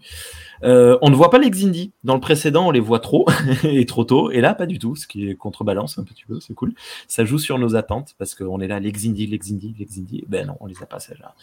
Euh, 0.64 0.98
on 1.02 1.10
ne 1.10 1.16
voit 1.16 1.30
pas 1.30 1.38
les 1.38 1.50
Xindi. 1.50 1.92
Dans 2.04 2.16
le 2.16 2.20
précédent, 2.20 2.68
on 2.68 2.72
les 2.72 2.80
voit 2.80 3.00
trop 3.00 3.26
et 3.64 3.86
trop 3.86 4.04
tôt. 4.04 4.32
Et 4.32 4.42
là, 4.42 4.54
pas 4.54 4.66
du 4.66 4.80
tout, 4.80 4.96
ce 4.96 5.08
qui 5.08 5.30
est 5.30 5.36
contrebalance 5.36 5.98
un 5.98 6.04
petit 6.04 6.24
peu, 6.28 6.40
c'est 6.40 6.54
cool. 6.54 6.74
Ça 7.08 7.26
joue 7.26 7.38
sur 7.38 7.60
nos 7.60 7.76
attentes 7.76 8.16
parce 8.18 8.36
qu'on 8.36 8.60
est 8.60 8.68
là, 8.68 8.80
les 8.80 8.92
Xindi, 8.92 9.28
les 9.28 9.38
Xindi, 9.38 9.76
les 9.78 9.86
Xindi. 9.86 10.24
Ben 10.28 10.48
non, 10.48 10.56
on 10.60 10.66
les 10.66 10.82
a 10.82 10.86
pas 10.86 11.00
celles-là. 11.00 11.34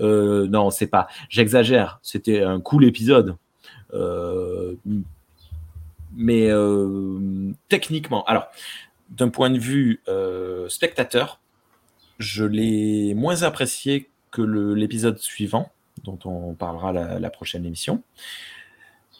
Euh, 0.00 0.46
non, 0.48 0.70
c'est 0.70 0.86
pas. 0.86 1.08
J'exagère. 1.28 2.00
C'était 2.02 2.42
un 2.42 2.60
cool 2.60 2.84
épisode. 2.84 3.36
Euh, 3.94 4.74
mais 6.16 6.50
techniquement, 7.68 8.24
alors, 8.24 8.48
d'un 9.10 9.28
point 9.28 9.50
de 9.50 9.58
vue 9.58 10.02
spectateur, 10.68 11.40
je 12.18 12.44
l'ai 12.44 13.14
moins 13.14 13.42
apprécié 13.42 14.10
que 14.30 14.42
l'épisode 14.42 15.18
suivant, 15.18 15.70
dont 16.04 16.18
on 16.24 16.54
parlera 16.54 16.92
la, 16.92 17.30
prochaine 17.30 17.64
émission. 17.64 18.02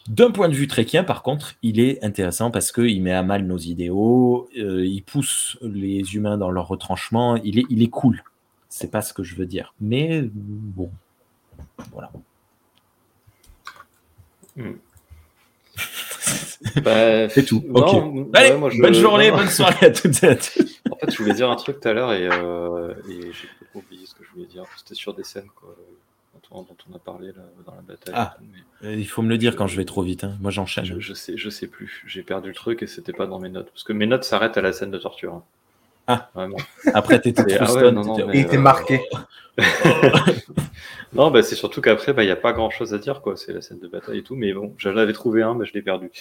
D'un 0.07 0.31
point 0.31 0.49
de 0.49 0.53
vue 0.53 0.67
tréquien, 0.67 1.03
par 1.03 1.23
contre, 1.23 1.55
il 1.61 1.79
est 1.79 2.03
intéressant 2.03 2.51
parce 2.51 2.71
qu'il 2.71 3.01
met 3.01 3.13
à 3.13 3.23
mal 3.23 3.45
nos 3.45 3.57
idéaux, 3.57 4.49
euh, 4.57 4.85
il 4.85 5.03
pousse 5.03 5.57
les 5.61 6.15
humains 6.15 6.37
dans 6.37 6.51
leur 6.51 6.67
retranchement, 6.67 7.35
il 7.37 7.59
est, 7.59 7.65
il 7.69 7.83
est 7.83 7.89
cool. 7.89 8.23
C'est 8.69 8.91
pas 8.91 9.01
ce 9.01 9.13
que 9.13 9.23
je 9.23 9.35
veux 9.35 9.45
dire. 9.45 9.73
Mais 9.79 10.23
bon, 10.33 10.91
voilà. 11.91 12.11
Bah, 16.83 17.29
C'est 17.29 17.45
tout. 17.45 17.63
non, 17.67 17.79
Ok. 17.81 18.15
ouais, 18.15 18.25
Allez, 18.33 18.57
moi, 18.57 18.69
je- 18.69 18.81
bonne 18.81 18.93
journée, 18.93 19.31
non, 19.31 19.37
bonne 19.37 19.47
soirée 19.49 19.85
à 19.87 19.91
toutes 19.91 20.21
et 20.23 20.27
à 20.27 20.35
tous. 20.35 20.81
En 20.91 20.95
fait, 20.97 21.11
je 21.11 21.17
voulais 21.17 21.33
dire 21.33 21.49
un 21.49 21.55
truc 21.55 21.79
tout 21.79 21.87
à 21.87 21.93
l'heure 21.93 22.11
et, 22.13 22.27
euh, 22.27 22.93
et 23.09 23.21
j'ai 23.31 23.47
complètement 23.47 23.81
oublié 23.87 24.05
ce 24.05 24.13
que 24.13 24.23
je 24.23 24.29
voulais 24.33 24.45
dire. 24.47 24.63
C'était 24.77 24.95
sur 24.95 25.13
des 25.13 25.23
scènes 25.23 25.47
quoi, 25.55 25.75
dont, 26.51 26.65
on, 26.91 26.95
a 26.95 26.99
parlé 26.99 27.27
là, 27.27 27.43
dans 27.65 27.75
la 27.75 27.81
bataille. 27.81 28.13
Ah. 28.17 28.37
Mais 28.41 28.87
Euh, 28.89 28.95
Il 28.95 29.07
faut 29.07 29.21
me 29.21 29.29
le 29.29 29.37
dire 29.37 29.55
quand 29.55 29.67
je 29.67 29.77
vais 29.77 29.85
trop 29.85 30.01
vite. 30.01 30.23
hein. 30.23 30.35
Moi, 30.41 30.51
j'enchaîne. 30.51 30.83
je, 30.85 30.99
je 30.99 31.13
sais, 31.13 31.33
je 31.37 31.49
sais 31.49 31.67
plus. 31.67 32.03
J'ai 32.07 32.23
perdu 32.23 32.49
le 32.49 32.55
truc 32.55 32.81
et 32.83 32.87
c'était 32.87 33.13
pas 33.13 33.27
dans 33.27 33.39
mes 33.39 33.49
notes. 33.49 33.69
Parce 33.71 33.83
que 33.83 33.93
mes 33.93 34.05
notes 34.07 34.23
s'arrêtent 34.23 34.57
à 34.57 34.61
la 34.61 34.73
scène 34.73 34.91
de 34.91 34.97
torture. 34.97 35.33
hein. 35.35 35.43
Ah. 36.11 36.29
Vraiment. 36.33 36.57
Après, 36.93 37.21
t'étais 37.21 37.57
ah 37.59 37.71
ouais, 37.73 37.91
non, 37.91 38.03
non, 38.03 38.17
mais- 38.27 38.33
Il 38.33 38.39
était 38.41 38.57
euh, 38.57 38.61
marqué. 38.61 38.99
Non, 41.13 41.31
bah, 41.31 41.41
c'est 41.41 41.55
surtout 41.55 41.81
qu'après, 41.81 42.13
il 42.17 42.25
n'y 42.25 42.29
a 42.31 42.35
pas 42.35 42.53
grand 42.53 42.69
chose 42.69 42.93
à 42.93 42.97
dire. 42.99 43.21
quoi. 43.21 43.35
C'est 43.35 43.51
la 43.53 43.61
scène 43.61 43.79
de 43.79 43.87
bataille 43.87 44.19
et 44.19 44.23
tout. 44.23 44.35
Mais 44.35 44.53
bon, 44.53 44.73
j'en 44.77 44.95
avais 44.95 45.13
trouvé 45.13 45.41
un, 45.41 45.55
mais 45.55 45.65
je 45.65 45.73
l'ai 45.73 45.81
perdu. 45.81 46.11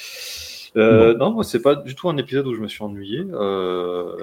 Euh, 0.76 1.14
Non, 1.14 1.30
moi, 1.30 1.44
c'est 1.44 1.60
pas 1.62 1.74
du 1.74 1.94
tout 1.94 2.08
un 2.08 2.16
épisode 2.16 2.46
où 2.46 2.54
je 2.54 2.60
me 2.60 2.68
suis 2.68 2.82
ennuyé. 2.82 3.24
Euh, 3.32 4.16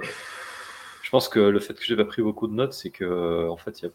Je 1.03 1.09
pense 1.11 1.29
que 1.29 1.39
le 1.39 1.59
fait 1.59 1.75
que 1.75 1.83
j'ai 1.85 1.95
pas 1.95 2.05
pris 2.05 2.21
beaucoup 2.23 2.47
de 2.47 2.53
notes, 2.53 2.73
c'est 2.73 2.89
que 2.89 3.47
en 3.47 3.57
fait, 3.57 3.79
il 3.81 3.85
y 3.85 3.87
a 3.87 3.91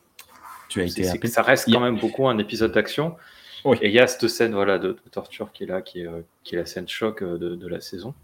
Tu 0.68 0.80
as 0.80 0.84
été 0.84 1.02
c'est 1.04 1.18
que 1.18 1.26
ça 1.28 1.42
reste 1.42 1.68
quand 1.72 1.80
même 1.80 1.98
beaucoup 1.98 2.28
un 2.28 2.38
épisode 2.38 2.70
d'action. 2.72 3.16
Oui. 3.64 3.76
Et 3.82 3.88
il 3.88 3.92
y 3.94 3.98
a 3.98 4.06
cette 4.06 4.28
scène 4.28 4.54
voilà, 4.54 4.78
de, 4.78 4.88
de 4.92 5.10
torture 5.10 5.52
qui 5.52 5.64
est 5.64 5.66
là, 5.66 5.82
qui 5.82 6.00
est, 6.02 6.06
euh, 6.06 6.20
qui 6.44 6.54
est 6.54 6.58
la 6.58 6.66
scène 6.66 6.88
choc 6.88 7.20
euh, 7.22 7.36
de, 7.36 7.56
de 7.56 7.68
la 7.68 7.80
saison. 7.80 8.14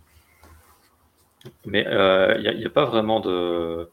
Mais 1.64 1.86
euh, 1.86 2.36
il 2.38 2.58
n'y 2.58 2.64
a, 2.64 2.70
pas 2.70 2.84
vraiment 2.84 3.20
de, 3.20 3.88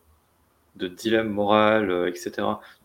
de 0.75 0.87
dilemme 0.87 1.29
moral, 1.29 1.89
euh, 1.91 2.07
etc. 2.07 2.31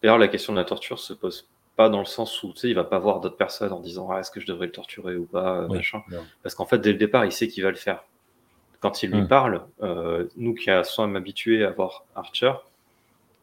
D'ailleurs, 0.02 0.18
la 0.18 0.28
question 0.28 0.52
de 0.52 0.58
la 0.58 0.64
torture 0.64 0.98
se 0.98 1.12
pose 1.12 1.46
pas 1.76 1.88
dans 1.88 2.00
le 2.00 2.06
sens 2.06 2.42
où 2.42 2.52
tu 2.52 2.60
sais, 2.60 2.68
il 2.68 2.74
va 2.74 2.84
pas 2.84 2.98
voir 2.98 3.20
d'autres 3.20 3.36
personnes 3.36 3.72
en 3.72 3.80
disant 3.80 4.10
ah, 4.10 4.20
est-ce 4.20 4.30
que 4.30 4.40
je 4.40 4.46
devrais 4.46 4.66
le 4.66 4.72
torturer 4.72 5.16
ou 5.16 5.24
pas, 5.26 5.58
euh, 5.60 5.66
Oui. 5.68 5.76
machin. 5.78 6.02
Non. 6.10 6.24
Parce 6.42 6.54
qu'en 6.54 6.66
fait, 6.66 6.78
dès 6.78 6.92
le 6.92 6.98
départ, 6.98 7.24
il 7.24 7.32
sait 7.32 7.48
qu'il 7.48 7.62
va 7.62 7.70
le 7.70 7.76
faire. 7.76 8.02
quand 8.80 9.02
il 9.02 9.10
lui 9.10 9.22
Hmm. 9.22 9.26
parle, 9.26 9.66
euh, 9.82 10.28
nous 10.36 10.54
qui 10.54 10.70
sommes 10.84 11.16
habitués 11.16 11.64
à 11.64 11.70
voir 11.70 12.04
Archer, 12.14 12.52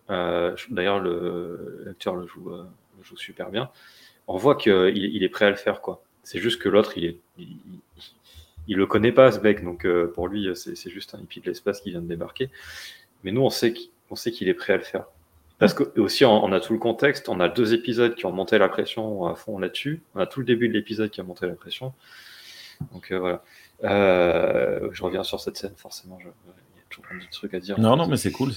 euh, 0.09 0.55
d'ailleurs 0.69 0.99
le- 0.99 1.83
l'acteur 1.85 2.15
le 2.15 2.25
joue, 2.25 2.51
euh, 2.51 2.63
le 2.97 3.03
joue 3.03 3.17
super 3.17 3.49
bien, 3.49 3.69
on 4.27 4.37
voit 4.37 4.55
qu'il 4.55 4.95
il 4.97 5.23
est 5.23 5.29
prêt 5.29 5.45
à 5.45 5.49
le 5.49 5.55
faire. 5.57 5.81
quoi. 5.81 6.01
C'est 6.23 6.39
juste 6.39 6.61
que 6.61 6.69
l'autre, 6.69 6.97
il 6.97 7.05
est. 7.05 7.17
Il, 7.37 7.57
il- 8.67 8.77
le 8.77 8.85
connaît 8.85 9.11
pas, 9.11 9.31
ce 9.31 9.39
mec, 9.39 9.63
donc 9.63 9.85
euh, 9.85 10.11
pour 10.13 10.27
lui, 10.27 10.47
c'est 10.55 10.89
juste 10.89 11.15
un 11.15 11.19
hippie 11.19 11.39
de 11.41 11.45
l'espace 11.47 11.81
qui 11.81 11.91
vient 11.91 12.01
de 12.01 12.07
débarquer. 12.07 12.49
Mais 13.23 13.31
nous, 13.31 13.41
on 13.41 13.49
sait 13.49 13.73
qu'il 13.73 13.89
on 14.11 14.15
sait 14.15 14.31
qu'il 14.31 14.47
est 14.49 14.53
prêt 14.53 14.73
à 14.73 14.77
le 14.77 14.83
faire. 14.83 15.05
Parce 15.57 15.73
que 15.73 15.99
aussi, 15.99 16.25
on, 16.25 16.43
on 16.43 16.51
a 16.51 16.59
tout 16.59 16.73
le 16.73 16.79
contexte, 16.79 17.27
on 17.29 17.39
a 17.39 17.49
deux 17.49 17.73
épisodes 17.73 18.13
qui 18.13 18.25
ont 18.27 18.31
monté 18.31 18.57
la 18.57 18.67
pression 18.69 19.25
à 19.25 19.35
fond 19.35 19.57
là-dessus, 19.57 20.01
on 20.13 20.19
a 20.19 20.27
tout 20.27 20.39
le 20.41 20.45
début 20.45 20.67
de 20.67 20.73
l'épisode 20.73 21.09
qui 21.09 21.21
a 21.21 21.23
monté 21.23 21.47
la 21.47 21.53
pression. 21.55 21.93
Donc 22.93 23.11
euh, 23.11 23.17
voilà. 23.19 23.41
Euh, 23.83 24.89
je 24.91 25.01
reviens 25.03 25.23
sur 25.23 25.39
cette 25.39 25.57
scène, 25.57 25.73
forcément, 25.75 26.19
je- 26.19 26.27
il 26.27 26.77
y 26.77 26.79
a 26.79 26.83
toujours 26.89 27.05
un 27.11 27.17
petit 27.17 27.29
truc 27.29 27.53
à 27.53 27.59
dire. 27.59 27.79
Non, 27.79 27.95
non, 27.95 28.07
mais 28.07 28.17
c'est 28.17 28.31
cool. 28.31 28.51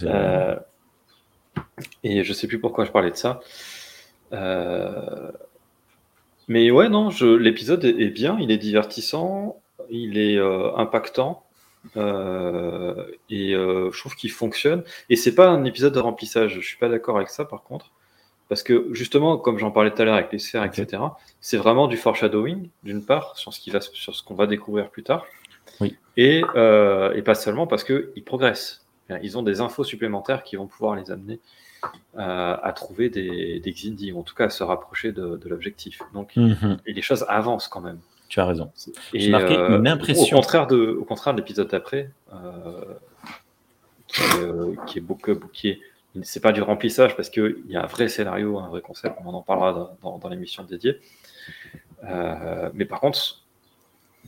et 2.04 2.24
je 2.24 2.32
sais 2.32 2.46
plus 2.46 2.58
pourquoi 2.60 2.84
je 2.84 2.90
parlais 2.90 3.10
de 3.10 3.16
ça. 3.16 3.40
Euh, 4.32 5.30
mais 6.46 6.70
ouais, 6.70 6.88
non, 6.88 7.10
l'épisode 7.38 7.84
est 7.84 8.10
bien, 8.10 8.38
il 8.40 8.50
est 8.50 8.58
divertissant, 8.58 9.60
il 9.90 10.18
est 10.18 10.36
euh, 10.38 10.74
impactant. 10.76 11.44
euh, 11.96 13.04
et 13.30 13.54
euh, 13.54 13.90
je 13.92 13.98
trouve 14.00 14.14
qu'il 14.16 14.30
fonctionne. 14.30 14.82
Et 15.10 15.16
c'est 15.16 15.34
pas 15.34 15.48
un 15.48 15.64
épisode 15.64 15.94
de 15.94 16.00
remplissage. 16.00 16.54
Je 16.60 16.66
suis 16.66 16.76
pas 16.76 16.88
d'accord 16.88 17.16
avec 17.16 17.28
ça, 17.28 17.44
par 17.44 17.62
contre, 17.62 17.90
parce 18.48 18.62
que 18.62 18.88
justement, 18.92 19.38
comme 19.38 19.58
j'en 19.58 19.70
parlais 19.70 19.90
tout 19.92 20.02
à 20.02 20.04
l'heure 20.04 20.14
avec 20.16 20.32
les 20.32 20.38
sphères, 20.38 20.64
etc., 20.64 21.02
c'est 21.40 21.56
vraiment 21.56 21.86
du 21.86 21.96
foreshadowing 21.96 22.68
d'une 22.82 23.04
part 23.04 23.36
sur 23.38 23.52
ce 23.54 23.60
qui 23.60 23.70
va, 23.70 23.80
sur 23.80 24.14
ce 24.14 24.22
qu'on 24.22 24.34
va 24.34 24.46
découvrir 24.46 24.90
plus 24.90 25.02
tard, 25.04 25.24
Oui. 25.80 25.96
et, 26.16 26.42
euh, 26.56 27.12
et 27.14 27.22
pas 27.22 27.34
seulement 27.34 27.66
parce 27.66 27.84
que 27.84 28.12
ils 28.16 28.24
progressent. 28.24 28.84
Ils 29.22 29.38
ont 29.38 29.42
des 29.42 29.62
infos 29.62 29.84
supplémentaires 29.84 30.42
qui 30.42 30.56
vont 30.56 30.66
pouvoir 30.66 30.94
les 30.94 31.10
amener 31.10 31.40
à 32.16 32.72
trouver 32.74 33.08
des, 33.08 33.60
des 33.60 33.72
Xindi, 33.72 34.12
ou 34.12 34.18
en 34.18 34.22
tout 34.22 34.34
cas 34.34 34.46
à 34.46 34.50
se 34.50 34.62
rapprocher 34.64 35.12
de, 35.12 35.36
de 35.36 35.48
l'objectif. 35.48 36.02
Donc, 36.12 36.36
Mhm, 36.36 36.78
et 36.84 36.92
les 36.92 37.00
choses 37.02 37.24
avancent 37.28 37.68
quand 37.68 37.80
même. 37.80 38.00
Tu 38.28 38.40
as 38.40 38.46
raison. 38.46 38.70
J'ai 39.14 39.30
marqué 39.30 39.54
une 39.54 39.86
Au 39.88 39.90
impression. 39.90 40.36
contraire 40.36 40.66
de, 40.66 40.96
au 41.00 41.04
contraire 41.04 41.34
de 41.34 41.40
l'épisode 41.40 41.68
d'après, 41.68 42.10
euh, 42.32 42.94
qui, 44.06 44.22
est, 44.22 44.42
euh, 44.42 44.74
qui 44.86 44.98
est 44.98 45.00
beaucoup, 45.02 45.34
qui 45.52 45.68
est, 45.70 45.80
c'est 46.22 46.40
pas 46.40 46.52
du 46.52 46.62
remplissage 46.62 47.16
parce 47.16 47.30
qu'il 47.30 47.56
y 47.68 47.76
a 47.76 47.82
un 47.82 47.86
vrai 47.86 48.08
scénario, 48.08 48.58
un 48.58 48.68
vrai 48.68 48.80
concept. 48.80 49.16
On 49.24 49.32
en 49.34 49.42
parlera 49.42 49.72
dans, 49.72 49.96
dans- 50.02 50.18
dans 50.18 50.28
l'émission 50.28 50.62
dédiée. 50.64 50.98
Euh, 52.04 52.70
mais 52.74 52.84
par 52.84 53.00
contre, 53.00 53.42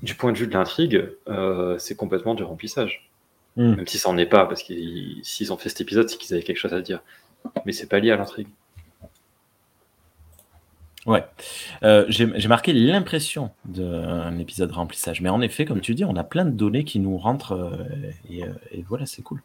du 0.03 0.15
point 0.15 0.33
de 0.33 0.39
vue 0.39 0.47
de 0.47 0.53
l'intrigue, 0.53 1.09
euh, 1.29 1.79
c'est 1.79 1.95
complètement 1.97 2.35
du 2.35 2.43
remplissage. 2.43 3.09
Mm. 3.57 3.75
Même 3.77 3.87
si 3.87 3.99
ça 3.99 4.09
en 4.09 4.17
est 4.19 4.27
pas, 4.27 4.47
parce 4.47 4.63
qu'ils 4.63 5.21
s'ils 5.23 5.53
ont 5.53 5.57
fait 5.57 5.69
cet 5.69 5.81
épisode, 5.81 6.09
c'est 6.09 6.17
qu'ils 6.17 6.35
avaient 6.35 6.43
quelque 6.43 6.57
chose 6.59 6.73
à 6.75 6.81
dire. 6.81 7.01
Mais 7.67 7.73
c'est 7.73 7.89
pas 7.89 7.99
lié 7.99 8.11
à 8.13 8.17
l'intrigue. 8.17 8.49
Ouais. 11.07 11.25
Euh, 11.83 12.05
J'ai 12.09 12.49
marqué 12.49 12.73
l'impression 12.73 13.51
d'un 13.65 14.39
épisode 14.39 14.71
remplissage. 14.73 15.21
Mais 15.23 15.29
en 15.31 15.41
effet, 15.41 15.65
comme 15.65 15.81
tu 15.81 15.95
dis, 15.95 16.05
on 16.05 16.17
a 16.17 16.25
plein 16.25 16.45
de 16.45 16.51
données 16.51 16.85
qui 16.85 17.01
nous 17.01 17.17
rentrent. 17.17 17.53
euh, 17.53 18.11
et, 18.29 18.45
euh, 18.45 18.49
et 18.71 18.85
voilà, 18.87 19.07
c'est 19.07 19.23
cool. 19.23 19.43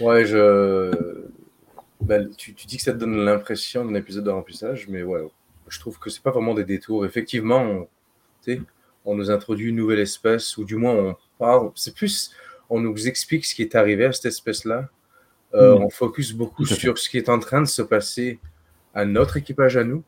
Ouais, 0.00 0.24
je. 0.24 1.24
Ben, 2.00 2.28
tu, 2.36 2.54
tu 2.54 2.66
dis 2.66 2.76
que 2.76 2.82
ça 2.82 2.92
te 2.92 2.98
donne 2.98 3.24
l'impression 3.24 3.84
d'un 3.84 3.94
épisode 3.94 4.24
de 4.24 4.30
remplissage, 4.30 4.88
mais 4.88 5.02
ouais, 5.02 5.26
je 5.68 5.78
trouve 5.78 5.98
que 5.98 6.10
c'est 6.10 6.22
pas 6.22 6.30
vraiment 6.30 6.54
des 6.54 6.64
détours. 6.64 7.06
Effectivement, 7.06 7.60
on, 7.60 7.88
on 9.04 9.14
nous 9.14 9.30
introduit 9.30 9.68
une 9.68 9.76
nouvelle 9.76 10.00
espèce, 10.00 10.56
ou 10.56 10.64
du 10.64 10.76
moins 10.76 10.92
on 10.94 11.16
parle. 11.38 11.70
C'est 11.74 11.94
plus, 11.94 12.30
on 12.68 12.80
nous 12.80 13.08
explique 13.08 13.44
ce 13.44 13.54
qui 13.54 13.62
est 13.62 13.74
arrivé 13.74 14.06
à 14.06 14.12
cette 14.12 14.26
espèce-là. 14.26 14.88
Euh, 15.54 15.78
Mm. 15.78 15.82
On 15.84 15.90
focus 15.90 16.32
beaucoup 16.32 16.64
sur 16.66 16.98
ce 16.98 17.08
qui 17.08 17.16
est 17.16 17.28
en 17.28 17.38
train 17.38 17.60
de 17.60 17.66
se 17.68 17.82
passer 17.82 18.38
à 18.92 19.04
notre 19.04 19.36
équipage 19.36 19.76
à 19.76 19.84
nous. 19.84 20.02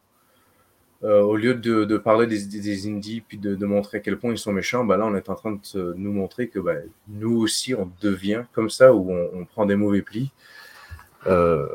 Euh, 1.05 1.21
au 1.21 1.37
lieu 1.37 1.55
de, 1.55 1.85
de 1.85 1.99
parler 1.99 2.27
des, 2.27 2.47
des, 2.47 2.59
des 2.61 2.87
indies 2.89 3.21
puis 3.21 3.37
de, 3.37 3.55
de 3.55 3.67
montrer 3.67 3.99
à 3.99 4.01
quel 4.01 4.19
point 4.19 4.33
ils 4.33 4.39
sont 4.39 4.53
méchants, 4.53 4.83
ben 4.85 4.97
là 4.97 5.05
on 5.07 5.15
est 5.15 5.29
en 5.29 5.35
train 5.35 5.53
de 5.53 5.95
nous 5.95 6.11
montrer 6.13 6.49
que 6.49 6.59
ben, 6.59 6.83
nous 7.07 7.37
aussi 7.39 7.75
on 7.75 7.91
devient 8.01 8.45
comme 8.53 8.71
ça 8.71 8.95
où 8.95 9.13
on, 9.13 9.31
on 9.35 9.45
prend 9.45 9.67
des 9.67 9.77
mauvais 9.77 10.01
plis. 10.01 10.33
Euh, 11.27 11.67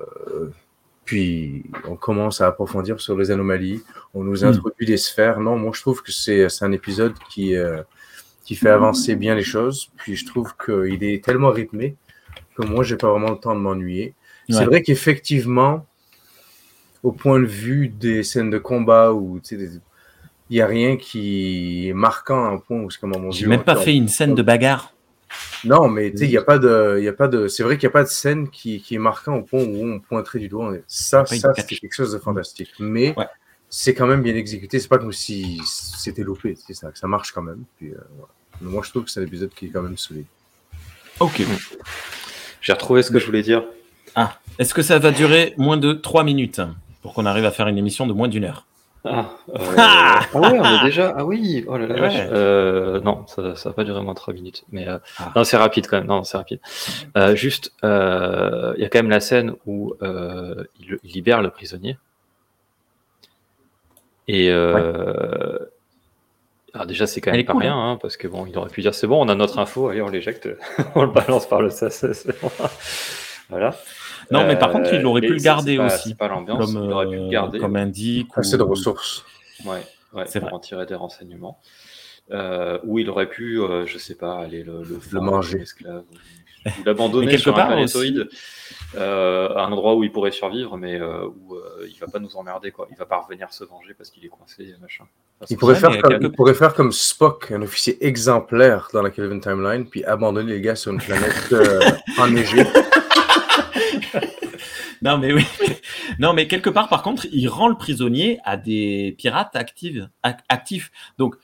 puis 1.06 1.66
on 1.88 1.96
commence 1.96 2.42
à 2.42 2.48
approfondir 2.48 3.00
sur 3.02 3.18
les 3.18 3.30
anomalies. 3.32 3.82
On 4.14 4.24
nous 4.24 4.42
Mm. 4.44 4.48
introduit 4.48 4.86
des 4.88 4.98
sphères. 4.98 5.40
Non, 5.40 5.56
moi 5.58 5.72
je 5.76 5.82
trouve 5.82 6.02
que 6.02 6.12
c'est 6.12 6.48
un 6.62 6.72
épisode 6.72 7.14
qui, 7.30 7.56
euh, 7.56 7.84
qui 8.46 8.56
fait 8.56 8.70
avancer 8.70 9.16
bien 9.16 9.36
les 9.36 9.44
choses. 9.44 9.92
Puis 9.98 10.16
je 10.16 10.26
trouve 10.26 10.54
qu'il 10.66 11.04
est 11.04 11.24
tellement 11.24 11.50
rythmé 11.52 11.96
que 12.56 12.64
moi 12.66 12.84
j'ai 12.84 12.98
pas 12.98 13.10
vraiment 13.12 13.32
le 13.32 13.38
temps 13.38 13.54
de 13.56 13.60
m'ennuyer. 13.60 14.16
C'est 14.50 14.66
vrai 14.66 14.82
qu'effectivement, 14.82 15.86
au 17.04 17.12
point 17.12 17.40
de 17.40 17.46
vue 17.46 17.88
des 17.88 18.24
scènes 18.24 18.50
de 18.50 18.58
combat 18.58 19.12
où 19.14 19.40
tu 19.40 19.50
sais, 19.50 19.58
des- 19.58 19.80
il 20.50 20.56
n'y 20.56 20.62
a 20.62 20.68
rien 20.68 20.98
qui 20.98 21.88
est 21.90 21.94
marquant 21.94 22.46
à 22.46 22.50
un 22.50 22.58
point 22.58 22.82
où 22.82 22.90
c'est 22.92 23.00
comme 23.00 23.32
J'ai 23.32 23.48
même 23.48 23.64
pas 23.64 23.78
on- 23.78 23.82
fait 23.82 23.96
une 23.96 24.08
scène 24.10 24.36
de 24.36 24.42
bagarre. 24.42 24.94
non, 25.64 25.88
mais 25.88 26.12
tu 26.12 26.18
sais, 26.20 26.26
il 26.26 26.30
n'y 26.32 26.38
a 26.38 26.42
pas 26.44 26.60
de, 26.60 26.98
il 27.00 27.06
y 27.06 27.08
a 27.08 27.14
pas 27.14 27.28
de, 27.30 27.48
c'est 27.48 27.64
vrai 27.64 27.78
qu'il 27.78 27.88
n'y 27.88 27.92
a 27.92 27.94
pas 27.94 28.04
de 28.04 28.10
scène 28.10 28.50
qui, 28.50 28.82
qui 28.82 28.96
est 28.96 29.00
marquant 29.00 29.36
au 29.38 29.44
point 29.44 29.62
où 29.64 29.86
on 29.86 30.00
pointerait 30.00 30.40
du 30.40 30.50
doigt. 30.50 30.74
Ça, 30.88 31.24
Pas 31.24 31.36
ça, 31.38 31.54
c'est 31.56 31.66
quelque 31.80 31.94
chose 31.96 32.12
de 32.12 32.18
fantastique. 32.20 32.72
Mais 32.80 33.14
Ouais. 33.18 33.28
c'est 33.70 33.94
quand 33.94 34.08
même 34.08 34.22
bien 34.22 34.36
exécuté. 34.36 34.80
C'est 34.80 34.90
pas 34.90 34.98
comme 34.98 35.14
si 35.14 35.62
c'était 35.66 36.24
loupé. 36.24 36.56
Ça, 36.72 36.90
ça 36.94 37.08
marche 37.08 37.32
quand 37.32 37.42
même. 37.44 37.64
Puis, 37.78 37.92
euh, 37.92 37.98
voilà. 38.18 38.34
Moi, 38.60 38.82
je 38.86 38.90
trouve 38.90 39.06
que 39.06 39.10
c'est 39.10 39.22
un 39.22 39.24
épisode 39.24 39.52
qui 39.56 39.68
est 39.68 39.70
quand 39.70 39.82
même 39.82 39.98
solide. 39.98 40.26
Ok. 41.22 41.42
J'ai 42.62 42.74
retrouvé 42.74 43.02
ce 43.04 43.10
que 43.12 43.20
je 43.20 43.26
voulais 43.26 43.42
dire. 43.42 43.64
Ah, 44.16 44.38
est-ce 44.60 44.74
que 44.74 44.82
ça 44.82 45.00
va 45.00 45.12
durer 45.12 45.54
moins 45.58 45.78
de 45.78 45.94
3 45.94 46.24
minutes? 46.26 46.60
Pour 47.02 47.14
qu'on 47.14 47.26
arrive 47.26 47.46
à 47.46 47.52
faire 47.52 47.68
une 47.68 47.78
émission 47.78 48.06
de 48.08 48.14
moins 48.14 48.28
d'une 48.28 48.44
heure 48.44 48.66
Ah, 49.06 49.32
euh, 49.50 49.58
Ah 49.78 50.20
ah 50.34 50.40
ouais, 50.40 50.60
on 50.60 50.80
est 50.80 50.84
déjà. 50.84 51.14
Ah 51.18 51.26
oui, 51.26 51.66
oh 51.68 51.78
là 51.78 51.88
là. 51.88 51.96
Ouais. 52.02 52.28
Euh, 52.32 53.00
non, 53.02 53.26
ça, 53.28 53.56
ça 53.56 53.70
va 53.70 53.74
pas 53.74 53.84
durer 53.84 54.02
moins 54.02 54.14
de 54.14 54.20
3 54.20 54.34
minutes. 54.34 54.64
Mais 54.72 54.88
euh, 54.88 55.00
Ah. 55.18 55.32
non, 55.36 55.44
c'est 55.44 55.58
rapide 55.58 55.88
quand 55.88 55.98
même. 55.98 56.08
Non, 56.08 56.24
c'est 56.24 56.38
rapide. 56.38 56.60
Euh, 57.18 57.36
juste, 57.36 57.74
il 57.84 57.88
y 58.78 58.86
a 58.86 58.90
quand 58.90 59.00
même 59.00 59.10
la 59.10 59.20
scène 59.20 59.56
où 59.66 59.94
il, 60.02 60.98
il 61.04 61.12
libère 61.12 61.42
le 61.42 61.50
prisonnier. 61.50 61.98
Et 64.28 64.52
alors 66.74 66.86
déjà, 66.88 67.06
c'est 67.06 67.20
quand 67.20 67.32
même 67.32 67.44
pas 67.46 67.52
cool, 67.52 67.64
rien, 67.64 67.76
hein, 67.78 67.98
parce 68.02 68.16
que 68.16 68.30
bon, 68.30 68.46
il 68.46 68.58
aurait 68.58 68.70
pu 68.70 68.82
dire 68.82 68.94
c'est 68.96 69.06
bon, 69.08 69.22
on 69.22 69.28
a 69.28 69.36
notre 69.36 69.60
info, 69.60 69.90
allez, 69.90 70.02
on 70.02 70.08
l'éjecte, 70.08 70.48
on 70.96 71.02
le 71.04 71.12
balance 71.12 71.46
par 71.46 71.62
le 71.62 71.70
sas. 71.70 72.06
voilà. 73.50 73.76
Non, 74.32 74.46
mais 74.48 74.58
par 74.58 74.70
Euh, 74.70 74.74
contre, 74.74 74.94
il 74.94 75.06
aurait 75.06 75.22
pu 75.22 75.34
le 75.34 75.40
garder 75.40 75.78
pas- 75.78 75.86
aussi. 75.88 76.16
Pas 76.16 76.28
l'ambiance, 76.28 76.74
Comme, 76.74 76.84
il 76.86 76.92
aurait 76.92 77.08
pu 77.08 77.16
le 77.16 77.22
euh, 77.24 77.30
garder. 77.30 77.60
comme 77.60 77.76
indique. 77.76 78.30
Assez 78.36 78.58
de 78.58 78.64
ou- 78.64 78.68
ressources. 78.68 79.26
Ouais, 79.66 79.82
ouais 80.14 80.24
C'est 80.28 80.40
pour 80.40 80.50
vrai. 80.50 80.56
en 80.58 80.60
tirer 80.60 80.86
des 80.86 80.96
renseignements. 80.96 81.60
Euh, 82.32 82.80
où 82.86 82.98
il 82.98 83.10
aurait 83.10 83.28
pu, 83.28 83.60
euh, 83.60 83.86
je 83.86 83.98
sais 83.98 84.16
pas, 84.16 84.36
aller 84.40 84.64
le, 84.64 84.84
manger. 85.20 85.66
l'abandonner 86.86 87.28
quelque 87.32 87.42
sur 87.42 87.54
un 87.54 87.56
part 87.58 87.68
planétoïde, 87.68 88.30
euh, 88.96 89.50
à 89.50 89.66
un 89.66 89.72
endroit 89.72 89.96
où 89.96 90.04
il 90.04 90.12
pourrait 90.12 90.32
survivre, 90.32 90.78
mais 90.78 91.00
euh, 91.00 91.26
où 91.28 91.56
euh, 91.56 91.88
il 91.92 91.98
va 92.00 92.08
pas 92.08 92.20
nous 92.20 92.36
emmerder, 92.38 92.72
quoi. 92.72 92.88
Il 92.92 92.96
va 92.98 93.06
pas 93.06 93.18
revenir 93.18 93.52
se 93.52 93.64
venger 93.66 93.94
parce 93.98 94.10
qu'il 94.12 94.24
est 94.24 94.30
coincé, 94.30 94.74
machin. 94.82 95.04
Enfin, 95.42 95.48
Il 95.50 95.58
pourrait, 95.58 95.76
faire 95.76 96.00
comme, 96.02 96.18
il 96.22 96.32
pourrait 96.32 96.54
faire 96.54 96.74
comme 96.74 96.92
Spock, 96.92 97.52
un 97.52 97.64
officier 97.64 97.98
exemplaire 98.06 98.88
dans 98.94 99.02
la 99.02 99.10
Kelvin 99.10 99.40
Timeline, 99.40 99.86
puis 99.90 100.04
abandonner 100.06 100.54
les 100.54 100.62
gars 100.62 100.76
sur 100.76 100.92
une 100.94 101.00
planète 101.02 101.52
euh, 101.52 101.80
enneigée. 102.20 102.64
Non, 105.02 105.18
mais 105.18 105.34
oui. 105.34 105.44
non, 106.20 106.34
mais 106.34 106.48
quelque 106.48 106.70
part, 106.70 106.88
par 106.90 107.02
contre, 107.04 107.26
il 107.32 107.48
rend 107.48 107.68
le 107.68 107.76
prisonnier 107.76 108.40
à 108.46 108.58
des 108.58 109.16
pirates 109.18 109.56
actifs. 109.56 109.98
ac- 110.24 110.40
actifs. 110.50 110.92
Donc, 111.18 111.36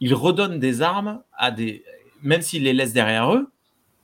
il 0.00 0.14
redonne 0.14 0.58
des 0.58 0.82
armes 0.82 1.22
à 1.36 1.50
des. 1.50 1.84
Même 2.22 2.42
s'il 2.42 2.62
les 2.64 2.72
laisse 2.72 2.92
derrière 2.92 3.32
eux, 3.34 3.50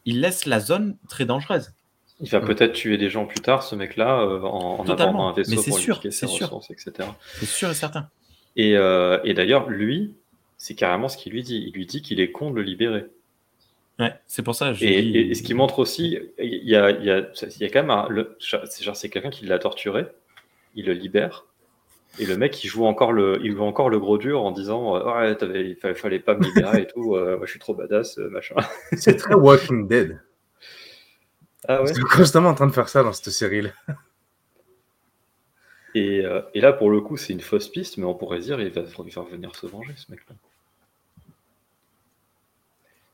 il 0.05 0.21
laisse 0.21 0.45
la 0.47 0.61
zone 0.61 0.97
très 1.09 1.25
dangereuse. 1.25 1.73
Il 2.21 2.29
va 2.31 2.41
Mm. 2.41 2.47
peut-être 2.47 2.73
tuer 2.73 2.99
des 2.99 3.09
gens 3.11 3.27
plus 3.27 3.41
tard, 3.41 3.63
ce 3.63 3.77
mec-là, 3.77 4.21
euh, 4.23 4.41
en, 4.43 4.81
en 4.81 4.85
abordant 4.89 5.29
un 5.29 5.33
vaisseau 5.33 5.51
Mais 5.53 5.57
c'est 5.59 5.71
pour 5.71 5.79
sûr, 5.79 6.03
ses 6.03 6.11
c'est 6.11 6.27
sûr. 6.27 6.47
ressources, 6.47 6.71
etc. 6.71 7.09
C'est 7.35 7.47
sûr 7.47 7.71
et 7.71 7.75
certain. 7.75 8.09
Et, 8.57 8.77
euh, 8.77 9.21
et 9.25 9.35
d'ailleurs, 9.35 9.69
lui, 9.71 10.15
c'est 10.57 10.75
carrément 10.75 11.09
ce 11.09 11.17
qu'il 11.17 11.33
lui 11.33 11.43
dit. 11.45 11.65
Il 11.69 11.73
lui 11.75 11.87
dit 11.87 12.03
qu'il 12.03 12.19
est 12.21 12.33
con 12.33 12.51
de 12.51 12.57
le 12.57 12.63
libérer. 12.63 13.07
Ouais, 13.99 14.13
c'est 14.27 14.43
pour 14.43 14.55
ça. 14.55 14.73
je 14.73 14.85
Et, 14.85 15.03
dis- 15.03 15.17
et- 15.19 15.31
et 15.31 15.35
ce 15.35 15.43
qui 15.43 15.55
montre 15.55 15.79
aussi, 15.81 16.19
il 16.39 16.69
y 16.69 16.77
a, 16.77 16.91
il 16.91 17.05
y 17.05 17.11
a, 17.11 17.19
il 17.21 17.61
y 17.61 17.65
a 17.65 17.69
quand 17.69 17.81
même 17.83 17.91
un, 17.91 18.09
le- 18.09 18.37
c'est 18.41 19.09
quelqu'un 19.11 19.31
qui 19.31 19.45
l'a 19.47 19.59
torturé, 19.59 20.07
il 20.77 20.87
le 20.87 20.93
libère, 20.93 21.47
et 22.21 22.27
le 22.27 22.37
mec 22.37 22.63
il 22.63 22.69
joue 22.69 22.85
encore 22.87 23.13
le, 23.13 23.41
il 23.43 23.53
joue 23.57 23.65
encore 23.65 23.91
le 23.91 23.99
gros 23.99 24.17
dur 24.19 24.43
en 24.43 24.53
disant 24.53 24.97
euh, 24.97 25.05
ouais 25.05 25.33
il 25.41 25.77
fallait, 25.77 25.95
fallait 25.95 26.19
pas 26.21 26.37
me 26.37 26.45
libérer 26.45 26.83
et 26.83 26.87
tout, 26.87 27.17
euh, 27.17 27.37
moi 27.37 27.47
je 27.47 27.51
suis 27.51 27.61
trop 27.61 27.75
badass 27.75 28.19
euh, 28.19 28.31
machin. 28.31 28.55
C'est 28.97 29.17
très 29.17 29.35
Walking 29.35 29.89
Dead. 29.89 30.21
Ah 31.67 31.83
ouais? 31.83 31.93
Constamment 32.15 32.51
en 32.51 32.55
train 32.55 32.69
de 32.69 32.73
faire 32.73 32.89
ça 32.89 33.03
dans 33.03 33.13
cette 33.13 33.33
série-là. 33.33 33.71
Et, 35.95 36.25
euh, 36.25 36.43
et 36.55 36.61
là 36.61 36.73
pour 36.73 36.91
le 36.91 37.01
coup 37.01 37.17
c'est 37.17 37.33
une 37.33 37.41
fausse 37.41 37.69
piste, 37.69 37.97
mais 37.99 38.05
on 38.05 38.15
pourrait 38.15 38.39
dire 38.41 38.61
il 38.61 38.71
va, 38.71 38.83
il 38.83 39.13
va 39.13 39.23
revenir 39.23 39.57
se 39.57 39.67
venger 39.67 39.93
ce 39.97 40.11
mec-là. 40.13 40.37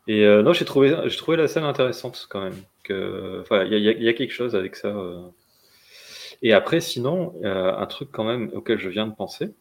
Et 0.06 0.24
euh, 0.24 0.42
non, 0.42 0.52
j'ai 0.52 0.64
trouvé, 0.64 0.94
j'ai 1.06 1.16
trouvé 1.16 1.36
la 1.36 1.48
scène 1.48 1.64
intéressante 1.64 2.26
quand 2.30 2.42
même. 2.42 2.56
Que, 2.82 3.42
il 3.50 3.72
y, 3.78 3.88
a- 3.88 3.92
il 3.92 4.02
y 4.02 4.08
a 4.08 4.12
quelque 4.12 4.32
chose 4.32 4.54
avec 4.54 4.76
ça. 4.76 4.88
euh. 4.88 5.22
Et 6.42 6.52
après, 6.52 6.80
sinon, 6.80 7.34
euh, 7.44 7.74
un 7.76 7.86
truc 7.86 8.10
quand 8.12 8.24
même 8.24 8.50
auquel 8.54 8.78
je 8.78 8.88
viens 8.88 9.06
de 9.06 9.14
penser, 9.14 9.54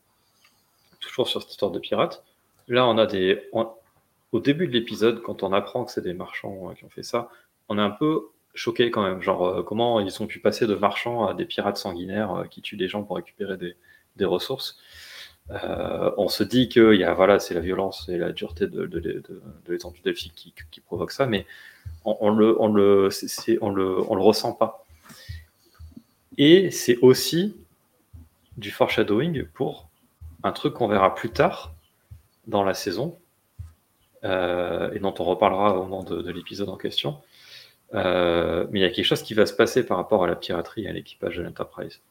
toujours 1.00 1.28
sur 1.28 1.42
cette 1.42 1.52
histoire 1.52 1.72
de 1.72 1.80
pirates. 1.80 2.24
Là, 2.68 2.88
on 2.88 2.98
a 2.98 3.06
des, 3.06 3.42
on- 3.54 3.70
au 4.32 4.40
début 4.40 4.68
de 4.68 4.74
l'épisode, 4.74 5.22
quand 5.22 5.44
on 5.44 5.54
apprend 5.54 5.86
que 5.86 5.92
c'est 5.92 6.02
des 6.04 6.14
marchands 6.14 6.70
euh, 6.70 6.74
qui 6.74 6.86
ont 6.86 6.90
fait 6.90 7.04
ça, 7.04 7.30
on 7.70 7.78
est 7.78 7.82
un 7.82 7.90
peu 7.92 8.30
choqué 8.56 8.92
quand 8.92 9.04
même. 9.04 9.22
Genre, 9.22 9.46
euh, 9.48 9.64
comment 9.64 10.00
ils 10.00 10.22
ont 10.24 10.28
pu 10.28 10.40
passer 10.40 10.68
de 10.68 10.76
marchands 10.76 11.28
à 11.28 11.34
des 11.34 11.46
pirates 11.46 11.78
sanguinaires 11.78 12.46
qui 12.50 12.62
tuent 12.62 12.78
des 12.78 12.88
gens 12.88 13.04
pour 13.04 13.16
récupérer 13.18 13.58
des, 13.58 13.76
des 14.16 14.26
ressources. 14.26 14.78
Euh, 15.52 16.12
on 16.18 16.30
se 16.30 16.44
dit 16.44 16.70
que 16.70 17.14
voilà, 17.14 17.40
c'est 17.40 17.54
la 17.54 17.60
violence 17.60 18.08
et 18.10 18.18
la 18.18 18.32
dureté 18.32 18.68
de, 18.68 18.86
de, 18.86 19.00
de, 19.00 19.22
de 19.22 19.72
l'étendue 19.72 20.02
delphique 20.04 20.34
qui, 20.36 20.54
qui 20.72 20.80
provoque 20.80 21.12
ça, 21.12 21.26
mais 21.26 21.46
on, 22.06 22.18
on 22.22 22.32
le, 22.70 24.22
ressent 24.22 24.54
pas. 24.54 24.86
Et 26.38 26.72
c'est 26.72 26.98
aussi 26.98 27.56
du 28.58 28.72
foreshadowing 28.72 29.46
pour 29.46 29.90
un 30.44 30.52
truc 30.52 30.74
qu'on 30.76 30.88
verra 30.88 31.14
plus 31.14 31.30
tard 31.30 31.74
dans 32.48 32.64
la 32.64 32.74
saison 32.74 33.18
euh, 34.24 34.92
et 34.94 35.00
dont 35.00 35.14
on 35.20 35.24
reparlera 35.24 35.78
au 35.78 35.84
moment 35.84 36.04
de, 36.04 36.22
de 36.22 36.32
l'épisode 36.32 36.70
en 36.70 36.78
question. 36.78 37.22
Euh, 37.94 38.66
mais 38.72 38.80
il 38.80 38.82
y 38.82 38.86
a 38.86 38.90
quelque 38.90 39.06
chose 39.06 39.22
qui 39.22 39.34
va 39.34 39.46
se 39.46 39.54
passer 39.54 39.86
par 39.86 39.98
rapport 39.98 40.24
à 40.24 40.28
la 40.28 40.36
piraterie 40.36 40.86
et 40.86 40.90
à 40.90 40.94
l'équipage 40.94 41.38
de 41.38 41.44
l'Enterprise 41.44 42.02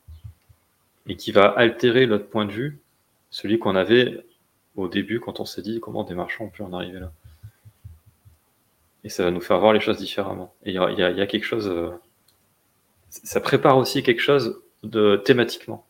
et 1.09 1.17
qui 1.17 1.33
va 1.33 1.47
altérer 1.47 2.07
notre 2.07 2.29
point 2.29 2.45
de 2.45 2.53
vue, 2.53 2.79
celui 3.33 3.59
qu'on 3.59 3.75
avait 3.75 4.25
au 4.77 4.87
début 4.87 5.19
quand 5.19 5.41
on 5.41 5.45
s'est 5.45 5.63
dit 5.63 5.81
comment 5.81 6.05
des 6.05 6.15
marchands 6.15 6.45
ont 6.45 6.51
pu 6.51 6.63
en 6.63 6.73
arriver 6.73 7.01
là. 7.01 7.11
Et 9.03 9.09
ça 9.09 9.25
va 9.25 9.33
nous 9.33 9.41
faire 9.41 9.59
voir 9.59 9.73
les 9.73 9.81
choses 9.81 9.99
différemment. 9.99 10.55
Et 10.65 10.71
il 10.71 10.75
y 10.75 10.79
a, 10.79 11.11
y 11.11 11.21
y 11.21 11.27
quelque 11.27 11.45
chose. 11.45 11.67
euh, 11.67 11.91
ça 13.11 13.41
prépare 13.41 13.77
aussi 13.77 14.03
quelque 14.05 14.21
chose 14.23 14.63
de 14.85 15.17
thématiquement, 15.25 15.85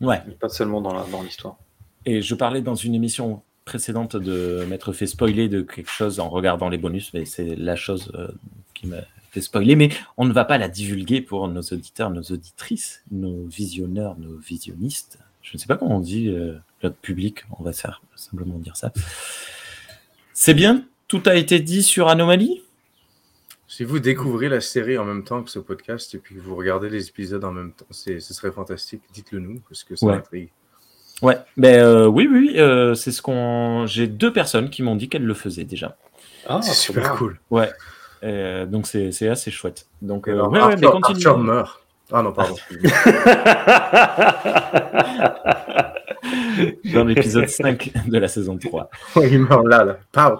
Ouais. 0.00 0.20
mais 0.26 0.34
pas 0.34 0.48
seulement 0.50 0.80
dans 0.82 1.22
l'histoire. 1.22 1.56
Et 2.04 2.22
je 2.22 2.34
parlais 2.34 2.60
dans 2.62 2.74
une 2.76 2.94
émission 2.94 3.42
précédente 3.64 4.14
de 4.16 4.64
m'être 4.68 4.92
fait 4.92 5.06
spoiler 5.06 5.48
de 5.48 5.62
quelque 5.62 5.90
chose 5.90 6.20
en 6.20 6.28
regardant 6.28 6.68
les 6.68 6.78
bonus, 6.78 7.12
mais 7.14 7.24
c'est 7.24 7.56
la 7.56 7.76
chose 7.76 8.12
euh, 8.14 8.28
qui 8.74 8.86
m'a 8.86 8.98
fait 9.30 9.40
spoiler. 9.40 9.74
Mais 9.76 9.90
on 10.16 10.24
ne 10.24 10.32
va 10.32 10.44
pas 10.44 10.58
la 10.58 10.68
divulguer 10.68 11.20
pour 11.20 11.48
nos 11.48 11.60
auditeurs, 11.62 12.10
nos 12.10 12.22
auditrices, 12.22 13.02
nos 13.10 13.44
visionneurs, 13.46 14.16
nos 14.18 14.36
visionnistes. 14.36 15.18
Je 15.50 15.56
ne 15.56 15.58
sais 15.58 15.66
pas 15.66 15.76
comment 15.76 15.96
on 15.96 16.00
dit 16.00 16.28
euh, 16.28 16.54
notre 16.82 16.96
public, 16.96 17.44
on 17.58 17.62
va 17.62 17.72
faire- 17.72 18.02
simplement 18.16 18.58
dire 18.58 18.76
ça. 18.76 18.92
C'est 20.34 20.54
bien, 20.54 20.84
tout 21.08 21.22
a 21.26 21.34
été 21.36 21.58
dit 21.60 21.82
sur 21.82 22.08
Anomalie? 22.08 22.62
Si 23.66 23.84
vous 23.84 23.98
découvrez 23.98 24.48
la 24.48 24.60
série 24.60 24.98
en 24.98 25.04
même 25.04 25.24
temps 25.24 25.42
que 25.42 25.50
ce 25.50 25.58
podcast 25.58 26.14
et 26.14 26.18
puis 26.18 26.34
que 26.34 26.40
vous 26.40 26.54
regardez 26.56 26.88
les 26.90 27.08
épisodes 27.08 27.44
en 27.44 27.52
même 27.52 27.72
temps, 27.72 27.86
ce 27.90 28.18
serait 28.20 28.50
fantastique. 28.52 29.02
Dites-le 29.12 29.40
nous 29.40 29.60
parce 29.68 29.84
que 29.84 29.94
ça 29.96 30.06
Ouais. 30.06 30.16
m'intrigue. 30.16 30.48
Ouais, 31.20 31.36
ben 31.56 31.74
euh, 31.82 32.06
oui, 32.06 32.28
oui, 32.30 32.54
euh, 32.58 32.94
c'est 32.94 33.10
ce 33.10 33.20
qu'on. 33.22 33.86
J'ai 33.86 34.06
deux 34.06 34.32
personnes 34.32 34.70
qui 34.70 34.82
m'ont 34.82 34.94
dit 34.96 35.08
qu'elles 35.08 35.24
le 35.26 35.34
faisaient 35.34 35.64
déjà. 35.64 35.96
Ah, 36.46 36.60
C'est 36.62 36.74
super 36.74 37.14
cool. 37.16 37.40
Ouais, 37.50 37.70
Euh, 38.22 38.66
donc 38.66 38.86
c'est 38.86 39.28
assez 39.28 39.50
chouette. 39.50 39.86
Donc 40.02 40.28
euh, 40.28 40.32
alors, 40.32 40.50
ouais, 40.52 40.58
ouais, 40.60 40.76
mais 40.76 40.86
Arthur, 40.86 40.90
continue. 41.00 41.26
Arthur 41.26 41.38
meurt. 41.38 41.82
Ah 42.12 42.22
non, 42.22 42.32
pardon. 42.32 42.56
dans 46.92 47.04
l'épisode 47.04 47.48
5 47.48 47.92
de 48.06 48.18
la 48.18 48.28
saison 48.28 48.56
3. 48.56 48.88
il 49.16 49.40
meurt 49.40 49.66
là, 49.66 49.84
là. 49.84 49.98
Pardon. 50.12 50.38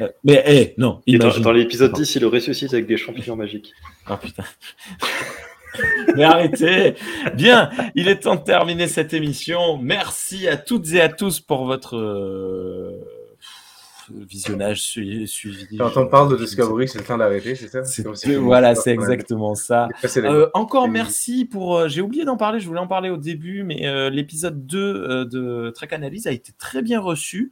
Euh, 0.00 0.08
mais 0.24 0.42
eh, 0.46 0.74
non, 0.78 1.02
Et 1.06 1.18
dans, 1.18 1.36
dans 1.38 1.52
l'épisode 1.52 1.92
10, 1.92 2.16
il 2.16 2.22
le 2.22 2.28
ressuscite 2.28 2.72
avec 2.72 2.86
des 2.86 2.96
champignons 2.96 3.36
magiques. 3.36 3.74
Oh 4.08 4.16
putain. 4.16 4.44
Mais 6.16 6.24
arrêtez 6.24 6.94
Bien, 7.34 7.70
il 7.94 8.08
est 8.08 8.20
temps 8.20 8.36
de 8.36 8.42
terminer 8.42 8.88
cette 8.88 9.14
émission. 9.14 9.78
Merci 9.78 10.48
à 10.48 10.56
toutes 10.56 10.92
et 10.92 11.00
à 11.00 11.08
tous 11.08 11.40
pour 11.40 11.64
votre 11.64 11.96
euh, 11.96 12.92
visionnage 14.28 14.82
su- 14.82 15.26
suivi. 15.26 15.76
Quand 15.76 15.96
on 15.96 16.06
parle 16.06 16.30
de 16.30 16.36
Discovery, 16.36 16.88
c'est 16.88 16.98
le 16.98 17.04
temps 17.04 17.18
d'arrêter, 17.18 17.54
c'est 17.54 17.68
ça? 17.68 17.84
C'est- 17.84 18.02
si- 18.14 18.34
Voilà, 18.36 18.74
c'est 18.74 18.90
exactement 18.92 19.54
ça. 19.54 19.88
Euh, 20.30 20.48
encore 20.54 20.84
merci 20.92 21.44
pour. 21.44 21.76
euh, 21.78 21.88
J'ai 21.88 22.00
oublié 22.00 22.24
d'en 22.24 22.36
parler, 22.36 22.60
je 22.60 22.66
voulais 22.66 22.80
en 22.80 22.86
parler 22.88 23.10
au 23.10 23.16
début, 23.16 23.62
mais 23.62 23.86
euh, 23.86 24.10
l'épisode 24.10 24.66
2 24.66 24.78
euh, 24.78 25.24
de 25.24 25.70
Trek 25.74 25.88
Analyse 25.92 26.26
a 26.26 26.32
été 26.32 26.52
très 26.58 26.82
bien 26.82 27.00
reçu 27.00 27.50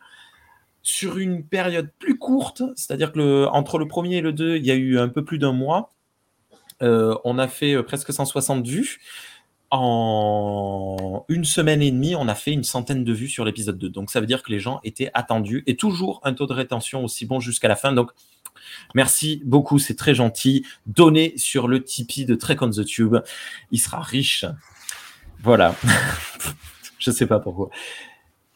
sur 0.83 1.19
une 1.19 1.45
période 1.45 1.91
plus 1.99 2.17
courte, 2.19 2.63
c'est-à-dire 2.77 3.13
que 3.13 3.19
le- 3.19 3.47
entre 3.49 3.79
le 3.79 3.87
premier 3.87 4.17
et 4.17 4.21
le 4.23 4.33
2, 4.33 4.57
il 4.57 4.65
y 4.65 4.71
a 4.71 4.75
eu 4.77 4.99
un 4.99 5.09
peu 5.09 5.25
plus 5.25 5.39
d'un 5.39 5.53
mois. 5.53 5.93
On 6.81 7.39
a 7.39 7.47
fait 7.49 7.83
presque 7.83 8.11
160 8.13 8.67
vues. 8.67 9.01
En 9.71 11.25
une 11.29 11.45
semaine 11.45 11.81
et 11.81 11.93
demie, 11.93 12.17
on 12.17 12.27
a 12.27 12.35
fait 12.35 12.51
une 12.51 12.65
centaine 12.65 13.05
de 13.05 13.13
vues 13.13 13.29
sur 13.29 13.45
l'épisode 13.45 13.79
2. 13.79 13.89
Donc 13.89 14.11
ça 14.11 14.21
veut 14.21 14.27
dire 14.27 14.43
que 14.43 14.51
les 14.51 14.59
gens 14.59 14.81
étaient 14.83 15.11
attendus 15.15 15.63
et 15.67 15.77
toujours 15.77 16.21
un 16.25 16.35
taux 16.35 16.47
de 16.47 16.53
rétention 16.53 17.05
aussi 17.05 17.25
bon 17.25 17.39
jusqu'à 17.39 17.69
la 17.69 17.77
fin. 17.77 17.93
Donc 17.93 18.11
merci 18.95 19.41
beaucoup, 19.45 19.79
c'est 19.79 19.95
très 19.95 20.15
gentil. 20.15 20.67
Donnez 20.87 21.35
sur 21.37 21.69
le 21.69 21.85
Tipeee 21.85 22.25
de 22.25 22.35
Trek 22.35 22.57
on 22.63 22.71
the 22.71 22.85
Tube. 22.85 23.17
Il 23.71 23.79
sera 23.79 24.01
riche. 24.01 24.45
Voilà. 25.41 25.77
Je 26.99 27.13
sais 27.13 27.27
pas 27.27 27.39
pourquoi. 27.39 27.71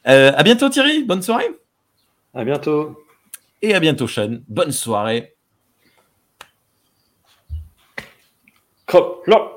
Euh, 0.09 0.33
à 0.35 0.43
bientôt 0.43 0.69
Thierry, 0.69 1.05
bonne 1.05 1.23
soirée. 1.23 1.49
À 2.35 2.45
bientôt. 2.45 3.05
Et 3.63 3.75
à 3.75 3.81
bientôt 3.81 4.09
Sean, 4.09 4.41
bonne 4.49 4.73
soirée. 4.73 5.37
Crop. 8.87 9.54